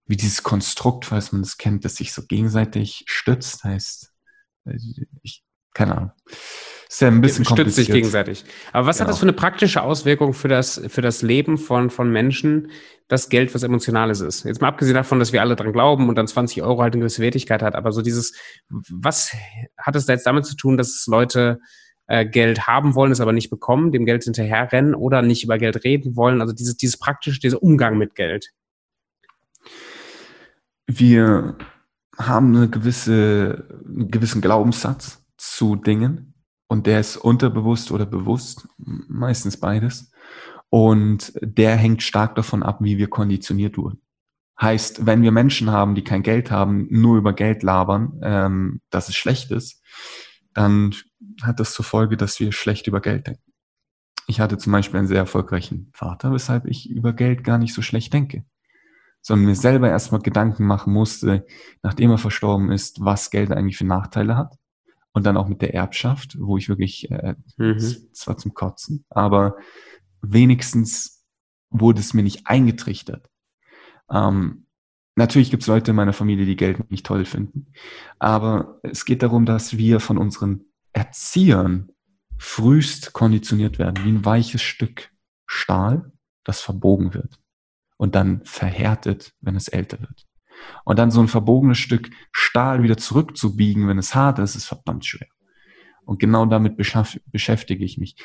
wie 0.05 0.17
dieses 0.17 0.43
Konstrukt, 0.43 1.05
falls 1.05 1.31
man 1.31 1.41
es 1.41 1.57
kennt, 1.57 1.85
das 1.85 1.95
sich 1.95 2.13
so 2.13 2.23
gegenseitig 2.23 3.03
stützt, 3.07 3.63
heißt, 3.63 4.11
ich, 5.23 5.43
keine 5.73 5.97
Ahnung. 5.97 6.11
Ist 6.89 6.99
ja 6.99 7.07
ein 7.07 7.21
bisschen 7.21 7.45
Stützt 7.45 7.75
sich 7.75 7.87
gegenseitig. 7.87 8.43
Aber 8.73 8.85
was 8.85 8.97
genau. 8.97 9.05
hat 9.05 9.13
das 9.13 9.19
für 9.19 9.25
eine 9.25 9.33
praktische 9.33 9.81
Auswirkung 9.81 10.33
für 10.33 10.49
das, 10.49 10.81
für 10.87 11.01
das 11.01 11.21
Leben 11.21 11.57
von, 11.57 11.89
von 11.89 12.11
Menschen, 12.11 12.69
das 13.07 13.29
Geld 13.29 13.55
was 13.55 13.63
Emotionales 13.63 14.19
ist? 14.19 14.43
Jetzt 14.43 14.59
mal 14.59 14.67
abgesehen 14.67 14.95
davon, 14.95 15.17
dass 15.17 15.31
wir 15.31 15.39
alle 15.39 15.55
dran 15.55 15.71
glauben 15.71 16.09
und 16.09 16.15
dann 16.15 16.27
20 16.27 16.61
Euro 16.63 16.81
halt 16.81 16.93
eine 16.93 16.99
gewisse 16.99 17.21
Wertigkeit 17.21 17.61
hat, 17.61 17.75
aber 17.75 17.93
so 17.93 18.01
dieses, 18.01 18.33
was 18.69 19.33
hat 19.77 19.95
es 19.95 20.05
da 20.05 20.13
jetzt 20.13 20.25
damit 20.25 20.45
zu 20.45 20.57
tun, 20.57 20.75
dass 20.75 21.05
Leute 21.07 21.59
äh, 22.07 22.25
Geld 22.25 22.67
haben 22.67 22.93
wollen, 22.93 23.13
es 23.13 23.21
aber 23.21 23.31
nicht 23.31 23.49
bekommen, 23.49 23.93
dem 23.93 24.05
Geld 24.05 24.25
hinterherrennen 24.25 24.93
oder 24.93 25.21
nicht 25.21 25.45
über 25.45 25.57
Geld 25.57 25.85
reden 25.85 26.17
wollen. 26.17 26.41
Also 26.41 26.53
dieses, 26.53 26.75
dieses 26.75 26.97
praktische, 26.97 27.39
dieser 27.39 27.63
Umgang 27.63 27.97
mit 27.97 28.15
Geld. 28.15 28.49
Wir 30.97 31.55
haben 32.17 32.53
eine 32.53 32.69
gewisse, 32.69 33.65
einen 33.85 34.11
gewissen 34.11 34.41
Glaubenssatz 34.41 35.25
zu 35.37 35.77
Dingen 35.77 36.33
und 36.67 36.85
der 36.85 36.99
ist 36.99 37.15
unterbewusst 37.15 37.91
oder 37.91 38.05
bewusst, 38.05 38.67
meistens 38.77 39.57
beides. 39.57 40.11
Und 40.69 41.31
der 41.41 41.77
hängt 41.77 42.03
stark 42.03 42.35
davon 42.35 42.61
ab, 42.61 42.79
wie 42.81 42.97
wir 42.97 43.09
konditioniert 43.09 43.77
wurden. 43.77 44.01
Heißt, 44.59 45.05
wenn 45.05 45.21
wir 45.21 45.31
Menschen 45.31 45.71
haben, 45.71 45.95
die 45.95 46.03
kein 46.03 46.23
Geld 46.23 46.51
haben, 46.51 46.87
nur 46.89 47.17
über 47.17 47.33
Geld 47.33 47.63
labern, 47.63 48.19
ähm, 48.21 48.81
dass 48.89 49.07
es 49.07 49.15
schlecht 49.15 49.51
ist, 49.51 49.81
dann 50.53 50.93
hat 51.41 51.59
das 51.61 51.73
zur 51.73 51.85
Folge, 51.85 52.17
dass 52.17 52.39
wir 52.41 52.51
schlecht 52.51 52.87
über 52.87 52.99
Geld 52.99 53.27
denken. 53.27 53.53
Ich 54.27 54.41
hatte 54.41 54.57
zum 54.57 54.73
Beispiel 54.73 54.99
einen 54.99 55.07
sehr 55.07 55.17
erfolgreichen 55.17 55.89
Vater, 55.93 56.33
weshalb 56.33 56.65
ich 56.65 56.89
über 56.89 57.13
Geld 57.13 57.43
gar 57.45 57.57
nicht 57.57 57.73
so 57.73 57.81
schlecht 57.81 58.13
denke, 58.13 58.43
sondern 59.21 59.45
mir 59.45 59.55
selber 59.55 59.89
erstmal 59.89 60.21
Gedanken 60.21 60.65
machen 60.65 60.93
musste, 60.93 61.45
nachdem 61.83 62.11
er 62.11 62.17
verstorben 62.17 62.71
ist, 62.71 63.03
was 63.03 63.29
Geld 63.29 63.51
eigentlich 63.51 63.77
für 63.77 63.85
Nachteile 63.85 64.35
hat. 64.35 64.57
Und 65.13 65.25
dann 65.25 65.37
auch 65.37 65.47
mit 65.47 65.61
der 65.61 65.73
Erbschaft, 65.73 66.37
wo 66.39 66.57
ich 66.57 66.69
wirklich, 66.69 67.11
äh, 67.11 67.35
mhm. 67.57 67.77
zwar 68.13 68.37
zum 68.37 68.53
Kotzen, 68.53 69.03
aber 69.09 69.57
wenigstens 70.21 71.25
wurde 71.69 71.99
es 71.99 72.13
mir 72.13 72.23
nicht 72.23 72.47
eingetrichtert. 72.47 73.29
Ähm, 74.09 74.65
Natürlich 75.17 75.51
gibt 75.51 75.63
es 75.63 75.67
Leute 75.67 75.91
in 75.91 75.97
meiner 75.97 76.13
Familie, 76.13 76.45
die 76.45 76.55
Geld 76.55 76.89
nicht 76.89 77.05
toll 77.05 77.25
finden. 77.25 77.73
Aber 78.17 78.79
es 78.81 79.03
geht 79.03 79.23
darum, 79.23 79.45
dass 79.45 79.77
wir 79.77 79.99
von 79.99 80.17
unseren 80.17 80.61
Erziehern 80.93 81.89
frühst 82.37 83.11
konditioniert 83.11 83.77
werden, 83.77 84.05
wie 84.05 84.09
ein 84.09 84.23
weiches 84.23 84.61
Stück 84.61 85.11
Stahl, 85.45 86.13
das 86.45 86.61
verbogen 86.61 87.13
wird 87.13 87.40
und 88.01 88.15
dann 88.15 88.41
verhärtet, 88.45 89.31
wenn 89.41 89.55
es 89.55 89.67
älter 89.67 89.99
wird. 89.99 90.25
Und 90.85 90.97
dann 90.97 91.11
so 91.11 91.21
ein 91.21 91.27
verbogenes 91.27 91.77
Stück 91.77 92.09
Stahl 92.31 92.81
wieder 92.81 92.97
zurückzubiegen, 92.97 93.87
wenn 93.87 93.99
es 93.99 94.15
hart 94.15 94.39
ist, 94.39 94.55
ist 94.55 94.65
verdammt 94.65 95.05
schwer. 95.05 95.27
Und 96.03 96.17
genau 96.17 96.47
damit 96.47 96.77
beschäftige 96.77 97.85
ich 97.85 97.99
mich. 97.99 98.15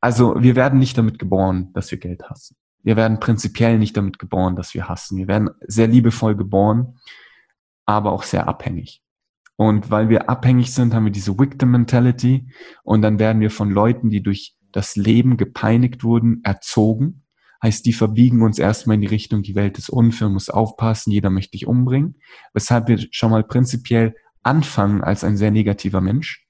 Also 0.00 0.42
wir 0.42 0.56
werden 0.56 0.78
nicht 0.78 0.96
damit 0.96 1.18
geboren, 1.18 1.70
dass 1.74 1.90
wir 1.90 1.98
Geld 1.98 2.22
hassen. 2.30 2.56
Wir 2.82 2.96
werden 2.96 3.20
prinzipiell 3.20 3.78
nicht 3.78 3.94
damit 3.98 4.18
geboren, 4.18 4.56
dass 4.56 4.72
wir 4.72 4.88
hassen. 4.88 5.18
Wir 5.18 5.28
werden 5.28 5.50
sehr 5.66 5.88
liebevoll 5.88 6.34
geboren, 6.34 6.96
aber 7.84 8.12
auch 8.12 8.22
sehr 8.22 8.48
abhängig. 8.48 9.02
Und 9.56 9.90
weil 9.90 10.08
wir 10.08 10.30
abhängig 10.30 10.72
sind, 10.72 10.94
haben 10.94 11.04
wir 11.04 11.12
diese 11.12 11.38
Victim 11.38 11.72
Mentality 11.72 12.48
und 12.84 13.02
dann 13.02 13.18
werden 13.18 13.40
wir 13.40 13.50
von 13.50 13.68
Leuten, 13.70 14.08
die 14.08 14.22
durch 14.22 14.56
das 14.72 14.96
Leben 14.96 15.36
gepeinigt 15.36 16.04
wurden, 16.04 16.40
erzogen. 16.42 17.25
Heißt, 17.62 17.86
die 17.86 17.92
verbiegen 17.92 18.42
uns 18.42 18.58
erstmal 18.58 18.94
in 18.94 19.00
die 19.00 19.06
Richtung, 19.06 19.42
die 19.42 19.54
Welt 19.54 19.78
ist 19.78 19.88
unfair, 19.88 20.28
muss 20.28 20.50
aufpassen, 20.50 21.10
jeder 21.10 21.30
möchte 21.30 21.52
dich 21.52 21.66
umbringen. 21.66 22.16
Weshalb 22.52 22.88
wir 22.88 22.98
schon 23.10 23.30
mal 23.30 23.44
prinzipiell 23.44 24.14
anfangen 24.42 25.02
als 25.02 25.24
ein 25.24 25.36
sehr 25.36 25.50
negativer 25.50 26.00
Mensch. 26.00 26.46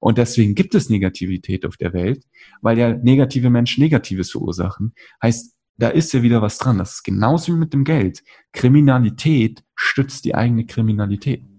Und 0.00 0.18
deswegen 0.18 0.54
gibt 0.54 0.74
es 0.74 0.88
Negativität 0.88 1.66
auf 1.66 1.76
der 1.76 1.92
Welt, 1.92 2.24
weil 2.62 2.78
ja 2.78 2.96
negative 2.96 3.50
Menschen 3.50 3.82
Negatives 3.82 4.30
verursachen. 4.30 4.94
Heißt, 5.22 5.54
da 5.76 5.88
ist 5.88 6.12
ja 6.12 6.22
wieder 6.22 6.42
was 6.42 6.58
dran. 6.58 6.78
Das 6.78 6.94
ist 6.94 7.02
genauso 7.02 7.52
wie 7.52 7.58
mit 7.58 7.72
dem 7.72 7.84
Geld. 7.84 8.22
Kriminalität 8.52 9.64
stützt 9.74 10.24
die 10.24 10.34
eigene 10.34 10.66
Kriminalität 10.66 11.49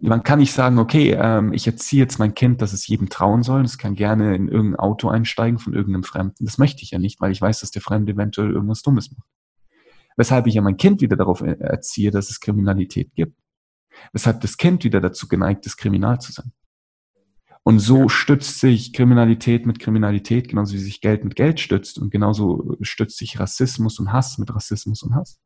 man 0.00 0.22
kann 0.22 0.38
nicht 0.38 0.52
sagen, 0.52 0.78
okay, 0.78 1.12
ähm, 1.12 1.52
ich 1.52 1.66
erziehe 1.66 2.02
jetzt 2.02 2.18
mein 2.18 2.34
Kind, 2.34 2.62
dass 2.62 2.72
es 2.72 2.86
jedem 2.86 3.08
trauen 3.10 3.42
soll. 3.42 3.62
Es 3.64 3.78
kann 3.78 3.94
gerne 3.94 4.34
in 4.34 4.48
irgendein 4.48 4.80
Auto 4.80 5.08
einsteigen 5.08 5.58
von 5.58 5.74
irgendeinem 5.74 6.04
Fremden. 6.04 6.44
Das 6.44 6.58
möchte 6.58 6.82
ich 6.82 6.90
ja 6.92 6.98
nicht, 6.98 7.20
weil 7.20 7.32
ich 7.32 7.40
weiß, 7.40 7.60
dass 7.60 7.70
der 7.70 7.82
Fremde 7.82 8.12
eventuell 8.12 8.50
irgendwas 8.50 8.82
Dummes 8.82 9.10
macht. 9.12 9.28
Weshalb 10.16 10.46
ich 10.46 10.54
ja 10.54 10.62
mein 10.62 10.76
Kind 10.76 11.02
wieder 11.02 11.16
darauf 11.16 11.42
äh, 11.42 11.56
erziehe, 11.60 12.10
dass 12.10 12.30
es 12.30 12.40
Kriminalität 12.40 13.14
gibt. 13.14 13.36
Weshalb 14.12 14.40
das 14.40 14.56
Kind 14.56 14.84
wieder 14.84 15.00
dazu 15.00 15.28
geneigt 15.28 15.66
ist, 15.66 15.76
kriminal 15.76 16.18
zu 16.20 16.32
sein. 16.32 16.52
Und 17.62 17.78
so 17.78 18.08
stützt 18.08 18.58
sich 18.58 18.94
Kriminalität 18.94 19.66
mit 19.66 19.78
Kriminalität, 19.78 20.48
genauso 20.48 20.72
wie 20.74 20.78
sich 20.78 21.02
Geld 21.02 21.24
mit 21.24 21.36
Geld 21.36 21.60
stützt. 21.60 21.98
Und 21.98 22.10
genauso 22.10 22.76
stützt 22.80 23.18
sich 23.18 23.38
Rassismus 23.38 23.98
und 23.98 24.12
Hass 24.12 24.38
mit 24.38 24.54
Rassismus 24.54 25.02
und 25.02 25.14
Hass. 25.14 25.38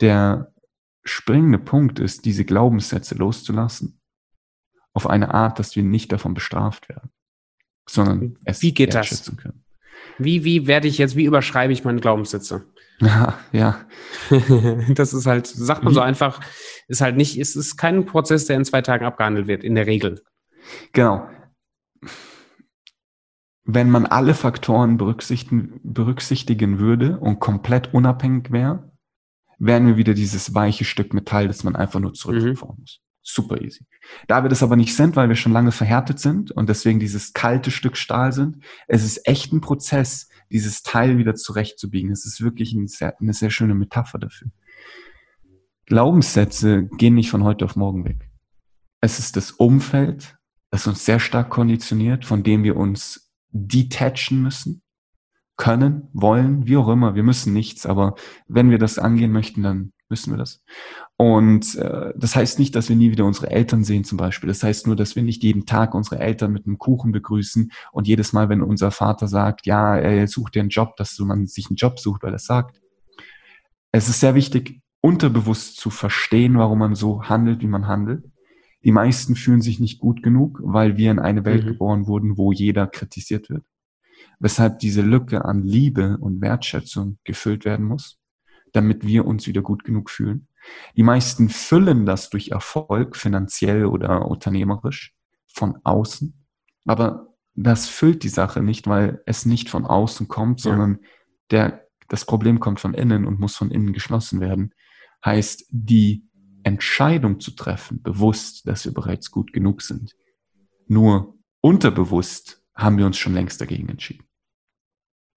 Der 0.00 0.53
springende 1.04 1.58
Punkt 1.58 1.98
ist, 1.98 2.24
diese 2.24 2.44
Glaubenssätze 2.44 3.14
loszulassen. 3.14 4.00
Auf 4.92 5.08
eine 5.08 5.34
Art, 5.34 5.58
dass 5.58 5.76
wir 5.76 5.82
nicht 5.82 6.12
davon 6.12 6.34
bestraft 6.34 6.88
werden, 6.88 7.10
sondern 7.88 8.38
es 8.44 8.62
wie 8.62 8.72
geht 8.72 8.94
das? 8.94 9.32
können. 9.36 9.64
Wie, 10.18 10.44
wie 10.44 10.66
werde 10.66 10.86
ich 10.86 10.98
jetzt, 10.98 11.16
wie 11.16 11.24
überschreibe 11.24 11.72
ich 11.72 11.84
meine 11.84 12.00
Glaubenssätze? 12.00 12.66
Ja, 13.00 13.36
ja. 13.50 13.80
das 14.94 15.12
ist 15.12 15.26
halt, 15.26 15.48
sagt 15.48 15.82
man 15.82 15.90
wie? 15.90 15.96
so 15.96 16.00
einfach, 16.00 16.40
ist 16.86 17.00
halt 17.00 17.16
nicht, 17.16 17.36
es 17.36 17.56
ist 17.56 17.76
kein 17.76 18.06
Prozess, 18.06 18.46
der 18.46 18.56
in 18.56 18.64
zwei 18.64 18.82
Tagen 18.82 19.04
abgehandelt 19.04 19.48
wird, 19.48 19.64
in 19.64 19.74
der 19.74 19.88
Regel. 19.88 20.22
Genau. 20.92 21.28
Wenn 23.64 23.90
man 23.90 24.06
alle 24.06 24.32
Faktoren 24.32 24.96
berücksichtigen, 24.96 25.80
berücksichtigen 25.82 26.78
würde 26.78 27.18
und 27.18 27.40
komplett 27.40 27.92
unabhängig 27.92 28.52
wäre, 28.52 28.93
wären 29.58 29.86
wir 29.86 29.96
wieder 29.96 30.14
dieses 30.14 30.54
weiche 30.54 30.84
Stück 30.84 31.14
Metall, 31.14 31.48
das 31.48 31.64
man 31.64 31.76
einfach 31.76 32.00
nur 32.00 32.14
zurückfahren 32.14 32.76
mhm. 32.76 32.80
muss. 32.80 33.00
Super 33.26 33.62
easy. 33.62 33.86
Da 34.28 34.42
wir 34.42 34.50
das 34.50 34.62
aber 34.62 34.76
nicht 34.76 34.94
sind, 34.94 35.16
weil 35.16 35.30
wir 35.30 35.36
schon 35.36 35.52
lange 35.52 35.72
verhärtet 35.72 36.20
sind 36.20 36.50
und 36.50 36.68
deswegen 36.68 37.00
dieses 37.00 37.32
kalte 37.32 37.70
Stück 37.70 37.96
Stahl 37.96 38.32
sind, 38.32 38.58
es 38.86 39.02
ist 39.02 39.26
echt 39.26 39.52
ein 39.52 39.62
Prozess, 39.62 40.28
dieses 40.52 40.82
Teil 40.82 41.16
wieder 41.16 41.34
zurechtzubiegen. 41.34 42.12
Es 42.12 42.26
ist 42.26 42.42
wirklich 42.42 42.74
ein 42.74 42.86
sehr, 42.86 43.18
eine 43.18 43.32
sehr 43.32 43.50
schöne 43.50 43.74
Metapher 43.74 44.18
dafür. 44.18 44.48
Glaubenssätze 45.86 46.84
gehen 46.98 47.14
nicht 47.14 47.30
von 47.30 47.44
heute 47.44 47.64
auf 47.64 47.76
morgen 47.76 48.04
weg. 48.04 48.30
Es 49.00 49.18
ist 49.18 49.36
das 49.36 49.52
Umfeld, 49.52 50.36
das 50.70 50.86
uns 50.86 51.04
sehr 51.04 51.20
stark 51.20 51.50
konditioniert, 51.50 52.24
von 52.24 52.42
dem 52.42 52.62
wir 52.62 52.76
uns 52.76 53.32
detachen 53.50 54.42
müssen, 54.42 54.82
können, 55.56 56.08
wollen, 56.12 56.66
wie 56.66 56.76
auch 56.76 56.88
immer. 56.88 57.14
Wir 57.14 57.22
müssen 57.22 57.52
nichts, 57.52 57.86
aber 57.86 58.14
wenn 58.48 58.70
wir 58.70 58.78
das 58.78 58.98
angehen 58.98 59.32
möchten, 59.32 59.62
dann 59.62 59.92
müssen 60.08 60.32
wir 60.32 60.38
das. 60.38 60.62
Und 61.16 61.76
äh, 61.76 62.12
das 62.16 62.34
heißt 62.34 62.58
nicht, 62.58 62.74
dass 62.74 62.88
wir 62.88 62.96
nie 62.96 63.10
wieder 63.10 63.24
unsere 63.24 63.50
Eltern 63.50 63.84
sehen 63.84 64.04
zum 64.04 64.18
Beispiel. 64.18 64.48
Das 64.48 64.62
heißt 64.62 64.86
nur, 64.86 64.96
dass 64.96 65.16
wir 65.16 65.22
nicht 65.22 65.42
jeden 65.42 65.64
Tag 65.64 65.94
unsere 65.94 66.18
Eltern 66.18 66.52
mit 66.52 66.66
einem 66.66 66.78
Kuchen 66.78 67.12
begrüßen 67.12 67.70
und 67.92 68.08
jedes 68.08 68.32
Mal, 68.32 68.48
wenn 68.48 68.62
unser 68.62 68.90
Vater 68.90 69.28
sagt, 69.28 69.66
ja, 69.66 69.96
er 69.96 70.26
sucht 70.26 70.54
dir 70.54 70.60
einen 70.60 70.70
Job, 70.70 70.96
dass 70.96 71.18
man 71.18 71.46
sich 71.46 71.68
einen 71.68 71.76
Job 71.76 71.98
sucht, 71.98 72.22
weil 72.22 72.32
er 72.32 72.38
sagt. 72.38 72.80
Es 73.92 74.08
ist 74.08 74.20
sehr 74.20 74.34
wichtig, 74.34 74.80
unterbewusst 75.00 75.76
zu 75.76 75.90
verstehen, 75.90 76.58
warum 76.58 76.80
man 76.80 76.94
so 76.94 77.22
handelt, 77.24 77.60
wie 77.60 77.68
man 77.68 77.86
handelt. 77.86 78.24
Die 78.84 78.92
meisten 78.92 79.36
fühlen 79.36 79.62
sich 79.62 79.80
nicht 79.80 80.00
gut 80.00 80.22
genug, 80.22 80.60
weil 80.62 80.96
wir 80.96 81.10
in 81.10 81.18
eine 81.18 81.44
Welt 81.44 81.64
mhm. 81.64 81.68
geboren 81.68 82.06
wurden, 82.06 82.36
wo 82.36 82.52
jeder 82.52 82.86
kritisiert 82.86 83.48
wird. 83.48 83.64
Weshalb 84.44 84.78
diese 84.80 85.00
Lücke 85.00 85.42
an 85.46 85.62
Liebe 85.62 86.18
und 86.18 86.42
Wertschätzung 86.42 87.16
gefüllt 87.24 87.64
werden 87.64 87.86
muss, 87.86 88.18
damit 88.74 89.06
wir 89.06 89.24
uns 89.24 89.46
wieder 89.46 89.62
gut 89.62 89.84
genug 89.84 90.10
fühlen. 90.10 90.48
Die 90.98 91.02
meisten 91.02 91.48
füllen 91.48 92.04
das 92.04 92.28
durch 92.28 92.48
Erfolg, 92.48 93.16
finanziell 93.16 93.86
oder 93.86 94.26
unternehmerisch, 94.26 95.14
von 95.46 95.78
außen. 95.82 96.34
Aber 96.84 97.34
das 97.54 97.88
füllt 97.88 98.22
die 98.22 98.28
Sache 98.28 98.60
nicht, 98.60 98.86
weil 98.86 99.22
es 99.24 99.46
nicht 99.46 99.70
von 99.70 99.86
außen 99.86 100.28
kommt, 100.28 100.60
sondern 100.60 100.98
der, 101.50 101.88
das 102.10 102.26
Problem 102.26 102.60
kommt 102.60 102.80
von 102.80 102.92
innen 102.92 103.24
und 103.24 103.40
muss 103.40 103.56
von 103.56 103.70
innen 103.70 103.94
geschlossen 103.94 104.40
werden. 104.40 104.74
Heißt, 105.24 105.68
die 105.70 106.28
Entscheidung 106.64 107.40
zu 107.40 107.52
treffen, 107.52 108.02
bewusst, 108.02 108.68
dass 108.68 108.84
wir 108.84 108.92
bereits 108.92 109.30
gut 109.30 109.54
genug 109.54 109.80
sind. 109.80 110.14
Nur 110.86 111.38
unterbewusst 111.62 112.62
haben 112.74 112.98
wir 112.98 113.06
uns 113.06 113.16
schon 113.16 113.32
längst 113.32 113.58
dagegen 113.62 113.88
entschieden. 113.88 114.23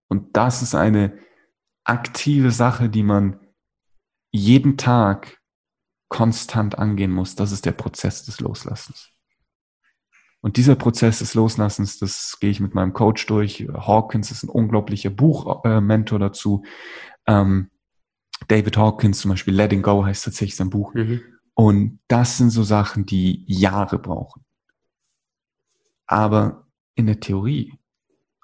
Und 0.07 0.35
das 0.35 0.61
ist 0.61 0.75
eine 0.75 1.17
aktive 1.83 2.51
Sache, 2.51 2.89
die 2.89 3.03
man 3.03 3.39
jeden 4.31 4.77
Tag 4.77 5.39
konstant 6.09 6.77
angehen 6.77 7.11
muss. 7.11 7.35
Das 7.35 7.51
ist 7.51 7.65
der 7.65 7.71
Prozess 7.71 8.23
des 8.23 8.39
Loslassens. 8.39 9.11
Und 10.41 10.57
dieser 10.57 10.75
Prozess 10.75 11.19
des 11.19 11.33
Loslassens, 11.33 11.99
das 11.99 12.37
gehe 12.39 12.51
ich 12.51 12.59
mit 12.59 12.75
meinem 12.75 12.93
Coach 12.93 13.25
durch. 13.25 13.67
Hawkins 13.73 14.31
ist 14.31 14.43
ein 14.43 14.49
unglaublicher 14.49 15.09
Buchmentor 15.09 16.19
äh, 16.19 16.21
dazu. 16.21 16.63
Ähm, 17.25 17.71
David 18.47 18.77
Hawkins 18.77 19.19
zum 19.19 19.29
Beispiel, 19.29 19.55
Letting 19.55 19.81
Go 19.81 20.05
heißt 20.05 20.25
tatsächlich 20.25 20.55
sein 20.55 20.69
Buch. 20.69 20.93
Mhm. 20.93 21.21
Und 21.55 21.99
das 22.07 22.37
sind 22.37 22.51
so 22.51 22.63
Sachen, 22.63 23.05
die 23.05 23.43
Jahre 23.47 23.97
brauchen. 23.97 24.45
Aber 26.05 26.67
in 26.93 27.07
der 27.07 27.19
Theorie 27.19 27.73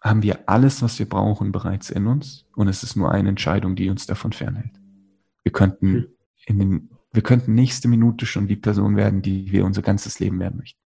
haben 0.03 0.21
wir 0.21 0.49
alles, 0.49 0.81
was 0.81 0.99
wir 0.99 1.07
brauchen, 1.07 1.53
bereits 1.53 1.89
in 1.89 2.07
uns. 2.07 2.45
Und 2.55 2.67
es 2.67 2.83
ist 2.83 2.95
nur 2.95 3.11
eine 3.11 3.29
Entscheidung, 3.29 3.75
die 3.75 3.89
uns 3.89 4.05
davon 4.05 4.33
fernhält. 4.33 4.79
Wir 5.43 5.53
könnten 5.53 5.91
mhm. 5.91 6.07
in 6.45 6.59
den, 6.59 6.89
wir 7.13 7.23
könnten 7.23 7.53
nächste 7.53 7.87
Minute 7.87 8.25
schon 8.25 8.47
die 8.47 8.57
Person 8.57 8.97
werden, 8.97 9.21
die 9.21 9.51
wir 9.51 9.63
unser 9.63 9.81
ganzes 9.81 10.19
Leben 10.19 10.39
werden 10.39 10.57
möchten. 10.57 10.79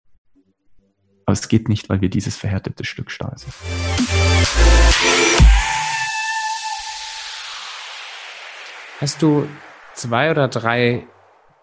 Aber 1.24 1.32
es 1.32 1.48
geht 1.48 1.68
nicht, 1.68 1.88
weil 1.88 2.02
wir 2.02 2.10
dieses 2.10 2.36
verhärtete 2.36 2.84
Stück 2.84 3.10
Stahl 3.10 3.36
sind. 3.36 3.52
Hast 9.00 9.22
du 9.22 9.48
zwei 9.94 10.30
oder 10.30 10.48
drei 10.48 11.06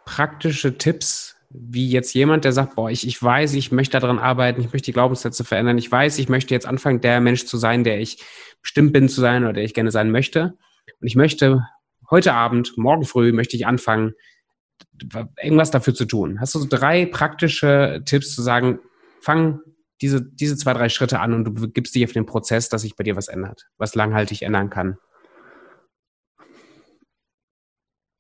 praktische 0.06 0.78
Tipps, 0.78 1.33
wie 1.54 1.90
jetzt 1.90 2.14
jemand, 2.14 2.46
der 2.46 2.52
sagt, 2.52 2.76
boah, 2.76 2.90
ich, 2.90 3.08
ich 3.08 3.22
weiß, 3.22 3.54
ich 3.54 3.72
möchte 3.72 4.00
daran 4.00 4.20
arbeiten, 4.20 4.62
ich 4.62 4.74
möchte 4.74 4.88
die 4.88 4.94
Glaubenssätze 4.94 5.44
verändern, 5.44 5.78
ich 5.78 5.92
weiß, 5.92 6.18
ich 6.18 6.28
möchte 6.28 6.54
jetzt 6.54 6.66
anfangen, 6.66 7.02
der 7.02 7.22
Mensch 7.22 7.46
zu 7.46 7.58
sein, 7.58 7.84
der 7.84 8.00
ich 8.00 8.24
bestimmt 8.62 8.94
bin 8.94 9.08
zu 9.08 9.22
sein 9.22 9.44
oder 9.44 9.54
der 9.54 9.64
ich 9.64 9.74
gerne 9.74 9.92
sein 9.92 10.12
möchte. 10.12 10.58
Und 11.00 11.08
ich 11.08 11.16
möchte 11.16 11.68
heute 12.10 12.34
Abend, 12.34 12.78
morgen 12.78 13.06
früh 13.06 13.32
möchte 13.32 13.56
ich 13.56 13.68
anfangen, 13.68 14.14
irgendwas 15.42 15.72
dafür 15.72 15.94
zu 15.94 16.06
tun. 16.06 16.40
Hast 16.40 16.56
du 16.56 16.60
so 16.60 16.68
drei 16.68 17.06
praktische 17.06 18.02
Tipps 18.06 18.34
zu 18.34 18.42
sagen, 18.42 18.80
fang 19.22 19.60
diese, 20.02 20.22
diese 20.22 20.58
zwei, 20.58 20.74
drei 20.74 20.90
Schritte 20.90 21.20
an 21.20 21.34
und 21.34 21.46
du 21.46 21.70
gibst 21.70 21.96
dich 21.96 22.04
auf 22.04 22.12
den 22.12 22.26
Prozess, 22.26 22.70
dass 22.70 22.82
sich 22.82 22.96
bei 22.96 23.04
dir 23.04 23.16
was 23.16 23.28
ändert, 23.28 23.68
was 23.78 23.96
langhaltig 23.96 24.42
ändern 24.42 24.70
kann? 24.70 24.98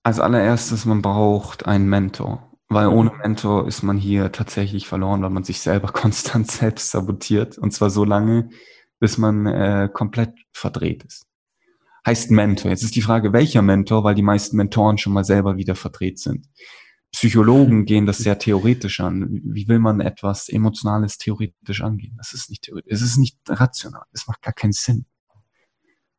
Als 0.03 0.19
allererstes, 0.19 0.85
man 0.85 1.01
braucht 1.01 1.65
einen 1.65 1.87
Mentor, 1.87 2.52
weil 2.73 2.87
ohne 2.87 3.11
mhm. 3.11 3.17
Mentor 3.17 3.67
ist 3.67 3.83
man 3.83 3.97
hier 3.97 4.31
tatsächlich 4.31 4.87
verloren, 4.87 5.21
weil 5.21 5.29
man 5.29 5.43
sich 5.43 5.59
selber 5.59 5.87
konstant 5.93 6.49
selbst 6.49 6.91
sabotiert 6.91 7.57
und 7.57 7.71
zwar 7.71 7.89
so 7.89 8.03
lange, 8.05 8.49
bis 8.99 9.17
man 9.17 9.45
äh, 9.45 9.89
komplett 9.91 10.33
verdreht 10.51 11.03
ist. 11.03 11.25
Heißt 12.05 12.31
Mentor. 12.31 12.71
Jetzt 12.71 12.83
ist 12.83 12.95
die 12.95 13.01
Frage, 13.01 13.31
welcher 13.31 13.61
Mentor, 13.61 14.03
weil 14.03 14.15
die 14.15 14.21
meisten 14.21 14.57
Mentoren 14.57 14.97
schon 14.97 15.13
mal 15.13 15.23
selber 15.23 15.55
wieder 15.55 15.75
verdreht 15.75 16.19
sind. 16.19 16.49
Psychologen 17.11 17.85
gehen 17.85 18.05
das 18.05 18.17
sehr 18.17 18.37
theoretisch 18.39 18.99
an. 18.99 19.41
Wie 19.45 19.67
will 19.67 19.79
man 19.79 20.01
etwas 20.01 20.49
Emotionales 20.49 21.17
theoretisch 21.17 21.81
angehen? 21.81 22.15
Das 22.17 22.33
ist 22.33 22.49
nicht 22.49 22.63
theoretisch, 22.63 22.91
es 22.91 23.01
ist 23.01 23.17
nicht 23.17 23.37
rational, 23.47 24.03
es 24.11 24.27
macht 24.27 24.41
gar 24.41 24.53
keinen 24.53 24.73
Sinn. 24.73 25.05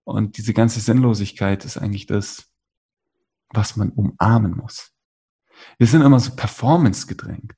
Und 0.05 0.36
diese 0.38 0.55
ganze 0.55 0.80
Sinnlosigkeit 0.80 1.64
ist 1.64 1.78
eigentlich 1.78 2.07
das, 2.07 2.50
was 3.50 3.76
man 3.76 3.90
umarmen 3.90 4.57
muss. 4.57 4.93
Wir 5.79 5.87
sind 5.87 6.03
immer 6.03 6.21
so 6.21 6.35
performance 6.35 7.07
gedrängt. 7.07 7.55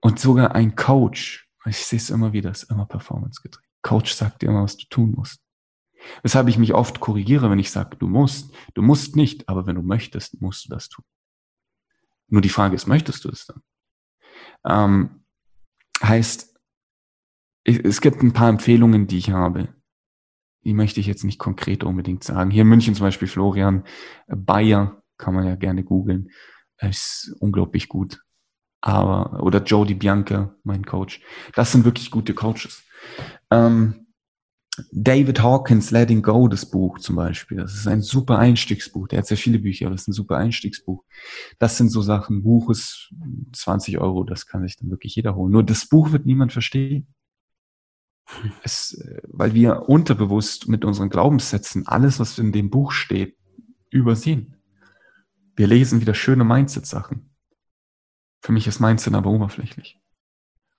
Und 0.00 0.20
sogar 0.20 0.54
ein 0.54 0.76
Coach, 0.76 1.48
ich 1.64 1.78
sehe 1.78 1.98
es 1.98 2.10
immer 2.10 2.32
wieder, 2.32 2.50
ist 2.50 2.64
immer 2.64 2.86
performance 2.86 3.40
gedrängt. 3.42 3.66
Coach 3.82 4.12
sagt 4.12 4.42
dir 4.42 4.50
immer, 4.50 4.62
was 4.62 4.76
du 4.76 4.86
tun 4.88 5.12
musst. 5.12 5.40
Weshalb 6.22 6.48
ich 6.48 6.58
mich 6.58 6.74
oft 6.74 7.00
korrigiere, 7.00 7.50
wenn 7.50 7.58
ich 7.58 7.70
sage, 7.70 7.96
du 7.96 8.06
musst. 8.06 8.54
Du 8.74 8.82
musst 8.82 9.16
nicht, 9.16 9.48
aber 9.48 9.66
wenn 9.66 9.76
du 9.76 9.82
möchtest, 9.82 10.40
musst 10.40 10.66
du 10.66 10.68
das 10.68 10.88
tun. 10.88 11.04
Nur 12.28 12.42
die 12.42 12.48
Frage 12.48 12.74
ist, 12.74 12.86
möchtest 12.86 13.24
du 13.24 13.30
es 13.30 13.46
dann? 13.46 13.62
Ähm, 14.64 15.24
heißt, 16.02 16.54
es 17.64 18.00
gibt 18.00 18.22
ein 18.22 18.32
paar 18.32 18.48
Empfehlungen, 18.48 19.06
die 19.06 19.18
ich 19.18 19.30
habe 19.30 19.76
die 20.66 20.74
möchte 20.74 20.98
ich 20.98 21.06
jetzt 21.06 21.22
nicht 21.22 21.38
konkret 21.38 21.84
unbedingt 21.84 22.24
sagen. 22.24 22.50
Hier 22.50 22.62
in 22.62 22.68
München 22.68 22.96
zum 22.96 23.06
Beispiel 23.06 23.28
Florian 23.28 23.84
Bayer, 24.26 25.00
kann 25.16 25.32
man 25.32 25.46
ja 25.46 25.54
gerne 25.54 25.84
googeln, 25.84 26.30
ist 26.80 27.34
unglaublich 27.40 27.88
gut. 27.88 28.22
Aber, 28.80 29.42
oder 29.42 29.62
Joe 29.62 29.86
Bianca, 29.94 30.54
mein 30.62 30.84
Coach. 30.84 31.20
Das 31.54 31.72
sind 31.72 31.84
wirklich 31.84 32.10
gute 32.10 32.34
Coaches. 32.34 32.84
Ähm, 33.50 34.06
David 34.92 35.42
Hawkins, 35.42 35.90
Letting 35.90 36.22
Go, 36.22 36.48
das 36.48 36.70
Buch 36.70 36.98
zum 36.98 37.16
Beispiel. 37.16 37.58
Das 37.58 37.74
ist 37.74 37.86
ein 37.86 38.02
super 38.02 38.38
Einstiegsbuch. 38.38 39.08
Der 39.08 39.20
hat 39.20 39.26
sehr 39.26 39.36
viele 39.36 39.58
Bücher, 39.58 39.86
aber 39.86 39.94
das 39.94 40.02
ist 40.02 40.08
ein 40.08 40.12
super 40.12 40.36
Einstiegsbuch. 40.36 41.02
Das 41.58 41.78
sind 41.78 41.88
so 41.88 42.02
Sachen. 42.02 42.42
Buch 42.42 42.70
ist 42.70 43.12
20 43.52 43.98
Euro, 43.98 44.24
das 44.24 44.46
kann 44.46 44.62
sich 44.62 44.76
dann 44.76 44.90
wirklich 44.90 45.16
jeder 45.16 45.34
holen. 45.34 45.52
Nur 45.52 45.64
das 45.64 45.88
Buch 45.88 46.12
wird 46.12 46.26
niemand 46.26 46.52
verstehen. 46.52 47.06
Es, 48.64 48.94
äh, 48.94 49.20
weil 49.28 49.54
wir 49.54 49.88
unterbewusst 49.88 50.68
mit 50.68 50.84
unseren 50.84 51.10
Glaubenssätzen 51.10 51.86
alles, 51.86 52.18
was 52.18 52.38
in 52.38 52.52
dem 52.52 52.70
Buch 52.70 52.92
steht, 52.92 53.36
übersehen. 53.90 54.55
Wir 55.56 55.66
lesen 55.66 56.00
wieder 56.00 56.14
schöne 56.14 56.44
Mindset-Sachen. 56.44 57.34
Für 58.40 58.52
mich 58.52 58.66
ist 58.66 58.78
Mindset 58.78 59.14
aber 59.14 59.30
oberflächlich. 59.30 59.98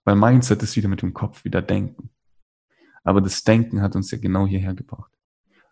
Weil 0.03 0.15
Mindset 0.15 0.63
ist 0.63 0.75
wieder 0.75 0.87
mit 0.87 1.01
dem 1.01 1.13
Kopf, 1.13 1.43
wieder 1.43 1.61
Denken. 1.61 2.11
Aber 3.03 3.19
das 3.19 3.43
Denken 3.43 3.81
hat 3.81 3.95
uns 3.95 4.11
ja 4.11 4.17
genau 4.19 4.45
hierher 4.45 4.73
gebracht. 4.73 5.11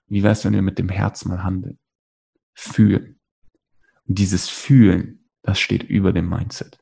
Wie 0.07 0.23
wäre 0.23 0.33
es, 0.33 0.43
wenn 0.43 0.53
wir 0.53 0.61
mit 0.61 0.79
dem 0.79 0.89
Herz 0.89 1.23
mal 1.25 1.43
handeln? 1.43 1.79
Fühlen. 2.53 3.19
Und 4.07 4.19
dieses 4.19 4.49
Fühlen, 4.49 5.29
das 5.41 5.59
steht 5.59 5.83
über 5.83 6.11
dem 6.11 6.27
Mindset. 6.27 6.79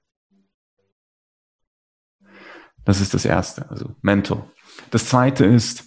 Das 2.86 3.02
ist 3.02 3.14
das 3.14 3.26
Erste, 3.26 3.70
also 3.70 3.96
Mentor. 4.02 4.52
Das 4.92 5.08
zweite 5.08 5.46
ist, 5.46 5.86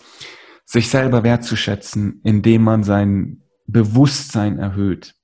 sich 0.64 0.88
selber 0.88 1.24
wertzuschätzen, 1.24 2.20
indem 2.22 2.62
man 2.62 2.84
sein 2.84 3.42
Bewusstsein 3.66 4.58
erhöht. 4.58 5.15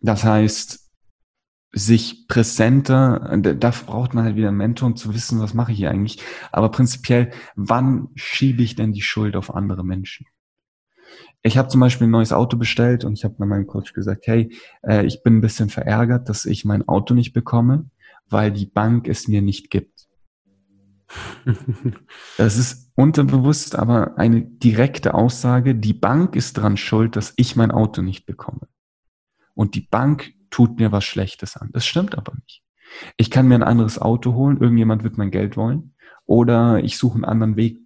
Das 0.00 0.24
heißt, 0.24 0.90
sich 1.72 2.26
präsenter, 2.26 3.36
da 3.38 3.70
braucht 3.70 4.12
man 4.12 4.24
halt 4.24 4.36
wieder 4.36 4.48
einen 4.48 4.56
Mentor, 4.56 4.88
um 4.88 4.96
zu 4.96 5.14
wissen, 5.14 5.40
was 5.40 5.54
mache 5.54 5.72
ich 5.72 5.78
hier 5.78 5.90
eigentlich. 5.90 6.20
Aber 6.50 6.70
prinzipiell, 6.70 7.30
wann 7.54 8.08
schiebe 8.16 8.62
ich 8.62 8.74
denn 8.74 8.92
die 8.92 9.02
Schuld 9.02 9.36
auf 9.36 9.54
andere 9.54 9.84
Menschen? 9.84 10.26
Ich 11.42 11.56
habe 11.56 11.68
zum 11.68 11.80
Beispiel 11.80 12.06
ein 12.06 12.12
neues 12.12 12.32
Auto 12.32 12.56
bestellt 12.56 13.04
und 13.04 13.14
ich 13.14 13.24
habe 13.24 13.46
meinem 13.46 13.66
Coach 13.66 13.94
gesagt, 13.94 14.26
hey, 14.26 14.54
äh, 14.82 15.06
ich 15.06 15.22
bin 15.22 15.36
ein 15.36 15.40
bisschen 15.40 15.70
verärgert, 15.70 16.28
dass 16.28 16.44
ich 16.44 16.64
mein 16.64 16.86
Auto 16.86 17.14
nicht 17.14 17.32
bekomme, 17.32 17.88
weil 18.28 18.52
die 18.52 18.66
Bank 18.66 19.08
es 19.08 19.28
mir 19.28 19.42
nicht 19.42 19.70
gibt. 19.70 20.06
Das 22.36 22.56
ist 22.56 22.92
unterbewusst 22.94 23.76
aber 23.76 24.16
eine 24.16 24.42
direkte 24.42 25.14
Aussage. 25.14 25.74
Die 25.74 25.94
Bank 25.94 26.36
ist 26.36 26.54
dran 26.54 26.76
schuld, 26.76 27.16
dass 27.16 27.32
ich 27.36 27.56
mein 27.56 27.70
Auto 27.70 28.02
nicht 28.02 28.26
bekomme. 28.26 28.68
Und 29.54 29.74
die 29.74 29.82
Bank 29.82 30.32
tut 30.50 30.78
mir 30.78 30.92
was 30.92 31.04
Schlechtes 31.04 31.56
an. 31.56 31.70
Das 31.72 31.86
stimmt 31.86 32.16
aber 32.16 32.34
nicht. 32.34 32.62
Ich 33.16 33.30
kann 33.30 33.46
mir 33.46 33.54
ein 33.54 33.62
anderes 33.62 33.98
Auto 33.98 34.34
holen, 34.34 34.60
irgendjemand 34.60 35.04
wird 35.04 35.16
mein 35.16 35.30
Geld 35.30 35.56
wollen, 35.56 35.94
oder 36.26 36.82
ich 36.82 36.98
suche 36.98 37.14
einen 37.14 37.24
anderen 37.24 37.56
Weg, 37.56 37.78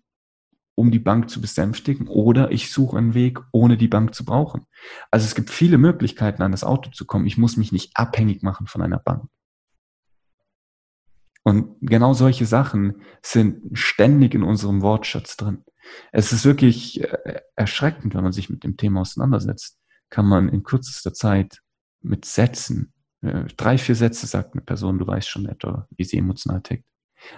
um 0.74 0.90
die 0.90 0.98
Bank 0.98 1.30
zu 1.30 1.40
besänftigen, 1.40 2.08
oder 2.08 2.50
ich 2.50 2.72
suche 2.72 2.96
einen 2.98 3.14
Weg, 3.14 3.40
ohne 3.52 3.76
die 3.76 3.88
Bank 3.88 4.14
zu 4.14 4.24
brauchen. 4.24 4.66
Also 5.10 5.24
es 5.24 5.34
gibt 5.34 5.50
viele 5.50 5.78
Möglichkeiten, 5.78 6.42
an 6.42 6.52
das 6.52 6.64
Auto 6.64 6.90
zu 6.90 7.04
kommen. 7.04 7.26
Ich 7.26 7.38
muss 7.38 7.56
mich 7.56 7.70
nicht 7.70 7.96
abhängig 7.96 8.42
machen 8.42 8.66
von 8.66 8.82
einer 8.82 8.98
Bank. 8.98 9.28
Und 11.44 11.76
genau 11.82 12.14
solche 12.14 12.46
Sachen 12.46 13.02
sind 13.22 13.78
ständig 13.78 14.34
in 14.34 14.42
unserem 14.42 14.80
Wortschatz 14.80 15.36
drin. 15.36 15.62
Es 16.10 16.32
ist 16.32 16.46
wirklich 16.46 17.02
äh, 17.02 17.40
erschreckend, 17.54 18.14
wenn 18.14 18.22
man 18.22 18.32
sich 18.32 18.48
mit 18.48 18.64
dem 18.64 18.78
Thema 18.78 19.02
auseinandersetzt, 19.02 19.78
kann 20.14 20.26
man 20.26 20.48
in 20.48 20.62
kürzester 20.62 21.12
Zeit 21.12 21.58
mit 22.00 22.24
Sätzen, 22.24 22.92
äh, 23.20 23.46
drei, 23.56 23.78
vier 23.78 23.96
Sätze 23.96 24.28
sagt 24.28 24.54
eine 24.54 24.62
Person, 24.62 25.00
du 25.00 25.06
weißt 25.08 25.28
schon 25.28 25.46
etwa, 25.46 25.88
wie 25.96 26.04
sie 26.04 26.18
emotional 26.18 26.62
tickt. 26.62 26.84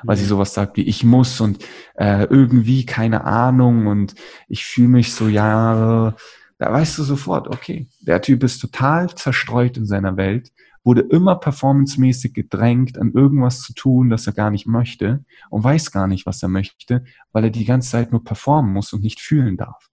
Weil 0.03 0.19
sie 0.19 0.25
mhm. 0.25 0.29
sowas 0.29 0.53
sagt 0.53 0.77
wie 0.77 0.83
ich 0.83 1.03
muss 1.03 1.41
und 1.41 1.65
äh, 1.95 2.25
irgendwie 2.25 2.85
keine 2.85 3.25
Ahnung 3.25 3.87
und 3.87 4.15
ich 4.47 4.67
fühle 4.67 4.89
mich 4.89 5.15
so, 5.15 5.27
ja, 5.27 6.15
da 6.59 6.73
weißt 6.73 6.99
du 6.99 7.03
sofort, 7.03 7.49
okay, 7.49 7.89
der 8.01 8.21
Typ 8.21 8.43
ist 8.43 8.59
total 8.59 9.15
zerstreut 9.15 9.79
in 9.79 9.87
seiner 9.87 10.19
Welt 10.19 10.53
wurde 10.85 11.01
immer 11.01 11.35
performancemäßig 11.35 12.33
gedrängt, 12.33 12.97
an 12.97 13.13
irgendwas 13.13 13.61
zu 13.63 13.73
tun, 13.73 14.11
das 14.11 14.29
er 14.29 14.35
gar 14.35 14.51
nicht 14.51 14.67
möchte 14.67 15.25
und 15.51 15.65
weiß 15.65 15.91
gar 15.91 16.07
nicht, 16.07 16.27
was 16.27 16.43
er 16.43 16.49
möchte, 16.49 17.05
weil 17.33 17.45
er 17.45 17.51
die 17.51 17.65
ganze 17.65 17.91
Zeit 17.91 18.13
nur 18.13 18.23
performen 18.23 18.73
muss 18.73 18.93
und 18.93 19.03
nicht 19.03 19.21
fühlen 19.21 19.57
darf. 19.57 19.89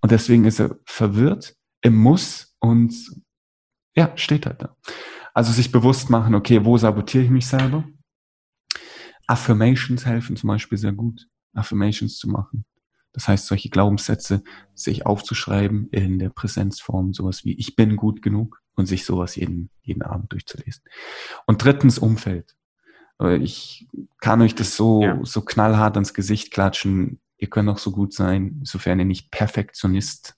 Und 0.00 0.12
deswegen 0.12 0.44
ist 0.44 0.60
er 0.60 0.76
verwirrt 0.84 1.56
im 1.82 1.96
Muss 1.96 2.56
und 2.58 2.94
ja, 3.94 4.12
steht 4.16 4.46
halt 4.46 4.62
da. 4.62 4.76
Also 5.34 5.52
sich 5.52 5.72
bewusst 5.72 6.10
machen, 6.10 6.34
okay, 6.34 6.64
wo 6.64 6.76
sabotiere 6.78 7.24
ich 7.24 7.30
mich 7.30 7.46
selber? 7.46 7.84
Affirmations 9.26 10.06
helfen 10.06 10.36
zum 10.36 10.48
Beispiel 10.48 10.78
sehr 10.78 10.92
gut, 10.92 11.28
Affirmations 11.54 12.18
zu 12.18 12.28
machen. 12.28 12.64
Das 13.12 13.26
heißt, 13.28 13.46
solche 13.46 13.70
Glaubenssätze 13.70 14.42
sich 14.74 15.06
aufzuschreiben 15.06 15.88
in 15.90 16.18
der 16.18 16.30
Präsenzform, 16.30 17.12
sowas 17.12 17.44
wie 17.44 17.54
ich 17.54 17.76
bin 17.76 17.96
gut 17.96 18.22
genug, 18.22 18.60
und 18.80 18.86
sich 18.86 19.04
sowas 19.04 19.36
jeden, 19.36 19.70
jeden 19.82 20.02
Abend 20.02 20.32
durchzulesen. 20.32 20.82
Und 21.46 21.62
drittens 21.62 21.98
Umfeld. 21.98 22.56
Ich 23.40 23.86
kann 24.20 24.40
euch 24.40 24.54
das 24.54 24.76
so, 24.76 25.02
ja. 25.02 25.20
so 25.22 25.42
knallhart 25.42 25.96
ans 25.96 26.14
Gesicht 26.14 26.50
klatschen. 26.50 27.20
Ihr 27.36 27.50
könnt 27.50 27.68
auch 27.68 27.78
so 27.78 27.92
gut 27.92 28.14
sein, 28.14 28.60
sofern 28.64 28.98
ihr 28.98 29.04
nicht 29.04 29.30
Perfektionist, 29.30 30.36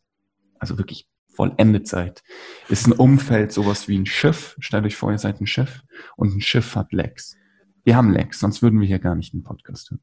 also 0.59 0.79
wirklich 0.79 1.09
vollendet 1.35 1.89
seid. 1.89 2.23
Ist 2.69 2.87
ein 2.87 2.93
Umfeld 2.93 3.53
sowas 3.53 3.89
wie 3.89 3.99
ein 3.99 4.07
Schiff. 4.07 4.57
Stellt 4.61 4.85
euch 4.85 4.97
vor, 4.97 5.11
ihr 5.11 5.19
seid 5.19 5.41
ein 5.41 5.47
Schiff 5.47 5.83
und 6.17 6.35
ein 6.35 6.41
Schiff 6.41 6.77
hat 6.77 6.93
Lecks. 6.93 7.37
Wir 7.85 7.97
haben 7.97 8.13
Lecks, 8.13 8.39
sonst 8.39 8.63
würden 8.63 8.81
wir 8.81 8.87
hier 8.87 9.01
gar 9.01 9.17
nicht 9.17 9.35
einen 9.35 9.43
Podcast 9.43 9.91
hören. 9.91 10.01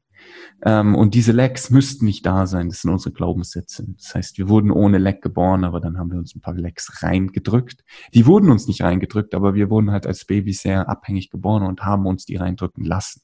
Ähm, 0.62 0.94
und 0.94 1.14
diese 1.14 1.32
Lecks 1.32 1.70
müssten 1.70 2.04
nicht 2.04 2.26
da 2.26 2.46
sein. 2.46 2.68
Das 2.68 2.82
sind 2.82 2.90
unsere 2.90 3.14
Glaubenssätze. 3.14 3.86
Das 3.96 4.14
heißt, 4.14 4.36
wir 4.36 4.50
wurden 4.50 4.70
ohne 4.70 4.98
Leck 4.98 5.22
geboren, 5.22 5.64
aber 5.64 5.80
dann 5.80 5.98
haben 5.98 6.10
wir 6.10 6.18
uns 6.18 6.34
ein 6.34 6.42
paar 6.42 6.54
Lecks 6.54 7.02
reingedrückt. 7.02 7.82
Die 8.12 8.26
wurden 8.26 8.50
uns 8.50 8.66
nicht 8.66 8.82
reingedrückt, 8.82 9.34
aber 9.34 9.54
wir 9.54 9.70
wurden 9.70 9.90
halt 9.92 10.06
als 10.06 10.26
Baby 10.26 10.52
sehr 10.52 10.90
abhängig 10.90 11.30
geboren 11.30 11.62
und 11.62 11.82
haben 11.82 12.04
uns 12.06 12.26
die 12.26 12.36
reindrücken 12.36 12.84
lassen. 12.84 13.22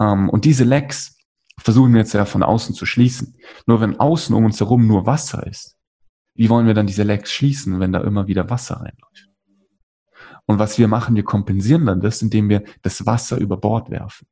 Ähm, 0.00 0.28
und 0.28 0.44
diese 0.44 0.64
Lecks 0.64 1.16
versuchen 1.58 1.92
wir 1.92 2.00
jetzt 2.00 2.14
ja 2.14 2.24
von 2.24 2.42
außen 2.42 2.74
zu 2.74 2.86
schließen. 2.86 3.36
Nur 3.66 3.80
wenn 3.80 4.00
außen 4.00 4.34
um 4.34 4.46
uns 4.46 4.58
herum 4.58 4.88
nur 4.88 5.06
Wasser 5.06 5.46
ist, 5.46 5.77
wie 6.38 6.48
wollen 6.48 6.68
wir 6.68 6.74
dann 6.74 6.86
diese 6.86 7.02
Lecks 7.02 7.32
schließen, 7.32 7.80
wenn 7.80 7.90
da 7.90 8.00
immer 8.00 8.28
wieder 8.28 8.48
Wasser 8.48 8.76
reinläuft? 8.76 9.28
Und 10.46 10.60
was 10.60 10.78
wir 10.78 10.86
machen, 10.86 11.16
wir 11.16 11.24
kompensieren 11.24 11.84
dann 11.84 12.00
das, 12.00 12.22
indem 12.22 12.48
wir 12.48 12.62
das 12.82 13.04
Wasser 13.04 13.38
über 13.38 13.56
Bord 13.56 13.90
werfen. 13.90 14.28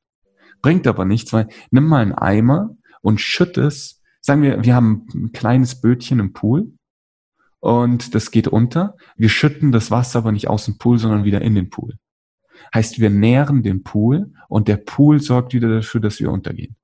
Bringt 0.63 0.87
aber 0.87 1.05
nichts, 1.05 1.33
weil 1.33 1.49
nimm 1.73 1.85
mal 1.85 2.03
einen 2.03 2.15
Eimer 2.15 2.71
und 3.03 3.21
schütt 3.21 3.59
es. 3.59 4.03
Sagen 4.21 4.43
wir, 4.43 4.65
wir 4.65 4.77
haben 4.77 5.09
ein 5.15 5.33
kleines 5.33 5.81
Bötchen 5.81 6.21
im 6.21 6.33
Pool 6.33 6.73
und 7.59 8.15
das 8.15 8.31
geht 8.31 8.47
unter. 8.47 8.97
Wir 9.17 9.29
schütten 9.29 9.73
das 9.73 9.91
Wasser 9.91 10.21
aber 10.21 10.31
nicht 10.31 10.47
aus 10.47 10.65
dem 10.65 10.79
Pool, 10.79 10.99
sondern 10.99 11.25
wieder 11.25 11.43
in 11.43 11.57
den 11.57 11.71
Pool. 11.71 11.95
Heißt, 12.73 13.01
wir 13.01 13.11
nähren 13.11 13.65
den 13.65 13.83
Pool 13.83 14.33
und 14.49 14.69
der 14.69 14.77
Pool 14.77 15.21
sorgt 15.21 15.55
wieder 15.55 15.75
dafür, 15.75 16.01
dass 16.01 16.21
wir 16.21 16.31
untergehen. 16.31 16.77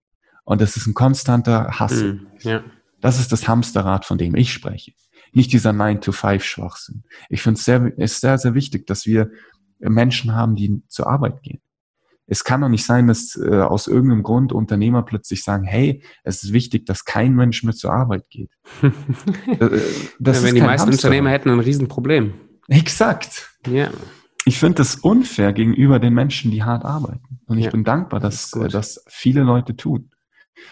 Und 0.43 0.61
das 0.61 0.77
ist 0.77 0.89
ein 0.89 0.95
konstanter 0.95 1.79
Hass. 1.79 2.03
Mm, 2.03 2.27
ja. 2.41 2.65
Das 3.01 3.21
ist 3.21 3.31
das 3.31 3.47
Hamsterrad, 3.47 4.05
von 4.05 4.19
dem 4.19 4.35
ich 4.35 4.53
spreche 4.53 4.93
nicht 5.33 5.53
dieser 5.53 5.71
9-to-5-Schwachsinn. 5.71 7.05
Ich 7.29 7.43
finde 7.43 7.59
es 7.59 7.65
sehr, 7.65 7.99
ist 7.99 8.21
sehr, 8.21 8.39
sehr 8.39 8.55
wichtig, 8.55 8.87
dass 8.87 9.07
wir 9.07 9.31
Menschen 9.79 10.35
haben, 10.35 10.55
die 10.55 10.83
zur 10.89 11.09
Arbeit 11.09 11.43
gehen. 11.43 11.61
Es 12.27 12.45
kann 12.45 12.61
doch 12.61 12.69
nicht 12.69 12.87
sein, 12.87 13.09
dass 13.09 13.37
äh, 13.37 13.61
aus 13.61 13.89
irgendeinem 13.89 14.23
Grund 14.23 14.53
Unternehmer 14.53 15.03
plötzlich 15.03 15.43
sagen, 15.43 15.65
hey, 15.65 16.03
es 16.23 16.43
ist 16.45 16.53
wichtig, 16.53 16.87
dass 16.87 17.05
kein 17.05 17.35
Mensch 17.35 17.63
mehr 17.63 17.75
zur 17.75 17.93
Arbeit 17.93 18.29
geht. 18.31 18.51
Äh, 19.47 19.81
das 20.19 20.41
ja, 20.41 20.49
wenn 20.49 20.55
die 20.55 20.61
meisten 20.61 20.89
Hamster. 20.89 21.09
Unternehmer 21.09 21.31
hätten 21.31 21.51
ein 21.51 21.61
Riesenproblem. 21.61 22.33
Exakt. 22.69 23.51
Ja. 23.67 23.91
Ich 24.45 24.59
finde 24.59 24.77
das 24.77 24.97
unfair 24.97 25.53
gegenüber 25.53 25.99
den 25.99 26.15
Menschen, 26.15 26.51
die 26.51 26.63
hart 26.63 26.85
arbeiten. 26.85 27.41
Und 27.47 27.59
ich 27.59 27.67
ja. 27.67 27.71
bin 27.71 27.85
dankbar, 27.85 28.19
dass 28.21 28.51
das, 28.51 28.63
äh, 28.63 28.69
das 28.69 29.05
viele 29.09 29.43
Leute 29.43 29.77
tun. 29.77 30.11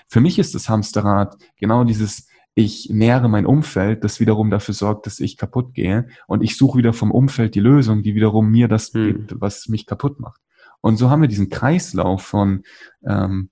Für 0.09 0.21
mich 0.21 0.39
ist 0.39 0.55
das 0.55 0.69
Hamsterrad 0.69 1.37
genau 1.59 1.85
dieses, 1.85 2.29
ich 2.55 2.91
nähere 2.91 3.29
mein 3.29 3.47
Umfeld, 3.47 4.05
das 4.05 4.21
wiederum 4.21 4.51
dafür 4.51 4.75
sorgt, 4.75 5.07
dass 5.07 5.21
ich 5.21 5.37
kaputt 5.37 5.75
gehe 5.75 6.09
und 6.27 6.43
ich 6.43 6.57
suche 6.57 6.79
wieder 6.79 6.93
vom 6.93 7.11
Umfeld 7.11 7.55
die 7.55 7.61
Lösung, 7.61 8.03
die 8.03 8.15
wiederum 8.15 8.51
mir 8.51 8.69
das 8.69 8.93
hm. 8.93 9.07
gibt, 9.07 9.41
was 9.41 9.69
mich 9.69 9.87
kaputt 9.87 10.21
macht. 10.21 10.41
Und 10.81 10.97
so 10.97 11.11
haben 11.11 11.21
wir 11.21 11.29
diesen 11.29 11.51
Kreislauf 11.51 12.23
von 12.23 12.63
ähm, 13.07 13.51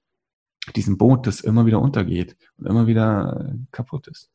diesem 0.74 0.99
Boot, 0.99 1.26
das 1.26 1.40
immer 1.40 1.66
wieder 1.66 1.80
untergeht 1.80 2.36
und 2.57 2.66
immer 2.66 2.86
wieder 2.86 3.51
äh, 3.53 3.59
kaputt 3.70 4.09
ist. 4.09 4.30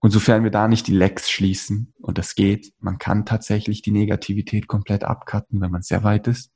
Und 0.00 0.10
sofern 0.10 0.44
wir 0.44 0.50
da 0.50 0.68
nicht 0.68 0.86
die 0.86 0.94
Lecks 0.94 1.30
schließen, 1.30 1.92
und 2.00 2.18
das 2.18 2.34
geht, 2.34 2.72
man 2.78 2.98
kann 2.98 3.24
tatsächlich 3.24 3.82
die 3.82 3.90
Negativität 3.90 4.68
komplett 4.68 5.04
abcutten, 5.04 5.60
wenn 5.60 5.70
man 5.70 5.82
sehr 5.82 6.04
weit 6.04 6.28
ist. 6.28 6.52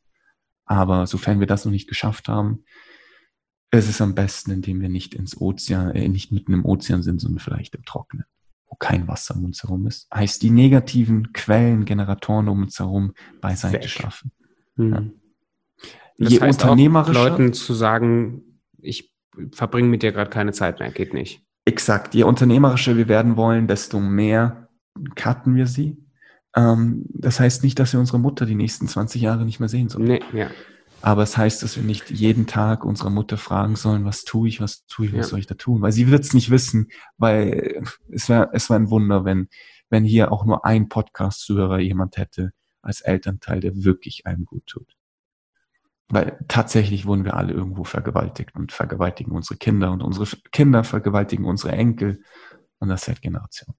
Aber 0.67 1.07
sofern 1.07 1.41
wir 1.41 1.47
das 1.47 1.65
noch 1.65 1.73
nicht 1.73 1.89
geschafft 1.89 2.29
haben, 2.29 2.65
es 3.71 3.89
ist 3.89 4.01
am 4.01 4.15
besten, 4.15 4.51
indem 4.51 4.81
wir 4.81 4.89
nicht 4.89 5.15
ins 5.15 5.41
Ozean, 5.41 5.93
äh, 5.93 6.09
nicht 6.09 6.33
mitten 6.33 6.53
im 6.53 6.65
Ozean 6.65 7.03
sind, 7.03 7.21
sondern 7.21 7.39
vielleicht 7.39 7.75
im 7.75 7.85
Trockenen, 7.85 8.25
wo 8.67 8.77
kein 8.77 9.07
Wasser 9.07 9.37
um 9.37 9.45
uns 9.45 9.63
herum 9.63 9.87
ist. 9.87 10.09
Heißt, 10.13 10.43
die 10.43 10.51
negativen 10.51 11.33
Quellen, 11.33 11.85
Generatoren 11.85 12.49
um 12.49 12.63
uns 12.63 12.79
herum 12.79 13.13
beiseite 13.41 13.83
Weg. 13.85 13.89
schaffen. 13.89 14.33
Hm. 14.77 14.93
Ja. 14.93 15.03
Das 16.19 16.33
Je 16.33 16.41
heißt 16.41 16.63
unternehmerischer, 16.63 17.21
auch 17.21 17.29
Leuten 17.31 17.53
zu 17.53 17.73
sagen, 17.73 18.43
ich 18.79 19.15
verbringe 19.53 19.89
mit 19.89 20.03
dir 20.03 20.13
gerade 20.13 20.31
keine 20.31 20.53
Zeit 20.53 20.81
mehr, 20.81 20.91
geht 20.91 21.15
nicht. 21.15 21.43
Exakt. 21.65 22.15
Je 22.15 22.25
unternehmerischer 22.25 22.97
wir 22.97 23.09
werden 23.09 23.37
wollen, 23.37 23.69
desto 23.69 24.01
mehr 24.01 24.69
cutten 25.15 25.55
wir 25.55 25.67
sie. 25.67 25.97
Ähm, 26.57 27.05
das 27.09 27.41
heißt 27.41 27.63
nicht, 27.63 27.79
dass 27.79 27.93
wir 27.93 28.01
unsere 28.01 28.19
Mutter 28.19 28.45
die 28.45 28.55
nächsten 28.55 28.89
20 28.89 29.23
Jahre 29.23 29.45
nicht 29.45 29.61
mehr 29.61 29.69
sehen 29.69 29.89
sollen. 29.89 30.05
Nee, 30.05 30.21
ja. 30.33 30.51
Aber 31.03 31.23
es 31.23 31.37
heißt, 31.37 31.63
dass 31.63 31.77
wir 31.77 31.83
nicht 31.83 32.11
jeden 32.11 32.47
Tag 32.47 32.85
unserer 32.85 33.11
Mutter 33.11 33.39
fragen 33.39 33.77
sollen, 33.77 34.05
was 34.05 34.25
tue 34.25 34.49
ich, 34.49 34.61
was 34.61 34.87
tue 34.87 35.07
ich, 35.07 35.13
was 35.13 35.27
ja. 35.27 35.31
soll 35.31 35.39
ich 35.39 35.47
da 35.47 35.55
tun? 35.55 35.81
Weil 35.81 35.93
sie 35.93 36.11
wird 36.11 36.25
es 36.25 36.35
nicht 36.35 36.51
wissen, 36.51 36.89
weil 37.17 37.83
es 38.11 38.29
wäre 38.29 38.51
es 38.53 38.69
wär 38.69 38.77
ein 38.77 38.91
Wunder, 38.91 39.25
wenn, 39.25 39.49
wenn 39.89 40.05
hier 40.05 40.31
auch 40.31 40.45
nur 40.45 40.65
ein 40.67 40.89
Podcast-Zuhörer 40.89 41.79
jemand 41.79 42.19
hätte 42.19 42.53
als 42.83 43.01
Elternteil, 43.01 43.61
der 43.61 43.83
wirklich 43.83 44.27
einem 44.27 44.45
gut 44.45 44.67
tut. 44.67 44.95
Weil 46.09 46.39
tatsächlich 46.49 47.07
wurden 47.07 47.25
wir 47.25 47.35
alle 47.35 47.53
irgendwo 47.53 47.85
vergewaltigt 47.85 48.55
und 48.55 48.73
vergewaltigen 48.73 49.33
unsere 49.33 49.57
Kinder 49.57 49.93
und 49.93 50.03
unsere 50.03 50.27
Kinder 50.51 50.85
vergewaltigen 50.85 51.45
unsere 51.45 51.73
Enkel 51.73 52.23
und 52.79 52.89
das 52.89 53.05
seit 53.05 53.23
Generationen. 53.23 53.79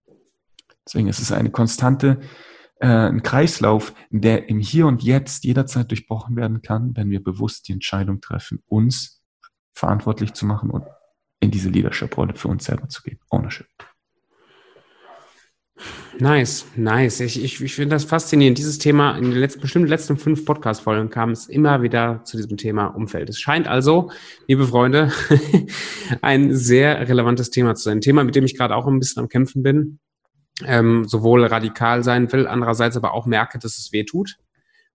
Deswegen 0.85 1.07
ist 1.07 1.19
es 1.19 1.31
eine 1.31 1.51
konstante 1.51 2.21
äh, 2.81 2.87
ein 2.87 3.21
Kreislauf, 3.21 3.93
der 4.09 4.49
im 4.49 4.59
Hier 4.59 4.87
und 4.87 5.03
Jetzt 5.03 5.43
jederzeit 5.43 5.89
durchbrochen 5.91 6.35
werden 6.35 6.61
kann, 6.61 6.95
wenn 6.95 7.09
wir 7.09 7.23
bewusst 7.23 7.67
die 7.67 7.73
Entscheidung 7.73 8.21
treffen, 8.21 8.63
uns 8.65 9.21
verantwortlich 9.73 10.33
zu 10.33 10.45
machen 10.45 10.71
und 10.71 10.83
in 11.39 11.51
diese 11.51 11.69
Leadership-Rolle 11.69 12.35
für 12.35 12.47
uns 12.47 12.65
selber 12.65 12.89
zu 12.89 13.03
gehen. 13.03 13.19
Ownership. 13.29 13.67
Nice, 16.19 16.65
nice. 16.75 17.19
Ich, 17.19 17.43
ich, 17.43 17.61
ich 17.61 17.75
finde 17.75 17.95
das 17.95 18.03
faszinierend. 18.03 18.57
Dieses 18.57 18.77
Thema, 18.77 19.17
in 19.17 19.31
den 19.31 19.39
letzten, 19.39 19.61
bestimmt 19.61 19.89
letzten 19.89 20.17
fünf 20.17 20.45
Podcast-Folgen 20.45 21.09
kam 21.09 21.31
es 21.31 21.47
immer 21.47 21.81
wieder 21.81 22.23
zu 22.25 22.37
diesem 22.37 22.57
Thema 22.57 22.87
Umfeld. 22.87 23.29
Es 23.29 23.39
scheint 23.39 23.67
also, 23.67 24.11
liebe 24.47 24.67
Freunde, 24.67 25.11
ein 26.21 26.55
sehr 26.55 27.07
relevantes 27.07 27.49
Thema 27.49 27.73
zu 27.75 27.83
sein. 27.83 27.97
Ein 27.97 28.01
Thema, 28.01 28.23
mit 28.23 28.35
dem 28.35 28.45
ich 28.45 28.57
gerade 28.57 28.75
auch 28.75 28.85
ein 28.87 28.99
bisschen 28.99 29.21
am 29.21 29.29
Kämpfen 29.29 29.63
bin 29.63 29.99
ähm, 30.65 31.05
sowohl 31.05 31.45
radikal 31.45 32.03
sein 32.03 32.31
will, 32.31 32.47
andererseits 32.47 32.97
aber 32.97 33.13
auch 33.13 33.25
merke, 33.25 33.59
dass 33.59 33.77
es 33.77 33.91
weh 33.91 34.03
tut 34.03 34.37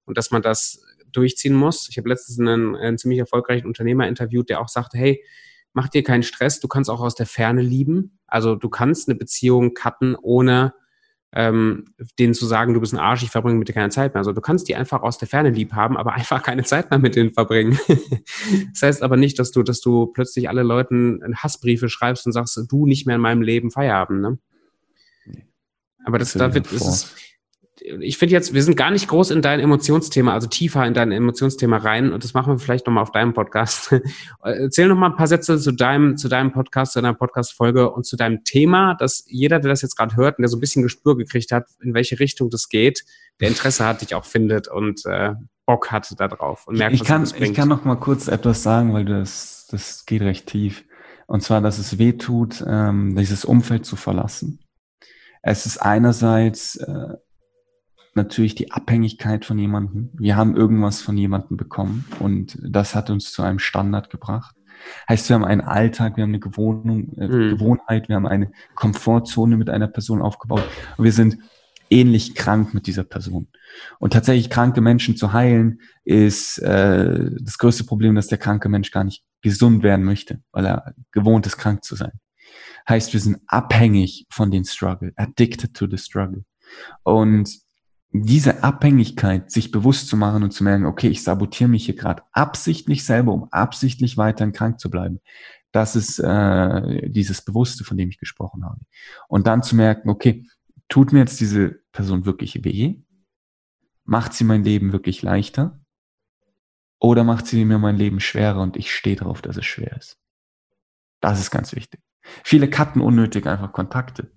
und 0.05 0.17
dass 0.17 0.31
man 0.31 0.43
das 0.43 0.83
durchziehen 1.13 1.55
muss. 1.55 1.89
Ich 1.91 1.99
habe 1.99 2.09
letztens 2.09 2.39
einen, 2.39 2.77
einen 2.77 2.99
ziemlich 2.99 3.19
erfolgreichen 3.19 3.67
Unternehmer 3.67 4.07
interviewt, 4.07 4.49
der 4.49 4.61
auch 4.61 4.69
sagte, 4.69 4.99
hey, 4.99 5.25
mach 5.73 5.89
dir 5.89 6.03
keinen 6.03 6.23
Stress, 6.23 6.61
du 6.61 6.69
kannst 6.69 6.91
auch 6.91 7.01
aus 7.01 7.15
der 7.15 7.27
Ferne 7.27 7.63
lieben. 7.63 8.19
Also 8.27 8.55
du 8.55 8.69
kannst 8.69 9.09
eine 9.09 9.17
Beziehung 9.17 9.75
cutten, 9.75 10.17
ohne 10.17 10.75
ähm, 11.33 11.85
denen 12.19 12.33
zu 12.33 12.47
sagen, 12.47 12.73
du 12.73 12.81
bist 12.81 12.95
ein 12.95 12.99
Arsch, 12.99 13.23
ich 13.23 13.31
verbringe 13.31 13.59
mit 13.59 13.69
dir 13.69 13.75
keine 13.75 13.91
Zeit 13.91 14.15
mehr. 14.15 14.21
Also 14.21 14.33
du 14.33 14.41
kannst 14.41 14.69
die 14.69 14.75
einfach 14.75 15.03
aus 15.03 15.19
der 15.19 15.29
Ferne 15.29 15.51
lieb 15.51 15.75
haben, 15.75 15.97
aber 15.97 16.15
einfach 16.15 16.43
keine 16.43 16.65
Zeit 16.65 16.91
mehr 16.91 16.99
mit 16.99 17.15
denen 17.15 17.35
verbringen. 17.35 17.79
das 18.73 18.83
heißt 18.83 19.03
aber 19.03 19.17
nicht, 19.17 19.39
dass 19.39 19.51
du, 19.51 19.63
dass 19.63 19.81
du 19.81 20.07
plötzlich 20.07 20.49
alle 20.49 20.63
Leuten 20.63 21.21
Hassbriefe 21.37 21.89
schreibst 21.89 22.27
und 22.27 22.33
sagst, 22.33 22.59
du 22.69 22.87
nicht 22.87 23.07
mehr 23.07 23.17
in 23.17 23.23
meinem 23.23 23.43
Leben 23.43 23.71
Feierabend, 23.71 24.23
ne? 24.23 24.39
Aber 26.07 26.19
das, 26.19 26.33
da 26.33 26.55
wird, 26.55 26.73
ist 26.73 26.87
es, 26.87 27.15
ich 27.81 28.17
finde 28.17 28.33
jetzt, 28.33 28.55
wir 28.55 28.63
sind 28.63 28.77
gar 28.77 28.91
nicht 28.91 29.09
groß 29.09 29.31
in 29.31 29.43
dein 29.43 29.61
Emotionsthema, 29.61 30.33
also 30.33 30.47
tiefer 30.49 30.87
in 30.87 30.95
dein 30.95 31.13
Emotionsthema 31.13 31.77
rein 31.77 32.13
und 32.13 32.25
das 32.25 32.33
machen 32.33 32.55
wir 32.55 32.59
vielleicht 32.59 32.87
nochmal 32.87 33.03
auf 33.03 33.13
deinem 33.13 33.35
Podcast. 33.35 33.95
Erzähl 34.43 34.89
nochmal 34.89 35.11
ein 35.11 35.17
paar 35.17 35.27
Sätze 35.27 35.59
zu 35.59 35.73
deinem, 35.73 36.17
zu 36.17 36.29
deinem 36.29 36.53
Podcast, 36.53 36.93
zu 36.93 37.01
deiner 37.01 37.15
Podcast-Folge 37.15 37.91
und 37.91 38.07
zu 38.07 38.17
deinem 38.17 38.45
Thema, 38.45 38.95
dass 38.95 39.25
jeder, 39.29 39.61
der 39.61 39.71
das 39.71 39.83
jetzt 39.83 39.97
gerade 39.97 40.17
hört 40.17 40.39
und 40.39 40.43
der 40.43 40.49
so 40.49 40.57
ein 40.57 40.61
bisschen 40.61 40.83
Gespür 40.83 41.17
gekriegt 41.17 41.53
hat, 41.53 41.67
in 41.83 41.93
welche 41.93 42.19
Richtung 42.19 42.51
das 42.51 42.69
geht, 42.69 43.05
der 43.41 43.49
Interesse 43.49 43.85
hat, 43.85 44.01
dich 44.01 44.15
auch 44.15 44.25
findet 44.25 44.69
und 44.69 45.05
äh, 45.05 45.35
Bock 45.67 45.91
hat 45.91 46.13
da 46.19 46.29
drauf 46.29 46.67
und 46.67 46.79
merkt, 46.79 46.95
ich 46.95 47.01
was 47.01 47.09
kann, 47.09 47.21
das 47.23 47.33
bringt. 47.33 47.51
Ich 47.51 47.57
kann 47.57 47.69
noch 47.69 47.85
mal 47.85 47.97
kurz 47.97 48.29
etwas 48.29 48.63
sagen, 48.63 48.95
weil 48.95 49.05
das, 49.05 49.67
das 49.71 50.07
geht 50.07 50.23
recht 50.23 50.47
tief. 50.47 50.85
Und 51.27 51.43
zwar, 51.43 51.61
dass 51.61 51.79
es 51.79 51.99
weh 51.99 52.13
tut, 52.13 52.65
ähm, 52.67 53.17
dieses 53.17 53.45
Umfeld 53.45 53.85
zu 53.85 53.97
verlassen. 53.97 54.61
Es 55.49 55.65
ist 55.65 55.79
einerseits 55.79 56.75
äh, 56.75 57.15
natürlich 58.15 58.57
die 58.57 58.73
Abhängigkeit 58.73 59.45
von 59.45 59.57
jemandem. 59.57 60.11
Wir 60.15 60.35
haben 60.35 60.57
irgendwas 60.57 61.03
von 61.03 61.17
jemandem 61.17 61.57
bekommen 61.57 62.05
und 62.19 62.59
das 62.69 62.97
hat 62.97 63.11
uns 63.11 63.31
zu 63.31 63.43
einem 63.43 63.61
Standard 63.61 64.11
gebracht. 64.11 64.57
Heißt, 65.09 65.29
wir 65.29 65.35
haben 65.35 65.45
einen 65.45 65.61
Alltag, 65.61 66.17
wir 66.17 66.25
haben 66.25 66.31
eine 66.31 66.41
Gewohnung, 66.41 67.13
äh, 67.17 67.29
mhm. 67.29 67.51
Gewohnheit, 67.51 68.09
wir 68.09 68.17
haben 68.17 68.27
eine 68.27 68.51
Komfortzone 68.75 69.57
mit 69.57 69.71
einer 69.71 69.87
Person 69.87 70.21
aufgebaut 70.21 70.65
und 70.97 71.05
wir 71.05 71.13
sind 71.13 71.39
ähnlich 71.91 72.35
krank 72.35 72.75
mit 72.75 72.89
dieser 72.89 73.05
Person. 73.05 73.47
Und 74.01 74.15
tatsächlich 74.15 74.51
kranke 74.51 74.81
Menschen 74.81 75.17
zu 75.17 75.33
heilen, 75.33 75.81
ist 76.03 76.59
äh, 76.59 77.31
das 77.41 77.59
größte 77.59 77.85
Problem, 77.85 78.17
dass 78.17 78.27
der 78.27 78.39
kranke 78.39 78.69
Mensch 78.69 78.91
gar 78.91 79.05
nicht 79.05 79.23
gesund 79.43 79.85
werden 79.85 80.05
möchte, 80.05 80.43
weil 80.51 80.67
er 80.67 80.95
gewohnt 81.13 81.47
ist, 81.47 81.57
krank 81.57 81.85
zu 81.85 81.95
sein. 81.95 82.19
Heißt, 82.89 83.13
wir 83.13 83.21
sind 83.21 83.39
abhängig 83.47 84.27
von 84.31 84.51
den 84.51 84.65
Struggle, 84.65 85.13
addicted 85.17 85.75
to 85.75 85.87
the 85.89 85.99
struggle. 85.99 86.45
Und 87.03 87.67
diese 88.13 88.63
Abhängigkeit 88.63 89.51
sich 89.51 89.71
bewusst 89.71 90.09
zu 90.09 90.17
machen 90.17 90.43
und 90.43 90.53
zu 90.53 90.65
merken, 90.65 90.87
okay, 90.87 91.09
ich 91.09 91.23
sabotiere 91.23 91.69
mich 91.69 91.87
hier 91.87 91.97
gerade 91.97 92.23
absichtlich 92.33 93.05
selber, 93.05 93.33
um 93.33 93.49
absichtlich 93.51 94.17
weiterhin 94.17 94.53
krank 94.53 94.81
zu 94.81 94.91
bleiben. 94.91 95.21
Das 95.73 95.97
ist 95.97 96.19
äh, 96.21 97.11
dieses 97.11 97.43
Bewusste, 97.43 97.85
von 97.85 97.97
dem 97.97 98.09
ich 98.09 98.19
gesprochen 98.19 98.65
habe. 98.65 98.81
Und 99.29 99.47
dann 99.47 99.63
zu 99.63 99.77
merken, 99.77 100.09
okay, 100.09 100.47
tut 100.89 101.13
mir 101.13 101.21
jetzt 101.21 101.41
diese 101.41 101.81
Person 101.93 102.25
wirklich 102.25 102.65
weh? 102.65 103.03
Macht 104.05 104.33
sie 104.33 104.45
mein 104.45 104.63
Leben 104.63 104.93
wirklich 104.93 105.23
leichter? 105.23 105.81
Oder 106.99 107.25
macht 107.25 107.47
sie 107.47 107.65
mir 107.65 107.79
mein 107.79 107.97
Leben 107.97 108.21
schwerer 108.21 108.63
und 108.63 108.77
ich 108.77 108.95
stehe 108.95 109.17
darauf, 109.17 109.43
dass 109.43 109.57
es 109.57 109.67
schwer 109.67 109.97
ist? 109.97 110.17
Das 111.21 111.41
ist 111.41 111.51
ganz 111.51 111.75
wichtig. 111.75 112.01
Viele 112.45 112.69
cutten 112.69 113.01
unnötig 113.01 113.47
einfach 113.47 113.73
Kontakte. 113.73 114.33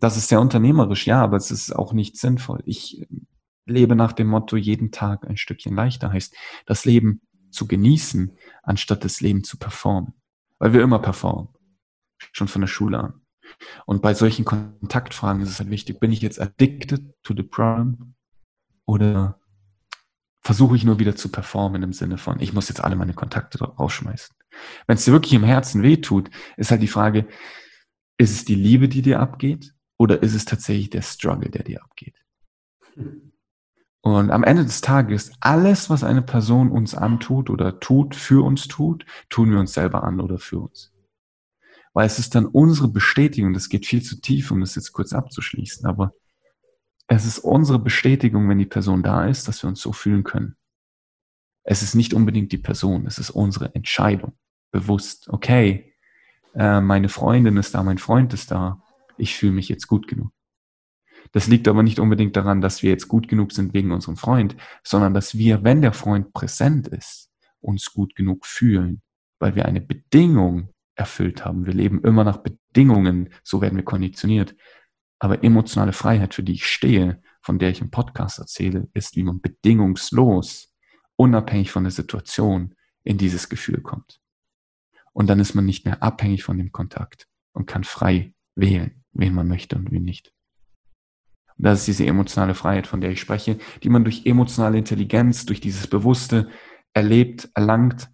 Das 0.00 0.16
ist 0.16 0.28
sehr 0.28 0.40
unternehmerisch, 0.40 1.06
ja, 1.06 1.20
aber 1.22 1.36
es 1.36 1.50
ist 1.50 1.74
auch 1.74 1.92
nicht 1.92 2.16
sinnvoll. 2.16 2.62
Ich 2.64 3.06
lebe 3.66 3.96
nach 3.96 4.12
dem 4.12 4.28
Motto, 4.28 4.56
jeden 4.56 4.92
Tag 4.92 5.26
ein 5.26 5.36
Stückchen 5.36 5.74
leichter 5.74 6.12
heißt, 6.12 6.34
das 6.66 6.84
Leben 6.84 7.22
zu 7.50 7.66
genießen, 7.66 8.36
anstatt 8.62 9.04
das 9.04 9.20
Leben 9.20 9.44
zu 9.44 9.58
performen. 9.58 10.14
Weil 10.58 10.72
wir 10.72 10.82
immer 10.82 10.98
performen. 10.98 11.48
Schon 12.32 12.48
von 12.48 12.60
der 12.60 12.68
Schule 12.68 12.98
an. 12.98 13.20
Und 13.86 14.02
bei 14.02 14.14
solchen 14.14 14.44
Kontaktfragen 14.44 15.42
ist 15.42 15.48
es 15.48 15.58
halt 15.58 15.70
wichtig, 15.70 15.98
bin 15.98 16.12
ich 16.12 16.20
jetzt 16.20 16.40
addicted 16.40 17.14
to 17.22 17.34
the 17.34 17.42
problem 17.42 18.14
oder 18.84 19.39
versuche 20.40 20.76
ich 20.76 20.84
nur 20.84 20.98
wieder 20.98 21.16
zu 21.16 21.30
performen 21.30 21.82
im 21.82 21.92
Sinne 21.92 22.18
von, 22.18 22.40
ich 22.40 22.52
muss 22.52 22.68
jetzt 22.68 22.82
alle 22.82 22.96
meine 22.96 23.14
Kontakte 23.14 23.62
rausschmeißen. 23.62 24.34
Wenn 24.86 24.96
es 24.96 25.04
dir 25.04 25.12
wirklich 25.12 25.34
im 25.34 25.44
Herzen 25.44 25.82
wehtut, 25.82 26.30
ist 26.56 26.70
halt 26.70 26.82
die 26.82 26.88
Frage, 26.88 27.28
ist 28.18 28.32
es 28.32 28.44
die 28.44 28.54
Liebe, 28.54 28.88
die 28.88 29.02
dir 29.02 29.20
abgeht 29.20 29.74
oder 29.98 30.22
ist 30.22 30.34
es 30.34 30.44
tatsächlich 30.44 30.90
der 30.90 31.02
Struggle, 31.02 31.50
der 31.50 31.62
dir 31.62 31.82
abgeht? 31.82 32.14
Und 34.02 34.30
am 34.30 34.44
Ende 34.44 34.64
des 34.64 34.80
Tages, 34.80 35.32
alles, 35.40 35.90
was 35.90 36.04
eine 36.04 36.22
Person 36.22 36.70
uns 36.70 36.94
antut 36.94 37.50
oder 37.50 37.80
tut, 37.80 38.14
für 38.14 38.44
uns 38.44 38.66
tut, 38.66 39.04
tun 39.28 39.50
wir 39.50 39.58
uns 39.58 39.74
selber 39.74 40.04
an 40.04 40.20
oder 40.20 40.38
für 40.38 40.58
uns. 40.58 40.92
Weil 41.92 42.06
es 42.06 42.18
ist 42.18 42.34
dann 42.34 42.46
unsere 42.46 42.88
Bestätigung, 42.88 43.52
das 43.52 43.68
geht 43.68 43.84
viel 43.84 44.02
zu 44.02 44.20
tief, 44.20 44.50
um 44.50 44.60
das 44.60 44.74
jetzt 44.74 44.92
kurz 44.92 45.12
abzuschließen, 45.12 45.86
aber 45.86 46.14
es 47.12 47.26
ist 47.26 47.40
unsere 47.40 47.80
Bestätigung, 47.80 48.48
wenn 48.48 48.58
die 48.58 48.66
Person 48.66 49.02
da 49.02 49.26
ist, 49.26 49.48
dass 49.48 49.64
wir 49.64 49.68
uns 49.68 49.80
so 49.80 49.92
fühlen 49.92 50.22
können. 50.22 50.54
Es 51.64 51.82
ist 51.82 51.96
nicht 51.96 52.14
unbedingt 52.14 52.52
die 52.52 52.58
Person, 52.58 53.04
es 53.06 53.18
ist 53.18 53.30
unsere 53.30 53.74
Entscheidung. 53.74 54.34
Bewusst, 54.70 55.28
okay, 55.28 55.92
äh, 56.54 56.80
meine 56.80 57.08
Freundin 57.08 57.56
ist 57.56 57.74
da, 57.74 57.82
mein 57.82 57.98
Freund 57.98 58.32
ist 58.32 58.52
da, 58.52 58.80
ich 59.18 59.34
fühle 59.34 59.52
mich 59.52 59.68
jetzt 59.68 59.88
gut 59.88 60.06
genug. 60.06 60.32
Das 61.32 61.48
liegt 61.48 61.66
aber 61.66 61.82
nicht 61.82 61.98
unbedingt 61.98 62.36
daran, 62.36 62.60
dass 62.60 62.84
wir 62.84 62.90
jetzt 62.90 63.08
gut 63.08 63.26
genug 63.26 63.50
sind 63.50 63.74
wegen 63.74 63.90
unserem 63.90 64.16
Freund, 64.16 64.56
sondern 64.84 65.12
dass 65.12 65.36
wir, 65.36 65.64
wenn 65.64 65.82
der 65.82 65.92
Freund 65.92 66.32
präsent 66.32 66.86
ist, 66.86 67.28
uns 67.60 67.92
gut 67.92 68.14
genug 68.14 68.46
fühlen, 68.46 69.02
weil 69.40 69.56
wir 69.56 69.66
eine 69.66 69.80
Bedingung 69.80 70.68
erfüllt 70.94 71.44
haben. 71.44 71.66
Wir 71.66 71.74
leben 71.74 72.02
immer 72.04 72.22
nach 72.22 72.38
Bedingungen, 72.38 73.30
so 73.42 73.60
werden 73.60 73.76
wir 73.76 73.84
konditioniert. 73.84 74.54
Aber 75.20 75.44
emotionale 75.44 75.92
Freiheit, 75.92 76.34
für 76.34 76.42
die 76.42 76.54
ich 76.54 76.66
stehe, 76.66 77.22
von 77.42 77.58
der 77.58 77.70
ich 77.70 77.80
im 77.80 77.90
Podcast 77.90 78.38
erzähle, 78.38 78.88
ist, 78.94 79.14
wie 79.16 79.22
man 79.22 79.40
bedingungslos, 79.40 80.74
unabhängig 81.16 81.70
von 81.70 81.84
der 81.84 81.92
Situation, 81.92 82.74
in 83.04 83.18
dieses 83.18 83.48
Gefühl 83.48 83.80
kommt. 83.82 84.20
Und 85.12 85.28
dann 85.28 85.38
ist 85.38 85.54
man 85.54 85.66
nicht 85.66 85.84
mehr 85.84 86.02
abhängig 86.02 86.42
von 86.42 86.58
dem 86.58 86.72
Kontakt 86.72 87.28
und 87.52 87.66
kann 87.66 87.84
frei 87.84 88.34
wählen, 88.54 89.04
wen 89.12 89.34
man 89.34 89.46
möchte 89.46 89.76
und 89.76 89.90
wen 89.92 90.04
nicht. 90.04 90.32
Und 91.56 91.64
das 91.64 91.80
ist 91.80 91.88
diese 91.88 92.06
emotionale 92.06 92.54
Freiheit, 92.54 92.86
von 92.86 93.02
der 93.02 93.10
ich 93.10 93.20
spreche, 93.20 93.58
die 93.82 93.90
man 93.90 94.04
durch 94.04 94.24
emotionale 94.24 94.78
Intelligenz, 94.78 95.44
durch 95.44 95.60
dieses 95.60 95.86
Bewusste 95.86 96.48
erlebt, 96.94 97.50
erlangt 97.54 98.10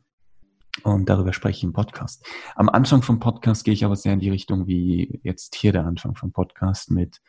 und 0.87 1.09
darüber 1.09 1.33
spreche 1.33 1.59
ich 1.59 1.65
im 1.65 1.73
Podcast. 1.73 2.25
Am 2.55 2.69
Anfang 2.69 3.03
vom 3.03 3.19
Podcast 3.19 3.65
gehe 3.65 3.75
ich 3.75 3.85
aber 3.85 3.97
sehr 3.97 4.13
in 4.13 4.21
die 4.21 4.31
Richtung 4.31 4.67
wie 4.69 5.21
jetzt 5.25 5.57
hier 5.57 5.73
der 5.73 5.85
Anfang 5.85 6.15
vom 6.15 6.33
Podcast 6.33 6.93
mit 6.93 7.21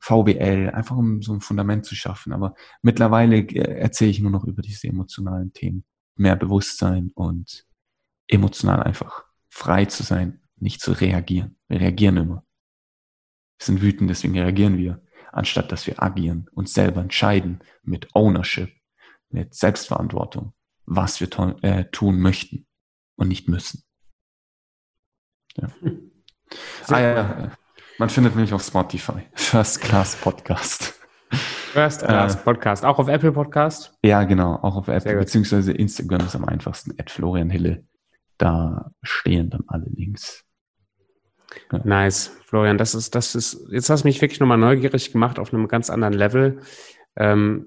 VWL, 0.00 0.70
einfach 0.70 0.96
um 0.96 1.22
so 1.22 1.32
ein 1.32 1.40
Fundament 1.40 1.86
zu 1.86 1.94
schaffen. 1.94 2.32
Aber 2.32 2.54
mittlerweile 2.82 3.36
äh, 3.38 3.78
erzähle 3.78 4.10
ich 4.10 4.20
nur 4.20 4.32
noch 4.32 4.44
über 4.44 4.62
diese 4.62 4.88
emotionalen 4.88 5.52
Themen. 5.52 5.84
Mehr 6.16 6.34
Bewusstsein 6.34 7.12
und 7.14 7.64
emotional 8.26 8.82
einfach 8.82 9.24
frei 9.48 9.84
zu 9.84 10.02
sein, 10.02 10.40
nicht 10.56 10.80
zu 10.80 10.92
reagieren. 10.92 11.56
Wir 11.68 11.80
reagieren 11.80 12.16
immer. 12.16 12.44
Wir 13.58 13.66
sind 13.66 13.80
wütend, 13.80 14.10
deswegen 14.10 14.38
reagieren 14.38 14.76
wir, 14.76 15.02
anstatt 15.30 15.70
dass 15.70 15.86
wir 15.86 16.02
agieren, 16.02 16.48
uns 16.52 16.74
selber 16.74 17.00
entscheiden 17.00 17.60
mit 17.82 18.12
Ownership, 18.14 18.72
mit 19.30 19.54
Selbstverantwortung, 19.54 20.52
was 20.84 21.20
wir 21.20 21.28
äh, 21.62 21.84
tun 21.92 22.18
möchten 22.20 22.66
und 23.16 23.28
nicht 23.28 23.48
müssen. 23.48 23.82
Ja. 25.56 25.68
Ah, 26.88 27.00
ja. 27.00 27.50
Man 27.98 28.10
findet 28.10 28.36
mich 28.36 28.52
auf 28.52 28.62
Spotify. 28.62 29.22
First 29.34 29.80
Class 29.80 30.14
Podcast. 30.14 30.94
First 31.30 32.02
Class 32.02 32.34
äh, 32.36 32.38
Podcast. 32.38 32.84
Auch 32.84 32.98
auf 32.98 33.08
Apple 33.08 33.32
Podcast? 33.32 33.92
Ja, 34.04 34.22
genau. 34.24 34.56
Auch 34.56 34.76
auf 34.76 34.88
Apple. 34.88 35.16
Beziehungsweise 35.16 35.72
Instagram 35.72 36.26
ist 36.26 36.36
am 36.36 36.44
einfachsten. 36.44 36.92
At 36.98 37.10
Florian 37.10 37.50
Hille. 37.50 37.84
Da 38.38 38.90
stehen 39.02 39.50
dann 39.50 39.64
alle 39.66 39.86
Links. 39.86 40.44
Ja. 41.72 41.80
Nice. 41.84 42.36
Florian, 42.44 42.78
das 42.78 42.94
ist, 42.94 43.14
das 43.14 43.34
ist, 43.34 43.66
jetzt 43.70 43.90
hast 43.90 44.04
du 44.04 44.08
mich 44.08 44.20
wirklich 44.20 44.40
nochmal 44.40 44.58
neugierig 44.58 45.10
gemacht 45.10 45.38
auf 45.38 45.52
einem 45.52 45.66
ganz 45.66 45.90
anderen 45.90 46.14
Level. 46.14 46.60
Ähm, 47.16 47.66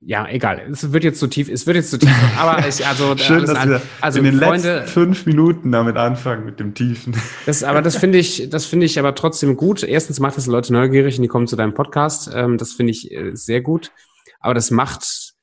ja, 0.00 0.28
egal. 0.28 0.68
Es 0.70 0.92
wird 0.92 1.04
jetzt 1.04 1.18
zu 1.18 1.26
tief. 1.26 1.48
Es 1.48 1.66
wird 1.66 1.76
jetzt 1.76 1.90
zu 1.90 1.98
tief. 1.98 2.10
Aber 2.38 2.66
ich, 2.66 2.86
also, 2.86 3.16
Schön, 3.16 3.42
dass 3.44 3.54
an, 3.54 3.70
wir 3.70 3.82
also 4.00 4.18
in 4.18 4.24
den 4.24 4.38
Freunde, 4.38 4.78
letzten 4.78 4.92
fünf 4.92 5.26
Minuten 5.26 5.72
damit 5.72 5.96
anfangen 5.96 6.44
mit 6.44 6.60
dem 6.60 6.74
Tiefen. 6.74 7.16
Das, 7.46 7.62
aber 7.62 7.82
das 7.82 7.96
finde 7.96 8.18
ich, 8.18 8.48
das 8.50 8.66
finde 8.66 8.86
ich 8.86 8.98
aber 8.98 9.14
trotzdem 9.14 9.56
gut. 9.56 9.82
Erstens 9.82 10.20
macht 10.20 10.36
das 10.36 10.46
Leute 10.46 10.72
neugierig 10.72 11.16
und 11.16 11.22
die 11.22 11.28
kommen 11.28 11.46
zu 11.46 11.56
deinem 11.56 11.74
Podcast. 11.74 12.30
Ähm, 12.32 12.58
das 12.58 12.72
finde 12.72 12.92
ich 12.92 13.10
äh, 13.10 13.34
sehr 13.34 13.60
gut. 13.60 13.92
Aber 14.40 14.54
das 14.54 14.70
macht, 14.70 15.34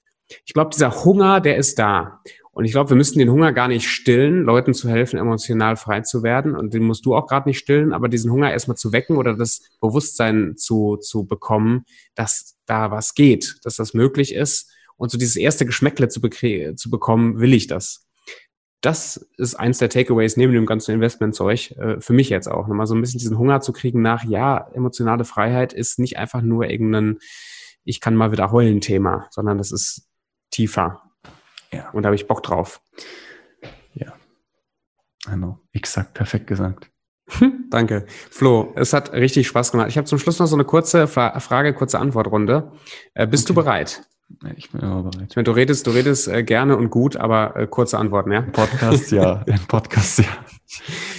ich 0.46 0.54
glaube, 0.54 0.72
dieser 0.74 1.04
Hunger, 1.04 1.42
der 1.42 1.58
ist 1.58 1.80
da. 1.80 2.22
Und 2.56 2.66
ich 2.66 2.72
glaube, 2.72 2.92
wir 2.92 2.98
müssten 2.98 3.18
den 3.18 3.32
Hunger 3.32 3.52
gar 3.52 3.68
nicht 3.68 3.90
stillen, 3.90 4.44
Leuten 4.44 4.76
zu 4.76 4.88
helfen, 4.88 5.18
emotional 5.18 5.76
frei 5.76 6.02
zu 6.02 6.22
werden. 6.22 6.56
Und 6.56 6.74
den 6.76 6.84
musst 6.84 7.04
du 7.06 7.16
auch 7.16 7.26
gerade 7.26 7.50
nicht 7.50 7.58
stillen, 7.58 7.94
aber 7.94 8.10
diesen 8.10 8.32
Hunger 8.32 8.52
erstmal 8.52 8.78
zu 8.78 8.92
wecken 8.92 9.18
oder 9.18 9.36
das 9.36 9.64
Bewusstsein 9.82 10.56
zu, 10.56 10.98
zu 10.98 11.26
bekommen, 11.26 11.86
dass 12.14 12.60
da 12.68 12.92
was 12.92 13.16
geht, 13.16 13.56
dass 13.64 13.78
das 13.78 13.96
möglich 13.96 14.36
ist. 14.36 14.72
Und 14.98 15.10
so 15.10 15.18
dieses 15.18 15.36
erste 15.36 15.66
Geschmäckle 15.66 16.10
zu, 16.10 16.22
zu 16.22 16.90
bekommen, 16.92 17.40
will 17.40 17.54
ich 17.54 17.66
das. 17.66 18.08
das 18.82 19.30
ist 19.38 19.56
eins 19.56 19.80
der 19.80 19.90
Takeaways 19.90 20.38
neben 20.38 20.54
dem 20.54 20.66
ganzen 20.66 20.92
Investmentzeug, 20.92 21.72
äh, 21.72 22.02
für 22.02 22.14
mich 22.14 22.30
jetzt 22.30 22.48
auch, 22.48 22.68
nochmal 22.68 22.86
so 22.86 22.94
ein 22.94 23.02
bisschen 23.02 23.20
diesen 23.20 23.38
Hunger 23.38 23.62
zu 23.62 23.74
kriegen 23.74 24.02
nach, 24.02 24.26
ja, 24.26 24.70
emotionale 24.74 25.24
Freiheit 25.26 25.74
ist 25.74 26.00
nicht 26.00 26.18
einfach 26.18 26.42
nur 26.42 26.70
irgendein, 26.70 27.18
ich 27.84 28.00
kann 28.00 28.16
mal 28.16 28.32
wieder 28.32 28.52
heulen 28.52 28.82
Thema, 28.82 29.28
sondern 29.32 29.58
das 29.58 29.72
ist 29.72 30.08
tiefer. 30.52 31.03
Ja. 31.74 31.90
Und 31.92 32.04
da 32.04 32.08
habe 32.08 32.16
ich 32.16 32.28
Bock 32.28 32.44
drauf. 32.44 32.82
Ja. 33.94 34.14
Genau, 35.26 35.60
exakt, 35.72 36.14
perfekt 36.14 36.48
gesagt. 36.48 36.90
Danke. 37.70 38.06
Flo, 38.30 38.74
es 38.76 38.94
hat 38.94 39.14
richtig 39.14 39.48
Spaß 39.48 39.72
gemacht. 39.72 39.88
Ich 39.90 39.98
habe 39.98 40.06
zum 40.06 40.20
Schluss 40.20 40.40
noch 40.40 40.48
so 40.48 40.56
eine 40.56 40.66
kurze 40.66 41.08
Frage, 41.08 41.74
kurze 41.74 42.00
Antwortrunde. 42.00 42.72
Äh, 43.14 43.28
bist 43.28 43.46
okay. 43.46 43.56
du 43.56 43.62
bereit? 43.62 44.04
Ich 44.58 44.72
bin 44.72 44.82
immer 44.82 45.04
bereit. 45.04 45.28
Ich 45.30 45.36
meine, 45.36 45.44
du 45.44 45.52
redest, 45.52 45.88
du 45.88 45.92
redest 45.92 46.28
äh, 46.28 46.44
gerne 46.44 46.76
und 46.78 46.90
gut, 46.90 47.16
aber 47.16 47.56
äh, 47.56 47.68
kurze 47.68 47.98
Antworten, 47.98 48.32
ja? 48.32 48.42
Podcast, 48.42 49.12
ja. 49.12 49.44
Ein 49.48 49.66
Podcast, 49.68 50.20
ja. 50.20 50.26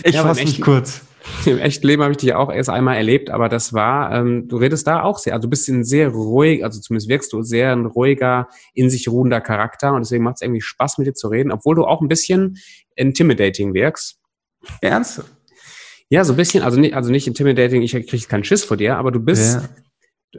Ich 0.05 0.15
ja, 0.15 0.23
fasse 0.23 0.45
mich 0.45 0.61
kurz. 0.61 1.03
Im 1.47 1.59
echten 1.59 1.87
Leben 1.87 2.03
habe 2.03 2.13
ich 2.13 2.19
dich 2.19 2.35
auch 2.35 2.53
erst 2.53 2.71
einmal 2.71 2.97
erlebt, 2.97 3.31
aber 3.31 3.49
das 3.49 3.73
war, 3.73 4.13
ähm, 4.13 4.49
du 4.49 4.57
redest 4.57 4.87
da 4.87 5.03
auch 5.03 5.19
sehr, 5.19 5.35
also 5.35 5.47
du 5.47 5.51
bist 5.51 5.69
ein 5.69 5.85
sehr 5.85 6.09
ruhig, 6.09 6.65
also 6.65 6.81
zumindest 6.81 7.09
wirkst 7.09 7.33
du 7.33 7.43
sehr 7.43 7.73
ein 7.73 7.87
ruhiger, 7.87 8.49
in 8.73 8.91
sich 8.91 9.09
ruhender 9.09 9.41
Charakter 9.41 9.93
und 9.93 10.01
deswegen 10.01 10.25
macht 10.25 10.37
es 10.37 10.43
irgendwie 10.43 10.61
Spaß 10.61 10.99
mit 10.99 11.07
dir 11.07 11.15
zu 11.15 11.29
reden, 11.29 11.53
obwohl 11.53 11.75
du 11.75 11.85
auch 11.85 12.01
ein 12.01 12.09
bisschen 12.09 12.59
intimidating 12.97 13.75
wirkst. 13.75 14.19
Ernst? 14.81 15.23
Ja, 16.09 16.25
so 16.25 16.33
ein 16.35 16.37
bisschen, 16.37 16.63
also 16.63 16.79
nicht, 16.79 16.95
also 16.95 17.11
nicht 17.11 17.27
intimidating, 17.27 17.83
ich 17.83 17.93
kriege 17.93 18.27
keinen 18.27 18.45
Schiss 18.45 18.65
vor 18.65 18.77
dir, 18.77 18.97
aber 18.97 19.11
du 19.11 19.21
bist, 19.21 19.55
ja 19.55 19.69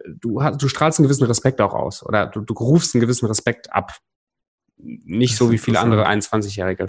du, 0.03 0.41
du 0.57 0.67
strahlst 0.67 0.99
einen 0.99 1.07
gewissen 1.07 1.25
Respekt 1.25 1.61
auch 1.61 1.73
aus 1.73 2.05
oder 2.05 2.27
du, 2.27 2.41
du 2.41 2.53
rufst 2.53 2.95
einen 2.95 3.01
gewissen 3.01 3.25
Respekt 3.25 3.71
ab. 3.73 3.97
Nicht 4.77 5.37
so 5.37 5.51
wie 5.51 5.57
viele 5.57 5.79
andere 5.79 6.07
21-Jährige. 6.07 6.87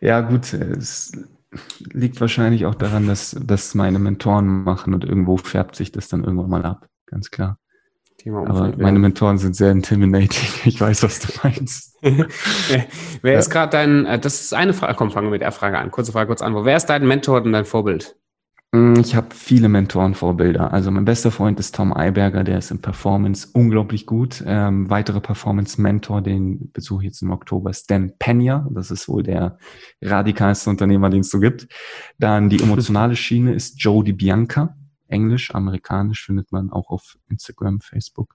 Ja, 0.00 0.20
gut, 0.20 0.52
es 0.52 1.12
liegt 1.78 2.20
wahrscheinlich 2.20 2.66
auch 2.66 2.74
daran, 2.74 3.06
dass 3.06 3.36
das 3.44 3.74
meine 3.74 3.98
Mentoren 3.98 4.46
machen 4.64 4.94
und 4.94 5.04
irgendwo 5.04 5.36
färbt 5.36 5.76
sich 5.76 5.92
das 5.92 6.08
dann 6.08 6.24
irgendwann 6.24 6.50
mal 6.50 6.64
ab, 6.64 6.86
ganz 7.06 7.30
klar. 7.30 7.58
Thema 8.18 8.48
Aber 8.48 8.76
meine 8.76 8.98
Mentoren 8.98 9.38
sind 9.38 9.56
sehr 9.56 9.72
intimidating. 9.72 10.48
Ich 10.64 10.80
weiß, 10.80 11.02
was 11.02 11.20
du 11.20 11.28
meinst. 11.42 11.98
Wer 13.22 13.38
ist 13.38 13.50
gerade 13.50 13.70
dein, 13.70 14.06
äh, 14.06 14.18
das 14.18 14.40
ist 14.40 14.54
eine 14.54 14.74
Frage, 14.74 14.94
komm, 14.94 15.10
fangen 15.10 15.26
wir 15.26 15.32
mit 15.32 15.42
der 15.42 15.52
Frage 15.52 15.78
an. 15.78 15.90
Kurze 15.90 16.12
Frage, 16.12 16.28
kurz 16.28 16.42
an. 16.42 16.54
Wer 16.64 16.76
ist 16.76 16.86
dein 16.86 17.06
Mentor 17.06 17.42
und 17.42 17.52
dein 17.52 17.64
Vorbild? 17.64 18.16
Mm, 18.74 18.94
ich 19.00 19.14
habe 19.14 19.34
viele 19.34 19.68
Mentorenvorbilder. 19.68 20.72
Also 20.72 20.90
mein 20.90 21.04
bester 21.04 21.30
Freund 21.30 21.60
ist 21.60 21.74
Tom 21.74 21.92
Eiberger, 21.92 22.42
der 22.42 22.58
ist 22.58 22.70
in 22.70 22.80
Performance 22.80 23.48
unglaublich 23.52 24.06
gut. 24.06 24.42
Ähm, 24.46 24.88
weitere 24.88 25.20
Performance-Mentor, 25.20 26.22
den 26.22 26.72
besuche 26.72 27.02
ich 27.02 27.08
jetzt 27.08 27.22
im 27.22 27.30
Oktober, 27.30 27.68
ist 27.70 27.90
Dan 27.90 28.16
Pena. 28.18 28.66
Das 28.70 28.90
ist 28.90 29.08
wohl 29.08 29.22
der 29.22 29.58
radikalste 30.00 30.70
Unternehmer, 30.70 31.10
den 31.10 31.20
es 31.20 31.30
so 31.30 31.38
gibt. 31.38 31.68
Dann 32.18 32.48
die 32.48 32.62
emotionale 32.62 33.14
Schiene 33.16 33.52
ist 33.52 33.80
Joe 33.82 34.02
DiBianca. 34.02 34.74
Englisch, 35.08 35.54
amerikanisch 35.54 36.24
findet 36.24 36.50
man 36.52 36.70
auch 36.70 36.88
auf 36.88 37.18
Instagram, 37.28 37.80
Facebook. 37.82 38.34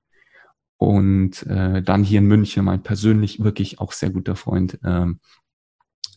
Und 0.77 1.41
äh, 1.47 1.81
dann 1.81 2.03
hier 2.03 2.19
in 2.19 2.27
München, 2.27 2.65
mein 2.65 2.83
persönlich 2.83 3.43
wirklich 3.43 3.79
auch 3.79 3.91
sehr 3.91 4.11
guter 4.11 4.35
Freund, 4.35 4.77
ähm, 4.83 5.19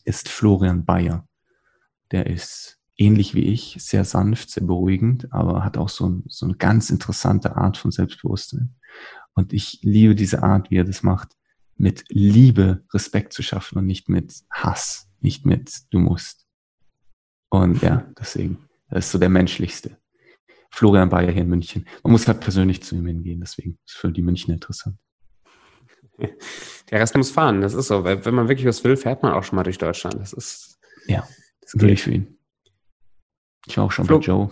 ist 0.04 0.28
Florian 0.28 0.84
Bayer. 0.84 1.26
Der 2.10 2.26
ist 2.26 2.79
ähnlich 3.00 3.34
wie 3.34 3.44
ich, 3.44 3.76
sehr 3.78 4.04
sanft, 4.04 4.50
sehr 4.50 4.64
beruhigend, 4.64 5.32
aber 5.32 5.64
hat 5.64 5.78
auch 5.78 5.88
so, 5.88 6.06
ein, 6.06 6.24
so 6.28 6.44
eine 6.44 6.54
ganz 6.56 6.90
interessante 6.90 7.56
Art 7.56 7.78
von 7.78 7.90
Selbstbewusstsein. 7.90 8.74
Und 9.32 9.54
ich 9.54 9.80
liebe 9.82 10.14
diese 10.14 10.42
Art, 10.42 10.70
wie 10.70 10.76
er 10.76 10.84
das 10.84 11.02
macht, 11.02 11.30
mit 11.76 12.04
Liebe 12.10 12.84
Respekt 12.92 13.32
zu 13.32 13.42
schaffen 13.42 13.78
und 13.78 13.86
nicht 13.86 14.10
mit 14.10 14.34
Hass, 14.50 15.08
nicht 15.20 15.46
mit 15.46 15.72
du 15.90 15.98
musst. 15.98 16.46
Und 17.48 17.80
ja, 17.80 18.06
deswegen, 18.18 18.68
das 18.90 19.06
ist 19.06 19.12
so 19.12 19.18
der 19.18 19.30
menschlichste. 19.30 19.96
Florian 20.70 21.08
Bayer 21.08 21.32
hier 21.32 21.42
in 21.42 21.48
München. 21.48 21.86
Man 22.02 22.12
muss 22.12 22.28
halt 22.28 22.40
persönlich 22.40 22.82
zu 22.82 22.96
ihm 22.96 23.06
hingehen, 23.06 23.40
deswegen 23.40 23.78
ist 23.86 23.96
für 23.96 24.12
die 24.12 24.22
München 24.22 24.52
interessant. 24.52 24.96
Der 26.90 27.00
Rest 27.00 27.16
muss 27.16 27.30
fahren, 27.30 27.60
das 27.60 27.72
ist 27.72 27.86
so. 27.86 28.04
Wenn 28.04 28.34
man 28.34 28.48
wirklich 28.48 28.66
was 28.66 28.84
will, 28.84 28.96
fährt 28.96 29.22
man 29.22 29.32
auch 29.32 29.42
schon 29.42 29.56
mal 29.56 29.62
durch 29.62 29.78
Deutschland. 29.78 30.16
Das 30.16 30.32
ist. 30.32 30.78
Ja, 31.06 31.26
das 31.62 31.80
will 31.80 31.90
ich 31.90 32.02
für 32.02 32.10
ihn. 32.10 32.39
Ich 33.66 33.76
war 33.76 33.84
auch 33.84 33.92
schon 33.92 34.06
Flo 34.06 34.18
bei 34.18 34.24
Joe. 34.24 34.50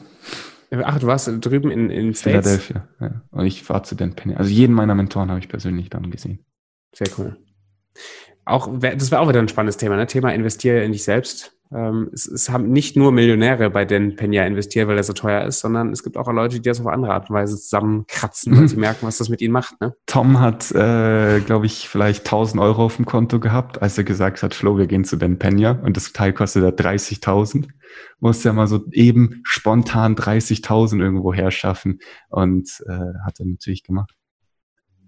Ach, 0.85 0.99
du 0.99 1.07
warst 1.07 1.31
drüben 1.41 1.71
in, 1.71 1.91
in 1.91 2.15
States? 2.15 2.47
Philadelphia, 2.47 2.89
ja. 3.01 3.23
Und 3.31 3.47
ich 3.47 3.69
war 3.71 3.83
zu 3.83 3.95
Dan 3.95 4.15
Penny. 4.15 4.35
Also 4.35 4.51
jeden 4.51 4.75
meiner 4.75 4.95
Mentoren 4.95 5.31
habe 5.31 5.41
ich 5.41 5.49
persönlich 5.49 5.89
dann 5.89 6.11
gesehen. 6.11 6.45
Sehr 6.95 7.09
cool. 7.17 7.37
Auch, 8.45 8.69
das 8.79 9.11
wäre 9.11 9.21
auch 9.21 9.29
wieder 9.29 9.41
ein 9.41 9.49
spannendes 9.49 9.79
Thema, 9.79 9.97
ne? 9.97 10.07
Thema 10.07 10.33
investiere 10.33 10.85
in 10.85 10.93
dich 10.93 11.05
selbst. 11.05 11.58
Ähm, 11.71 12.09
es, 12.15 12.27
es, 12.27 12.49
haben 12.49 12.71
nicht 12.71 12.97
nur 12.97 13.13
Millionäre 13.13 13.69
bei 13.69 13.85
den 13.85 14.17
Penya 14.17 14.47
investiert, 14.47 14.89
weil 14.89 14.97
er 14.97 15.03
so 15.03 15.13
teuer 15.13 15.45
ist, 15.45 15.61
sondern 15.61 15.93
es 15.93 16.03
gibt 16.03 16.17
auch 16.17 16.27
Leute, 16.33 16.57
die 16.57 16.69
das 16.69 16.81
auf 16.81 16.87
andere 16.87 17.13
Art 17.13 17.29
und 17.29 17.37
Weise 17.37 17.57
zusammenkratzen, 17.57 18.57
weil 18.57 18.69
sie 18.69 18.77
merken, 18.77 19.07
was 19.07 19.19
das 19.19 19.29
mit 19.29 19.43
ihnen 19.43 19.53
macht. 19.53 19.79
Ne? 19.81 19.95
Tom 20.07 20.41
hat, 20.41 20.73
äh, 20.73 21.41
glaube 21.41 21.67
ich, 21.67 21.89
vielleicht 21.89 22.25
1000 22.25 22.63
Euro 22.63 22.85
auf 22.87 22.97
dem 22.97 23.05
Konto 23.05 23.39
gehabt, 23.39 23.83
als 23.83 23.99
er 23.99 24.05
gesagt 24.05 24.43
hat, 24.43 24.55
Flo, 24.55 24.79
wir 24.79 24.87
gehen 24.87 25.05
zu 25.05 25.17
den 25.17 25.39
Penya 25.39 25.73
und 25.73 25.97
das 25.97 26.13
Teil 26.15 26.33
kostet 26.33 26.65
da 26.65 26.69
30.000. 26.69 27.69
Musste 28.21 28.49
ja 28.49 28.53
mal 28.55 28.67
so 28.67 28.87
eben 28.93 29.41
spontan 29.45 30.17
30.000 30.17 31.01
irgendwo 31.01 31.35
herschaffen 31.35 31.99
und 32.31 32.83
äh, 32.87 33.13
hat 33.27 33.41
er 33.41 33.47
natürlich 33.47 33.83
gemacht. 33.83 34.15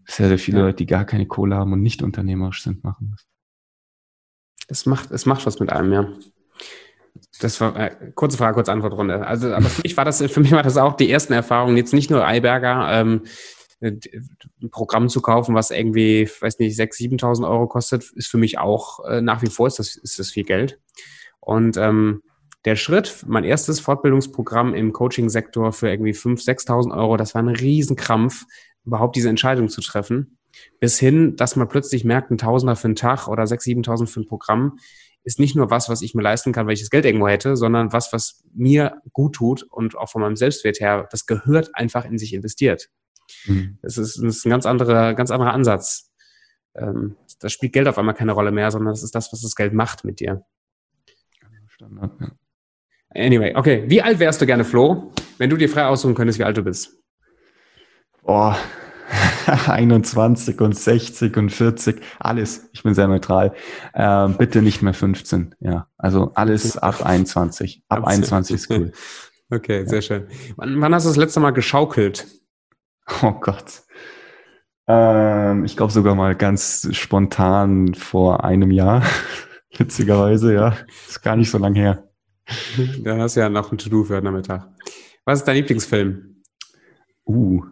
Sehr, 0.07 0.29
sehr 0.29 0.39
viele 0.39 0.59
ja. 0.59 0.65
Leute, 0.67 0.77
die 0.77 0.87
gar 0.87 1.07
keine 1.07 1.27
Kohle 1.27 1.57
haben 1.57 1.73
und 1.73 1.81
nicht 1.81 2.03
unternehmerisch 2.03 2.63
sind, 2.63 2.85
machen 2.85 3.13
das. 3.13 3.27
Es 4.69 4.87
macht, 4.87 5.11
es 5.11 5.25
macht 5.25 5.47
was 5.47 5.59
mit 5.59 5.73
einem, 5.73 5.93
ja. 5.93 6.09
Das 7.41 7.61
war 7.61 7.77
äh, 7.77 8.13
kurze 8.15 8.37
Frage, 8.37 8.55
kurze 8.55 8.73
Antwortrunde. 8.73 9.27
Also, 9.27 9.53
aber 9.55 9.69
für 9.69 9.83
mich 9.83 9.97
war 9.97 10.05
das, 10.05 10.23
für 10.23 10.41
mich 10.41 10.53
war 10.53 10.63
das 10.63 10.77
auch 10.77 10.95
die 10.95 11.11
ersten 11.11 11.33
Erfahrungen, 11.33 11.77
jetzt 11.77 11.95
nicht 11.95 12.11
nur 12.11 12.27
Eiberger, 12.27 12.89
ähm, 12.93 13.23
ein 13.83 14.71
Programm 14.71 15.09
zu 15.09 15.23
kaufen, 15.23 15.55
was 15.55 15.71
irgendwie, 15.71 16.29
weiß 16.41 16.59
nicht, 16.59 16.79
6.000, 16.79 17.21
7.000 17.21 17.49
Euro 17.49 17.67
kostet, 17.67 18.11
ist 18.13 18.29
für 18.29 18.37
mich 18.37 18.59
auch 18.59 19.05
äh, 19.07 19.23
nach 19.23 19.43
wie 19.43 19.49
vor 19.49 19.67
ist 19.67 19.79
das, 19.79 19.97
ist 19.97 20.19
das 20.19 20.31
viel 20.31 20.45
Geld. 20.45 20.79
Und 21.41 21.79
ähm, 21.79 22.23
der 22.67 22.77
Schritt, 22.77 23.25
mein 23.27 23.45
erstes 23.45 23.81
Fortbildungsprogramm 23.81 24.75
im 24.75 24.93
Coaching-Sektor 24.93 25.73
für 25.73 25.89
irgendwie 25.89 26.13
5.000, 26.13 26.67
6.000 26.67 26.97
Euro, 26.97 27.17
das 27.17 27.35
war 27.35 27.43
ein 27.43 27.49
Riesenkrampf, 27.49 28.45
überhaupt 28.85 29.17
diese 29.17 29.31
Entscheidung 29.31 29.69
zu 29.71 29.81
treffen. 29.81 30.37
Bis 30.79 30.99
hin, 30.99 31.37
dass 31.37 31.57
man 31.57 31.69
plötzlich 31.69 32.05
merkt, 32.05 32.31
ein 32.31 32.37
Tausender 32.37 32.77
für 32.77 32.89
einen 32.89 32.97
Tag 32.97 33.29
oder 33.29 33.45
6.000, 33.45 33.87
7.000 33.87 34.07
für 34.09 34.21
ein 34.21 34.27
Programm 34.27 34.79
ist 35.25 35.39
nicht 35.39 35.55
nur 35.55 35.71
was, 35.71 35.89
was 35.89 36.03
ich 36.03 36.15
mir 36.15 36.23
leisten 36.23 36.53
kann, 36.53 36.67
weil 36.67 36.75
ich 36.75 36.81
das 36.81 36.91
Geld 36.91 37.05
irgendwo 37.05 37.29
hätte, 37.29 37.57
sondern 37.57 37.93
was, 37.93 38.13
was 38.13 38.43
mir 38.55 39.01
gut 39.13 39.35
tut 39.35 39.63
und 39.65 39.97
auch 39.97 40.09
von 40.09 40.23
meinem 40.23 40.37
Selbstwert 40.37 40.81
her, 40.81 41.09
das 41.11 41.27
gehört 41.27 41.75
einfach 41.75 42.05
in 42.05 42.19
sich 42.19 42.33
investiert. 42.33 42.91
Mhm. 43.47 43.79
Das, 43.83 43.99
ist, 43.99 44.17
das 44.17 44.37
ist 44.37 44.47
ein 44.47 44.51
ganz 44.51 44.67
anderer, 44.67 45.15
ganz 45.15 45.31
anderer 45.31 45.53
Ansatz. 45.53 46.11
Ähm, 46.75 47.17
das 47.41 47.53
spielt 47.53 47.73
Geld 47.73 47.89
auf 47.89 47.99
einmal 47.99 48.15
keine 48.15 48.33
Rolle 48.33 48.51
mehr, 48.51 48.71
sondern 48.71 48.93
das 48.93 49.03
ist 49.03 49.15
das, 49.15 49.33
was 49.33 49.43
das 49.43 49.55
Geld 49.55 49.73
macht 49.73 50.05
mit 50.05 50.21
dir. 50.21 50.45
Standard, 51.69 52.13
ja. 52.21 52.31
Anyway, 53.15 53.55
okay. 53.57 53.85
Wie 53.87 54.03
alt 54.03 54.19
wärst 54.19 54.41
du 54.41 54.47
gerne, 54.47 54.65
Flo, 54.65 55.13
wenn 55.39 55.51
du 55.51 55.57
dir 55.57 55.69
frei 55.69 55.87
aussuchen 55.87 56.15
könntest, 56.15 56.39
wie 56.39 56.45
alt 56.45 56.57
du 56.57 56.63
bist? 56.63 56.97
Boah, 58.23 58.57
21 59.67 60.61
und 60.61 60.77
60 60.77 61.37
und 61.37 61.51
40, 61.51 62.01
alles. 62.19 62.69
Ich 62.73 62.83
bin 62.83 62.95
sehr 62.95 63.09
neutral. 63.09 63.55
Äh, 63.93 64.29
bitte 64.29 64.63
nicht 64.63 64.83
mehr 64.83 64.95
15. 64.95 65.55
Ja, 65.61 65.89
also 65.99 66.33
alles 66.35 66.77
ab 66.77 67.05
21. 67.05 67.83
Ab 67.89 68.07
21 68.07 68.57
ist 68.57 68.71
cool. 68.71 68.93
Okay, 69.53 69.85
sehr 69.85 69.97
ja. 69.99 70.03
schön. 70.03 70.29
Wann, 70.55 70.81
wann, 70.81 70.95
hast 70.95 71.07
du 71.07 71.09
das 71.09 71.17
letzte 71.17 71.41
Mal 71.41 71.51
geschaukelt? 71.51 72.25
Oh 73.21 73.33
Gott. 73.33 73.83
Ähm, 74.87 75.65
ich 75.65 75.77
glaube 75.77 75.93
sogar 75.93 76.15
mal 76.15 76.37
ganz 76.37 76.89
spontan 76.93 77.95
vor 77.95 78.45
einem 78.45 78.71
Jahr. 78.71 79.03
Witzigerweise, 79.77 80.55
ja. 80.55 80.77
Ist 81.09 81.23
gar 81.23 81.35
nicht 81.35 81.51
so 81.51 81.59
lange 81.59 81.81
her. 81.81 82.09
Da 83.03 83.19
hast 83.19 83.35
du 83.35 83.41
ja 83.41 83.49
noch 83.49 83.73
ein 83.73 83.79
To-Do 83.79 84.05
für 84.05 84.15
heute 84.15 84.27
Nachmittag. 84.27 84.69
Was 85.25 85.41
ist 85.41 85.49
dein 85.49 85.57
Lieblingsfilm? 85.57 86.43
Uh, 87.25 87.65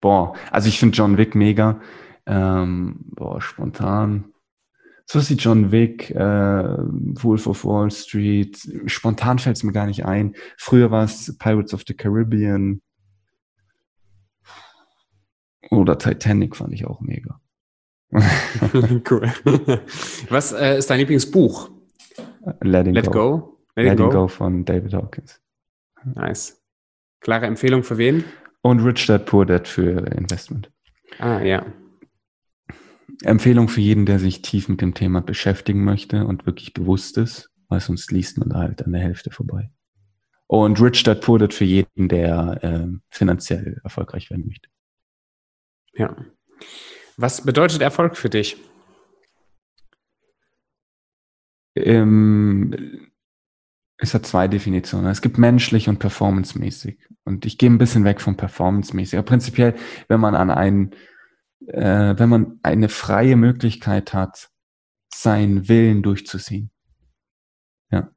Boah, 0.00 0.34
also 0.50 0.68
ich 0.68 0.78
finde 0.78 0.96
John 0.96 1.16
Wick 1.16 1.34
mega. 1.34 1.80
Ähm, 2.26 3.00
boah, 3.14 3.40
spontan. 3.40 4.32
So 5.06 5.18
ist 5.18 5.30
die 5.30 5.34
John 5.34 5.72
Wick, 5.72 6.10
äh, 6.10 6.16
Wolf 6.18 7.46
of 7.46 7.64
Wall 7.64 7.90
Street. 7.90 8.58
Spontan 8.86 9.38
fällt 9.38 9.56
es 9.56 9.62
mir 9.62 9.72
gar 9.72 9.86
nicht 9.86 10.06
ein. 10.06 10.34
Früher 10.56 10.90
war 10.90 11.04
es 11.04 11.36
Pirates 11.38 11.74
of 11.74 11.82
the 11.86 11.94
Caribbean. 11.94 12.80
Oder 15.70 15.98
Titanic 15.98 16.56
fand 16.56 16.72
ich 16.72 16.86
auch 16.86 17.00
mega. 17.00 17.40
cool. 18.12 19.32
Was 20.28 20.52
äh, 20.52 20.78
ist 20.78 20.90
dein 20.90 20.98
Lieblingsbuch? 20.98 21.70
Letting 22.60 22.94
Let 22.94 23.06
Go. 23.06 23.12
go. 23.12 23.58
Letting, 23.76 23.92
Letting 23.92 24.10
go. 24.10 24.20
go 24.22 24.28
von 24.28 24.64
David 24.64 24.92
Hawkins. 24.92 25.40
Nice. 26.14 26.62
Klare 27.20 27.46
Empfehlung 27.46 27.84
für 27.84 27.98
wen? 27.98 28.24
Und 28.62 28.80
Rich 28.80 29.06
Dad 29.06 29.26
Poor 29.26 29.44
Dad 29.44 29.66
für 29.66 30.06
Investment. 30.12 30.70
Ah, 31.18 31.40
ja. 31.40 31.66
Empfehlung 33.22 33.68
für 33.68 33.80
jeden, 33.80 34.06
der 34.06 34.18
sich 34.18 34.42
tief 34.42 34.68
mit 34.68 34.80
dem 34.80 34.94
Thema 34.94 35.20
beschäftigen 35.20 35.84
möchte 35.84 36.26
und 36.26 36.46
wirklich 36.46 36.72
bewusst 36.72 37.18
ist, 37.18 37.50
weil 37.68 37.80
sonst 37.80 38.10
liest 38.10 38.38
man 38.38 38.48
da 38.48 38.58
halt 38.58 38.84
an 38.84 38.92
der 38.92 39.02
Hälfte 39.02 39.30
vorbei. 39.30 39.70
Und 40.46 40.80
Rich 40.80 41.02
Dad 41.02 41.20
Poor 41.20 41.38
Dad 41.38 41.54
für 41.54 41.64
jeden, 41.64 42.08
der 42.08 42.58
äh, 42.62 42.86
finanziell 43.10 43.80
erfolgreich 43.84 44.30
werden 44.30 44.46
möchte. 44.46 44.68
Ja. 45.94 46.16
Was 47.16 47.44
bedeutet 47.44 47.82
Erfolg 47.82 48.16
für 48.16 48.30
dich? 48.30 48.56
Ähm, 51.74 53.11
es 54.02 54.14
hat 54.14 54.26
zwei 54.26 54.48
Definitionen. 54.48 55.06
Es 55.10 55.22
gibt 55.22 55.38
menschlich 55.38 55.88
und 55.88 56.00
performancemäßig. 56.00 56.98
Und 57.24 57.46
ich 57.46 57.56
gehe 57.56 57.70
ein 57.70 57.78
bisschen 57.78 58.04
weg 58.04 58.20
vom 58.20 58.36
performancemäßig. 58.36 59.16
Aber 59.16 59.26
prinzipiell, 59.26 59.76
wenn 60.08 60.18
man 60.18 60.34
an 60.34 60.50
einen, 60.50 60.90
äh, 61.68 62.14
wenn 62.18 62.28
man 62.28 62.58
eine 62.64 62.88
freie 62.88 63.36
Möglichkeit 63.36 64.12
hat, 64.12 64.50
seinen 65.14 65.68
Willen 65.68 66.02
durchzuziehen. 66.02 66.70
Ja. 67.92 68.10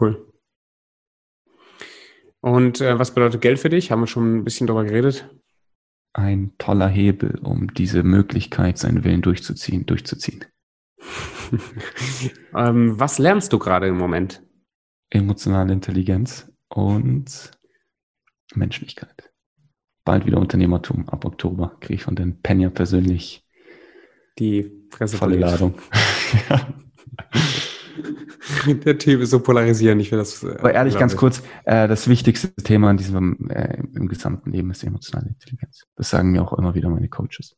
Cool. 0.00 0.32
Und 2.40 2.80
äh, 2.80 2.98
was 3.00 3.12
bedeutet 3.12 3.40
Geld 3.40 3.58
für 3.58 3.68
dich? 3.68 3.90
Haben 3.90 4.00
wir 4.00 4.06
schon 4.06 4.38
ein 4.38 4.44
bisschen 4.44 4.68
darüber 4.68 4.84
geredet? 4.84 5.28
Ein 6.12 6.52
toller 6.58 6.88
Hebel, 6.88 7.40
um 7.42 7.74
diese 7.74 8.04
Möglichkeit, 8.04 8.78
seinen 8.78 9.02
Willen 9.02 9.22
durchzuziehen, 9.22 9.86
durchzuziehen. 9.86 10.44
ähm, 12.56 12.98
was 12.98 13.18
lernst 13.18 13.52
du 13.52 13.58
gerade 13.58 13.88
im 13.88 13.96
Moment? 13.96 14.42
Emotionale 15.10 15.72
Intelligenz 15.72 16.50
und 16.68 17.50
Menschlichkeit. 18.54 19.30
Bald 20.04 20.26
wieder 20.26 20.38
Unternehmertum. 20.38 21.08
Ab 21.08 21.24
Oktober 21.24 21.76
kriege 21.80 21.94
ich 21.94 22.02
von 22.04 22.16
den 22.16 22.40
Penya 22.40 22.70
persönlich 22.70 23.46
die 24.38 24.70
Fresse 24.90 25.16
volle 25.16 25.36
Ladung. 25.36 25.74
ja. 26.48 26.68
Der 28.84 28.98
Typ 28.98 29.20
ist 29.20 29.30
so 29.30 29.40
polarisierend. 29.40 30.02
Ich 30.02 30.10
will 30.10 30.18
das. 30.18 30.42
Äh, 30.42 30.56
Aber 30.58 30.72
ehrlich, 30.72 30.98
ganz 30.98 31.16
kurz, 31.16 31.42
äh, 31.64 31.88
das 31.88 32.08
wichtigste 32.08 32.52
Thema 32.54 32.90
in 32.90 32.96
diesem, 32.96 33.48
äh, 33.50 33.78
im 33.94 34.08
gesamten 34.08 34.50
Leben 34.50 34.70
ist 34.70 34.82
emotionale 34.84 35.28
Intelligenz. 35.28 35.86
Das 35.96 36.10
sagen 36.10 36.32
mir 36.32 36.42
auch 36.42 36.52
immer 36.54 36.74
wieder 36.74 36.88
meine 36.88 37.08
Coaches. 37.08 37.56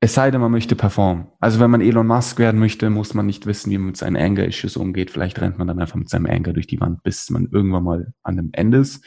Es 0.00 0.14
sei 0.14 0.30
denn, 0.30 0.40
man 0.40 0.52
möchte 0.52 0.76
performen. 0.76 1.28
Also 1.40 1.58
wenn 1.58 1.70
man 1.70 1.80
Elon 1.80 2.06
Musk 2.06 2.38
werden 2.38 2.60
möchte, 2.60 2.90
muss 2.90 3.14
man 3.14 3.26
nicht 3.26 3.46
wissen, 3.46 3.70
wie 3.70 3.78
man 3.78 3.88
mit 3.88 3.96
seinen 3.96 4.16
Anger-Issues 4.16 4.76
umgeht. 4.76 5.10
Vielleicht 5.10 5.40
rennt 5.40 5.58
man 5.58 5.66
dann 5.66 5.80
einfach 5.80 5.96
mit 5.96 6.10
seinem 6.10 6.26
Anger 6.26 6.52
durch 6.52 6.66
die 6.66 6.80
Wand, 6.80 7.02
bis 7.02 7.30
man 7.30 7.48
irgendwann 7.50 7.84
mal 7.84 8.12
an 8.22 8.36
dem 8.36 8.50
Ende 8.52 8.78
ist. 8.78 9.04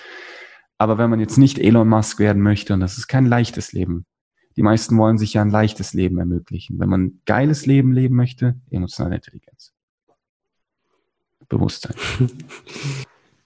Aber 0.80 0.98
wenn 0.98 1.10
man 1.10 1.20
jetzt 1.20 1.38
nicht 1.38 1.60
Elon 1.60 1.88
Musk 1.88 2.20
werden 2.20 2.42
möchte, 2.42 2.74
und 2.74 2.80
das 2.80 2.98
ist 2.98 3.08
kein 3.08 3.26
leichtes 3.26 3.72
Leben, 3.72 4.06
die 4.56 4.64
meisten 4.64 4.98
wollen 4.98 5.18
sich 5.18 5.36
ja 5.36 5.42
ein 5.42 5.52
leichtes 5.52 5.94
Leben 5.94 6.18
ermöglichen. 6.18 6.80
Wenn 6.80 6.90
man 6.90 7.04
ein 7.04 7.22
geiles 7.26 7.66
Leben 7.66 7.94
leben 7.94 8.16
möchte, 8.16 8.56
emotionale 8.72 9.16
Intelligenz. 9.16 9.74
Bewusstsein. 11.48 11.96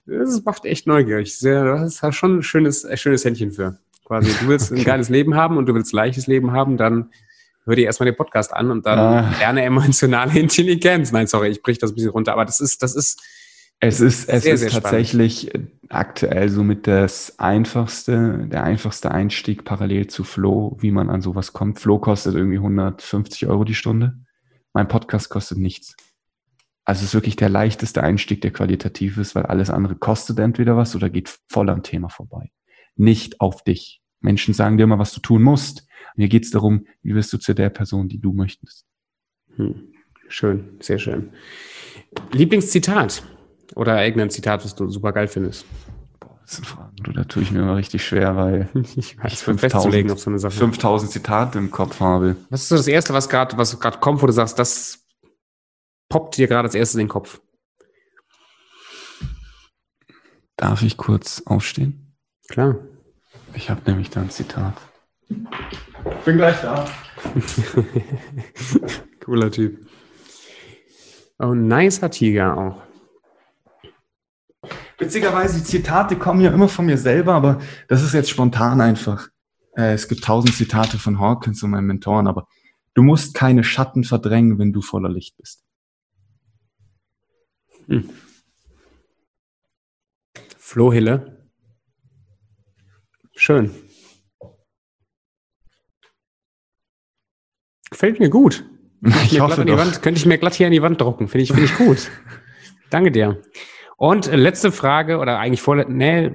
Das 0.06 0.44
macht 0.44 0.66
echt 0.66 0.86
neugierig. 0.86 1.38
Das 1.40 2.02
ist 2.02 2.14
schon 2.14 2.36
ein 2.36 2.42
schönes, 2.42 2.84
ein 2.84 2.98
schönes 2.98 3.24
Händchen 3.24 3.52
für. 3.52 3.78
Quasi, 4.04 4.30
du 4.38 4.48
willst 4.48 4.70
ein 4.70 4.84
geiles 4.84 5.08
Leben 5.08 5.34
haben 5.34 5.56
und 5.56 5.64
du 5.64 5.74
willst 5.74 5.94
ein 5.94 5.96
leichtes 5.96 6.26
Leben 6.26 6.52
haben, 6.52 6.76
dann 6.76 7.10
hör 7.64 7.76
dir 7.76 7.86
erstmal 7.86 8.06
den 8.06 8.16
Podcast 8.16 8.52
an 8.52 8.70
und 8.70 8.86
dann 8.86 8.98
ah. 8.98 9.34
lerne 9.38 9.62
emotionale 9.62 10.38
Intelligenz. 10.38 11.12
Nein, 11.12 11.26
sorry, 11.26 11.48
ich 11.48 11.62
brich 11.62 11.78
das 11.78 11.92
ein 11.92 11.94
bisschen 11.94 12.10
runter, 12.10 12.32
aber 12.32 12.44
das 12.44 12.60
ist, 12.60 12.82
das 12.82 12.94
ist. 12.94 13.22
Es 13.80 14.00
ist, 14.00 14.28
es 14.28 14.44
sehr, 14.44 14.54
ist 14.54 14.60
sehr 14.60 14.70
tatsächlich 14.70 15.48
spannend. 15.48 15.70
aktuell 15.90 16.48
somit 16.48 16.86
das 16.86 17.38
einfachste, 17.38 18.46
der 18.46 18.62
einfachste 18.62 19.10
Einstieg 19.10 19.64
parallel 19.64 20.06
zu 20.06 20.24
Flow, 20.24 20.76
wie 20.80 20.92
man 20.92 21.10
an 21.10 21.20
sowas 21.20 21.52
kommt. 21.52 21.80
Flow 21.80 21.98
kostet 21.98 22.34
irgendwie 22.34 22.58
150 22.58 23.46
Euro 23.46 23.64
die 23.64 23.74
Stunde. 23.74 24.14
Mein 24.72 24.88
Podcast 24.88 25.28
kostet 25.28 25.58
nichts. 25.58 25.96
Also 26.84 27.00
es 27.00 27.08
ist 27.08 27.14
wirklich 27.14 27.36
der 27.36 27.48
leichteste 27.48 28.02
Einstieg, 28.02 28.42
der 28.42 28.52
qualitativ 28.52 29.18
ist, 29.18 29.34
weil 29.34 29.46
alles 29.46 29.70
andere 29.70 29.96
kostet 29.96 30.38
entweder 30.38 30.76
was 30.76 30.94
oder 30.94 31.10
geht 31.10 31.38
voll 31.48 31.68
am 31.68 31.82
Thema 31.82 32.08
vorbei. 32.10 32.50
Nicht 32.96 33.40
auf 33.40 33.64
dich. 33.64 34.02
Menschen 34.20 34.54
sagen 34.54 34.76
dir 34.76 34.84
immer, 34.84 34.98
was 34.98 35.12
du 35.12 35.20
tun 35.20 35.42
musst. 35.42 35.86
Mir 36.14 36.28
geht 36.28 36.44
es 36.44 36.50
darum, 36.50 36.86
wie 37.02 37.14
wirst 37.14 37.32
du 37.32 37.38
zu 37.38 37.54
der 37.54 37.70
Person, 37.70 38.08
die 38.08 38.18
du 38.18 38.32
möchtest. 38.32 38.86
Hm. 39.56 39.92
Schön, 40.28 40.78
sehr 40.80 40.98
schön. 40.98 41.32
Lieblingszitat 42.32 43.22
oder 43.74 44.02
irgendein 44.04 44.30
Zitat, 44.30 44.64
was 44.64 44.74
du 44.74 44.88
super 44.88 45.12
geil 45.12 45.28
findest? 45.28 45.66
Boah, 46.20 46.38
das 46.42 46.56
sind 46.56 46.66
Fragen, 46.66 46.96
du, 46.96 47.12
da 47.12 47.24
tue 47.24 47.42
ich 47.42 47.50
mir 47.50 47.60
immer 47.60 47.76
richtig 47.76 48.04
schwer, 48.04 48.36
weil 48.36 48.68
ich 48.96 49.18
weiß, 49.18 49.42
5000, 49.42 50.12
auf 50.12 50.20
so 50.20 50.30
eine 50.30 50.38
Sache. 50.38 50.52
5000 50.52 51.10
Zitate 51.10 51.58
im 51.58 51.70
Kopf 51.70 52.00
habe. 52.00 52.36
Was 52.50 52.62
ist 52.62 52.68
so 52.68 52.76
das 52.76 52.88
Erste, 52.88 53.12
was 53.12 53.28
gerade 53.28 53.56
was 53.58 53.78
kommt, 54.00 54.22
wo 54.22 54.26
du 54.26 54.32
sagst, 54.32 54.58
das 54.58 55.06
poppt 56.08 56.36
dir 56.36 56.46
gerade 56.46 56.66
als 56.66 56.74
erstes 56.74 56.94
in 56.94 57.00
den 57.00 57.08
Kopf? 57.08 57.40
Darf 60.56 60.82
ich 60.82 60.96
kurz 60.96 61.42
aufstehen? 61.44 62.16
Klar. 62.48 62.76
Ich 63.54 63.70
habe 63.70 63.82
nämlich 63.86 64.10
da 64.10 64.20
ein 64.20 64.30
Zitat. 64.30 64.74
Bin 66.24 66.36
gleich 66.36 66.60
da. 66.60 66.88
Cooler 69.24 69.50
Typ. 69.50 69.86
Oh, 71.38 71.54
nicer 71.54 72.10
Tiger 72.10 72.56
auch. 72.56 72.82
Witzigerweise, 74.98 75.58
die 75.58 75.64
Zitate 75.64 76.16
kommen 76.16 76.40
ja 76.40 76.52
immer 76.52 76.68
von 76.68 76.86
mir 76.86 76.98
selber, 76.98 77.34
aber 77.34 77.60
das 77.88 78.02
ist 78.02 78.14
jetzt 78.14 78.30
spontan 78.30 78.80
einfach. 78.80 79.28
Äh, 79.76 79.94
es 79.94 80.08
gibt 80.08 80.24
tausend 80.24 80.54
Zitate 80.54 80.98
von 80.98 81.18
Hawkins 81.18 81.62
und 81.62 81.70
meinen 81.70 81.86
Mentoren, 81.86 82.26
aber 82.26 82.46
du 82.94 83.02
musst 83.02 83.34
keine 83.34 83.64
Schatten 83.64 84.04
verdrängen, 84.04 84.58
wenn 84.58 84.72
du 84.72 84.82
voller 84.82 85.10
Licht 85.10 85.36
bist. 85.36 85.64
Hm. 87.88 88.08
Flo 90.58 90.92
Hille. 90.92 91.50
Schön. 93.34 93.74
Gefällt 97.94 98.18
mir 98.18 98.28
gut. 98.28 98.64
Ich 99.30 99.38
hoffe 99.38 99.64
doch. 99.64 99.76
Wand, 99.76 100.02
könnte 100.02 100.18
ich 100.18 100.26
mir 100.26 100.38
glatt 100.38 100.54
hier 100.54 100.66
an 100.66 100.72
die 100.72 100.80
Wand 100.80 100.98
drucken. 101.00 101.28
Finde 101.28 101.42
ich, 101.44 101.50
finde 101.50 101.66
ich 101.66 101.76
gut. 101.76 102.10
Danke 102.90 103.12
dir. 103.12 103.42
Und 103.96 104.26
letzte 104.26 104.72
Frage, 104.72 105.18
oder 105.18 105.38
eigentlich 105.38 105.60
vor, 105.60 105.76
nee, 105.76 106.32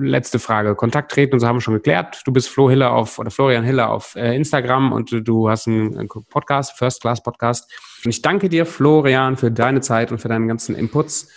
letzte 0.00 0.38
Frage. 0.38 0.74
Kontakt 0.74 1.12
treten 1.12 1.34
und 1.34 1.40
so 1.40 1.46
haben 1.46 1.56
wir 1.56 1.60
schon 1.60 1.74
geklärt. 1.74 2.22
Du 2.26 2.32
bist 2.32 2.48
Flo 2.48 2.68
Hiller 2.68 2.92
auf, 2.92 3.18
oder 3.18 3.30
Florian 3.30 3.64
Hiller 3.64 3.90
auf 3.90 4.16
äh, 4.16 4.34
Instagram 4.34 4.92
und 4.92 5.10
du 5.26 5.48
hast 5.48 5.68
einen 5.68 6.08
Podcast, 6.08 6.76
First 6.76 7.00
Class 7.00 7.22
Podcast. 7.22 7.72
Und 8.04 8.10
ich 8.10 8.20
danke 8.20 8.48
dir, 8.48 8.66
Florian, 8.66 9.36
für 9.36 9.50
deine 9.50 9.80
Zeit 9.80 10.10
und 10.10 10.18
für 10.18 10.28
deinen 10.28 10.48
ganzen 10.48 10.74
Inputs. 10.74 11.30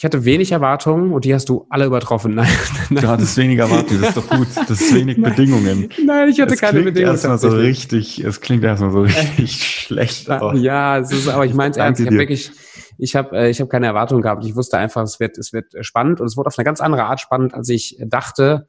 Ich 0.00 0.04
hatte 0.06 0.24
wenig 0.24 0.50
Erwartungen 0.50 1.12
und 1.12 1.26
die 1.26 1.34
hast 1.34 1.50
du 1.50 1.66
alle 1.68 1.84
übertroffen. 1.84 2.34
Nein, 2.34 2.48
nein. 2.88 3.02
Du 3.02 3.08
hattest 3.08 3.36
wenig 3.36 3.58
Erwartungen, 3.58 4.00
das 4.00 4.16
ist 4.16 4.16
doch 4.16 4.30
gut. 4.30 4.48
Das 4.56 4.80
ist 4.80 4.94
wenig 4.94 5.18
nein, 5.18 5.34
Bedingungen. 5.34 5.90
Nein, 6.02 6.30
ich 6.30 6.40
hatte 6.40 6.54
es 6.54 6.60
keine 6.62 6.80
Bedingungen. 6.80 7.12
Erstmal 7.12 7.36
so 7.36 7.50
richtig, 7.50 8.24
es 8.24 8.40
klingt 8.40 8.64
erstmal 8.64 8.92
so 8.92 9.00
richtig 9.02 9.62
schlecht. 9.62 10.26
Ja, 10.54 10.96
es 10.96 11.12
ist, 11.12 11.28
aber 11.28 11.44
ich 11.44 11.52
meine 11.52 11.72
es 11.72 11.76
ernst. 11.76 12.00
Ich 12.00 12.06
habe 12.06 12.16
wirklich, 12.16 12.50
ich 12.96 13.14
habe, 13.14 13.36
äh, 13.36 13.50
ich 13.50 13.60
habe 13.60 13.68
keine 13.68 13.88
Erwartungen 13.88 14.22
gehabt. 14.22 14.42
Ich 14.46 14.56
wusste 14.56 14.78
einfach, 14.78 15.02
es 15.02 15.20
wird, 15.20 15.36
es 15.36 15.52
wird 15.52 15.74
spannend 15.82 16.22
und 16.22 16.28
es 16.28 16.34
wurde 16.38 16.46
auf 16.46 16.58
eine 16.58 16.64
ganz 16.64 16.80
andere 16.80 17.04
Art 17.04 17.20
spannend, 17.20 17.52
als 17.52 17.68
ich 17.68 17.98
dachte. 18.00 18.68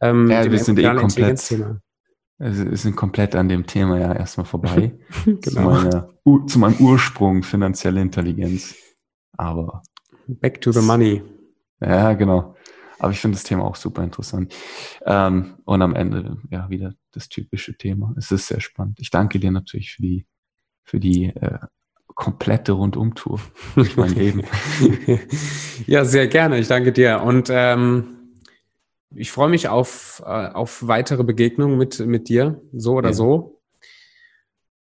Ähm, 0.00 0.30
ja, 0.30 0.48
wir 0.48 0.60
sind 0.60 0.78
eh 0.78 0.94
komplett. 0.94 1.56
Wir 2.38 2.76
sind 2.76 2.94
komplett 2.94 3.34
an 3.34 3.48
dem 3.48 3.66
Thema 3.66 3.98
ja 3.98 4.12
erstmal 4.12 4.46
vorbei. 4.46 4.92
genau. 5.24 5.40
zu, 5.42 5.60
meiner, 5.60 6.08
zu 6.46 6.58
meinem 6.60 6.76
Ursprung 6.78 7.42
finanzielle 7.42 8.00
Intelligenz. 8.00 8.76
Aber 9.36 9.82
Back 10.28 10.60
to 10.60 10.72
the 10.72 10.80
money. 10.80 11.22
Ja, 11.80 12.12
genau. 12.12 12.54
Aber 12.98 13.12
ich 13.12 13.20
finde 13.20 13.36
das 13.36 13.44
Thema 13.44 13.64
auch 13.64 13.76
super 13.76 14.02
interessant. 14.02 14.54
Ähm, 15.06 15.54
und 15.64 15.82
am 15.82 15.94
Ende, 15.94 16.36
ja, 16.50 16.68
wieder 16.68 16.94
das 17.12 17.28
typische 17.28 17.76
Thema. 17.76 18.14
Es 18.16 18.30
ist 18.30 18.48
sehr 18.48 18.60
spannend. 18.60 18.98
Ich 19.00 19.10
danke 19.10 19.38
dir 19.38 19.50
natürlich 19.50 19.92
für 19.92 20.02
die, 20.02 20.26
für 20.84 21.00
die 21.00 21.26
äh, 21.26 21.58
komplette 22.14 22.72
Rundumtour 22.72 23.40
durch 23.76 23.96
mein 23.96 24.14
Leben. 24.14 24.42
ja, 25.86 26.04
sehr 26.04 26.26
gerne. 26.26 26.58
Ich 26.58 26.68
danke 26.68 26.92
dir. 26.92 27.22
Und 27.22 27.48
ähm, 27.50 28.18
ich 29.14 29.30
freue 29.30 29.48
mich 29.48 29.68
auf, 29.68 30.22
äh, 30.26 30.48
auf 30.48 30.86
weitere 30.86 31.24
Begegnungen 31.24 31.78
mit, 31.78 32.00
mit 32.00 32.28
dir, 32.28 32.60
so 32.72 32.94
oder 32.94 33.10
ja. 33.10 33.14
so. 33.14 33.62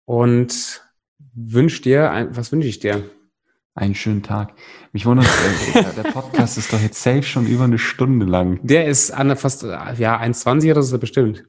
Und 0.06 0.84
wünsche 1.34 1.82
dir, 1.82 2.30
was 2.32 2.52
wünsche 2.52 2.68
ich 2.68 2.80
dir? 2.80 3.10
Einen 3.74 3.96
schönen 3.96 4.22
Tag. 4.22 4.54
Mich 4.92 5.06
wundert, 5.06 5.26
äh, 5.26 5.84
der 5.96 6.12
Podcast 6.12 6.58
ist 6.58 6.74
doch 6.74 6.82
jetzt 6.82 7.02
safe 7.02 7.24
schon 7.24 7.48
über 7.48 7.64
eine 7.64 7.78
Stunde 7.78 8.26
lang. 8.26 8.60
Der 8.64 8.88
ist 8.88 9.12
an 9.12 9.34
fast, 9.38 9.64
ja, 9.64 10.20
1,20 10.20 10.72
oder 10.72 10.84
so 10.84 11.00
bestimmt. 11.00 11.46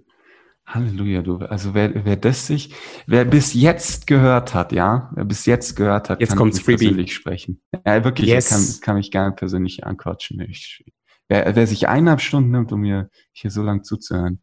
Halleluja, 0.65 1.23
du. 1.23 1.39
Also 1.39 1.75
wer, 1.75 2.05
wer 2.05 2.17
das 2.17 2.47
sich, 2.47 2.75
wer 3.09 3.25
bis 3.25 3.55
jetzt 3.55 4.07
gehört 4.07 4.55
hat, 4.55 4.71
ja, 4.71 5.11
wer 5.15 5.25
bis 5.25 5.47
jetzt 5.47 5.75
gehört 5.75 6.09
hat, 6.11 6.21
jetzt 6.21 6.31
kann 6.31 6.39
kommt's 6.39 6.59
mich 6.59 6.79
persönlich 6.79 7.13
sprechen. 7.13 7.61
Ja, 7.85 8.05
wirklich, 8.05 8.29
yes. 8.29 8.49
kann, 8.49 8.81
kann 8.81 8.97
mich 8.97 9.11
gerne 9.11 9.33
persönlich 9.35 9.85
anquatschen. 9.85 10.41
Ich, 10.41 10.85
wer, 11.29 11.57
wer 11.57 11.67
sich 11.67 11.89
eineinhalb 11.89 12.21
Stunden 12.21 12.53
nimmt, 12.53 12.71
um 12.71 12.83
mir 12.83 13.11
hier 13.33 13.51
so 13.51 13.65
lang 13.65 13.83
zuzuhören, 13.83 14.41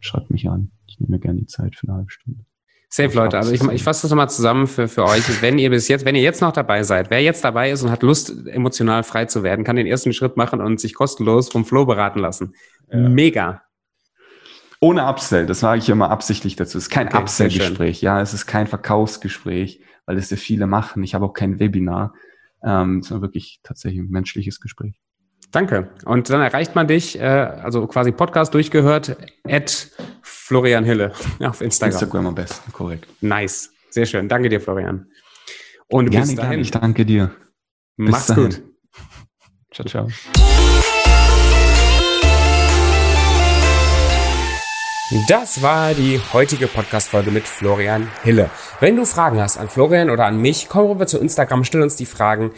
schreibt 0.00 0.30
mich 0.30 0.48
an. 0.48 0.72
ich 0.86 0.98
nehme 0.98 1.12
mir 1.12 1.20
gerne 1.20 1.38
die 1.38 1.46
Zeit 1.46 1.76
für 1.76 1.86
eine 1.86 1.98
halbe 1.98 2.10
Stunde. 2.10 2.44
Safe, 2.96 3.14
Leute. 3.14 3.36
Also 3.36 3.52
ich, 3.52 3.62
ich 3.62 3.82
fasse 3.82 4.02
das 4.02 4.10
nochmal 4.10 4.30
zusammen 4.30 4.66
für, 4.66 4.88
für 4.88 5.04
euch. 5.04 5.42
Wenn 5.42 5.58
ihr 5.58 5.68
bis 5.68 5.86
jetzt, 5.88 6.06
wenn 6.06 6.14
ihr 6.14 6.22
jetzt 6.22 6.40
noch 6.40 6.52
dabei 6.52 6.82
seid, 6.82 7.10
wer 7.10 7.20
jetzt 7.20 7.44
dabei 7.44 7.70
ist 7.70 7.82
und 7.82 7.90
hat 7.90 8.02
Lust, 8.02 8.46
emotional 8.46 9.02
frei 9.02 9.26
zu 9.26 9.42
werden, 9.42 9.66
kann 9.66 9.76
den 9.76 9.86
ersten 9.86 10.14
Schritt 10.14 10.38
machen 10.38 10.62
und 10.62 10.80
sich 10.80 10.94
kostenlos 10.94 11.50
vom 11.50 11.66
Flo 11.66 11.84
beraten 11.84 12.20
lassen. 12.20 12.54
Ja. 12.90 12.96
Mega. 12.96 13.62
Ohne 14.80 15.06
Upsell, 15.06 15.44
das 15.44 15.60
sage 15.60 15.80
ich 15.80 15.90
immer 15.90 16.10
absichtlich 16.10 16.56
dazu. 16.56 16.78
Es 16.78 16.84
ist 16.84 16.90
kein 16.90 17.08
okay, 17.08 17.18
Upsell-Gespräch, 17.18 18.00
ja, 18.00 18.22
es 18.22 18.32
ist 18.32 18.46
kein 18.46 18.66
Verkaufsgespräch, 18.66 19.82
weil 20.06 20.16
es 20.16 20.30
ja 20.30 20.38
viele 20.38 20.66
machen. 20.66 21.02
Ich 21.02 21.14
habe 21.14 21.26
auch 21.26 21.34
kein 21.34 21.58
Webinar, 21.58 22.14
ähm, 22.64 23.02
sondern 23.02 23.20
wirklich 23.20 23.60
tatsächlich 23.62 24.00
ein 24.00 24.10
menschliches 24.10 24.58
Gespräch. 24.58 24.98
Danke. 25.52 25.90
Und 26.04 26.30
dann 26.30 26.40
erreicht 26.40 26.74
man 26.74 26.88
dich, 26.88 27.20
äh, 27.20 27.24
also 27.24 27.86
quasi 27.86 28.12
Podcast 28.12 28.54
durchgehört, 28.54 29.16
at 29.46 29.90
Florian 30.46 30.84
Hille 30.84 31.10
auf 31.40 31.60
Instagram. 31.60 31.92
Instagram 31.92 32.26
am 32.28 32.34
besten, 32.36 32.72
korrekt. 32.72 33.08
Nice. 33.20 33.72
Sehr 33.90 34.06
schön. 34.06 34.28
Danke 34.28 34.48
dir, 34.48 34.60
Florian. 34.60 35.10
Und 35.88 36.10
gerne, 36.10 36.24
bis 36.24 36.36
dahin. 36.36 36.50
Gerne. 36.50 36.62
Ich 36.62 36.70
danke 36.70 37.04
dir. 37.04 37.34
Mach's 37.96 38.32
gut. 38.32 38.62
Ciao, 39.74 39.88
ciao. 39.88 40.08
Das 45.28 45.62
war 45.62 45.94
die 45.94 46.20
heutige 46.32 46.68
Podcast-Folge 46.68 47.32
mit 47.32 47.44
Florian 47.48 48.08
Hille. 48.22 48.48
Wenn 48.78 48.94
du 48.94 49.04
Fragen 49.04 49.40
hast 49.40 49.56
an 49.58 49.68
Florian 49.68 50.10
oder 50.10 50.26
an 50.26 50.40
mich, 50.40 50.68
komm 50.68 50.86
rüber 50.86 51.08
zu 51.08 51.18
Instagram, 51.18 51.64
stell 51.64 51.82
uns 51.82 51.96
die 51.96 52.06
Fragen. 52.06 52.52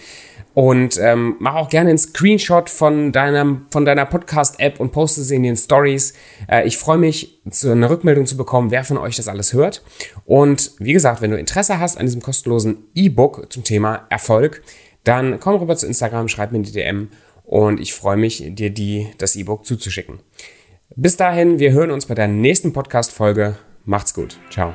Und 0.59 0.99
ähm, 1.01 1.37
mach 1.39 1.55
auch 1.55 1.69
gerne 1.69 1.91
einen 1.91 1.99
Screenshot 1.99 2.69
von, 2.69 3.13
deinem, 3.13 3.67
von 3.71 3.85
deiner 3.85 4.05
Podcast-App 4.07 4.81
und 4.81 4.91
poste 4.91 5.23
sie 5.23 5.37
in 5.37 5.45
den 5.45 5.57
Stories. 5.57 6.15
Äh, 6.51 6.67
ich 6.67 6.77
freue 6.77 6.99
mich, 6.99 7.41
zu, 7.49 7.71
eine 7.71 7.89
Rückmeldung 7.89 8.27
zu 8.27 8.37
bekommen, 8.37 8.73
wer 8.73 8.83
von 8.83 8.99
euch 8.99 9.15
das 9.15 9.29
alles 9.29 9.53
hört. 9.53 9.85
Und 10.25 10.73
wie 10.81 10.95
gesagt, 10.95 11.23
wenn 11.23 11.31
du 11.31 11.39
Interesse 11.39 11.79
hast 11.79 11.97
an 11.97 12.07
diesem 12.07 12.23
kostenlosen 12.23 12.79
E-Book 12.97 13.53
zum 13.53 13.63
Thema 13.63 14.07
Erfolg, 14.11 14.65
dann 15.05 15.39
komm 15.39 15.61
rüber 15.61 15.77
zu 15.77 15.87
Instagram, 15.87 16.27
schreib 16.27 16.51
mir 16.51 16.61
die 16.63 16.73
DM 16.73 17.11
und 17.45 17.79
ich 17.79 17.95
freue 17.95 18.17
mich, 18.17 18.43
dir 18.49 18.71
die, 18.71 19.07
das 19.17 19.37
E-Book 19.37 19.65
zuzuschicken. 19.65 20.19
Bis 20.97 21.17
dahin, 21.17 21.61
wir 21.61 21.71
hören 21.71 21.93
uns 21.93 22.07
bei 22.07 22.17
der 22.17 22.27
nächsten 22.27 22.73
Podcast-Folge. 22.73 23.57
Macht's 23.85 24.13
gut. 24.13 24.41
Ciao. 24.51 24.75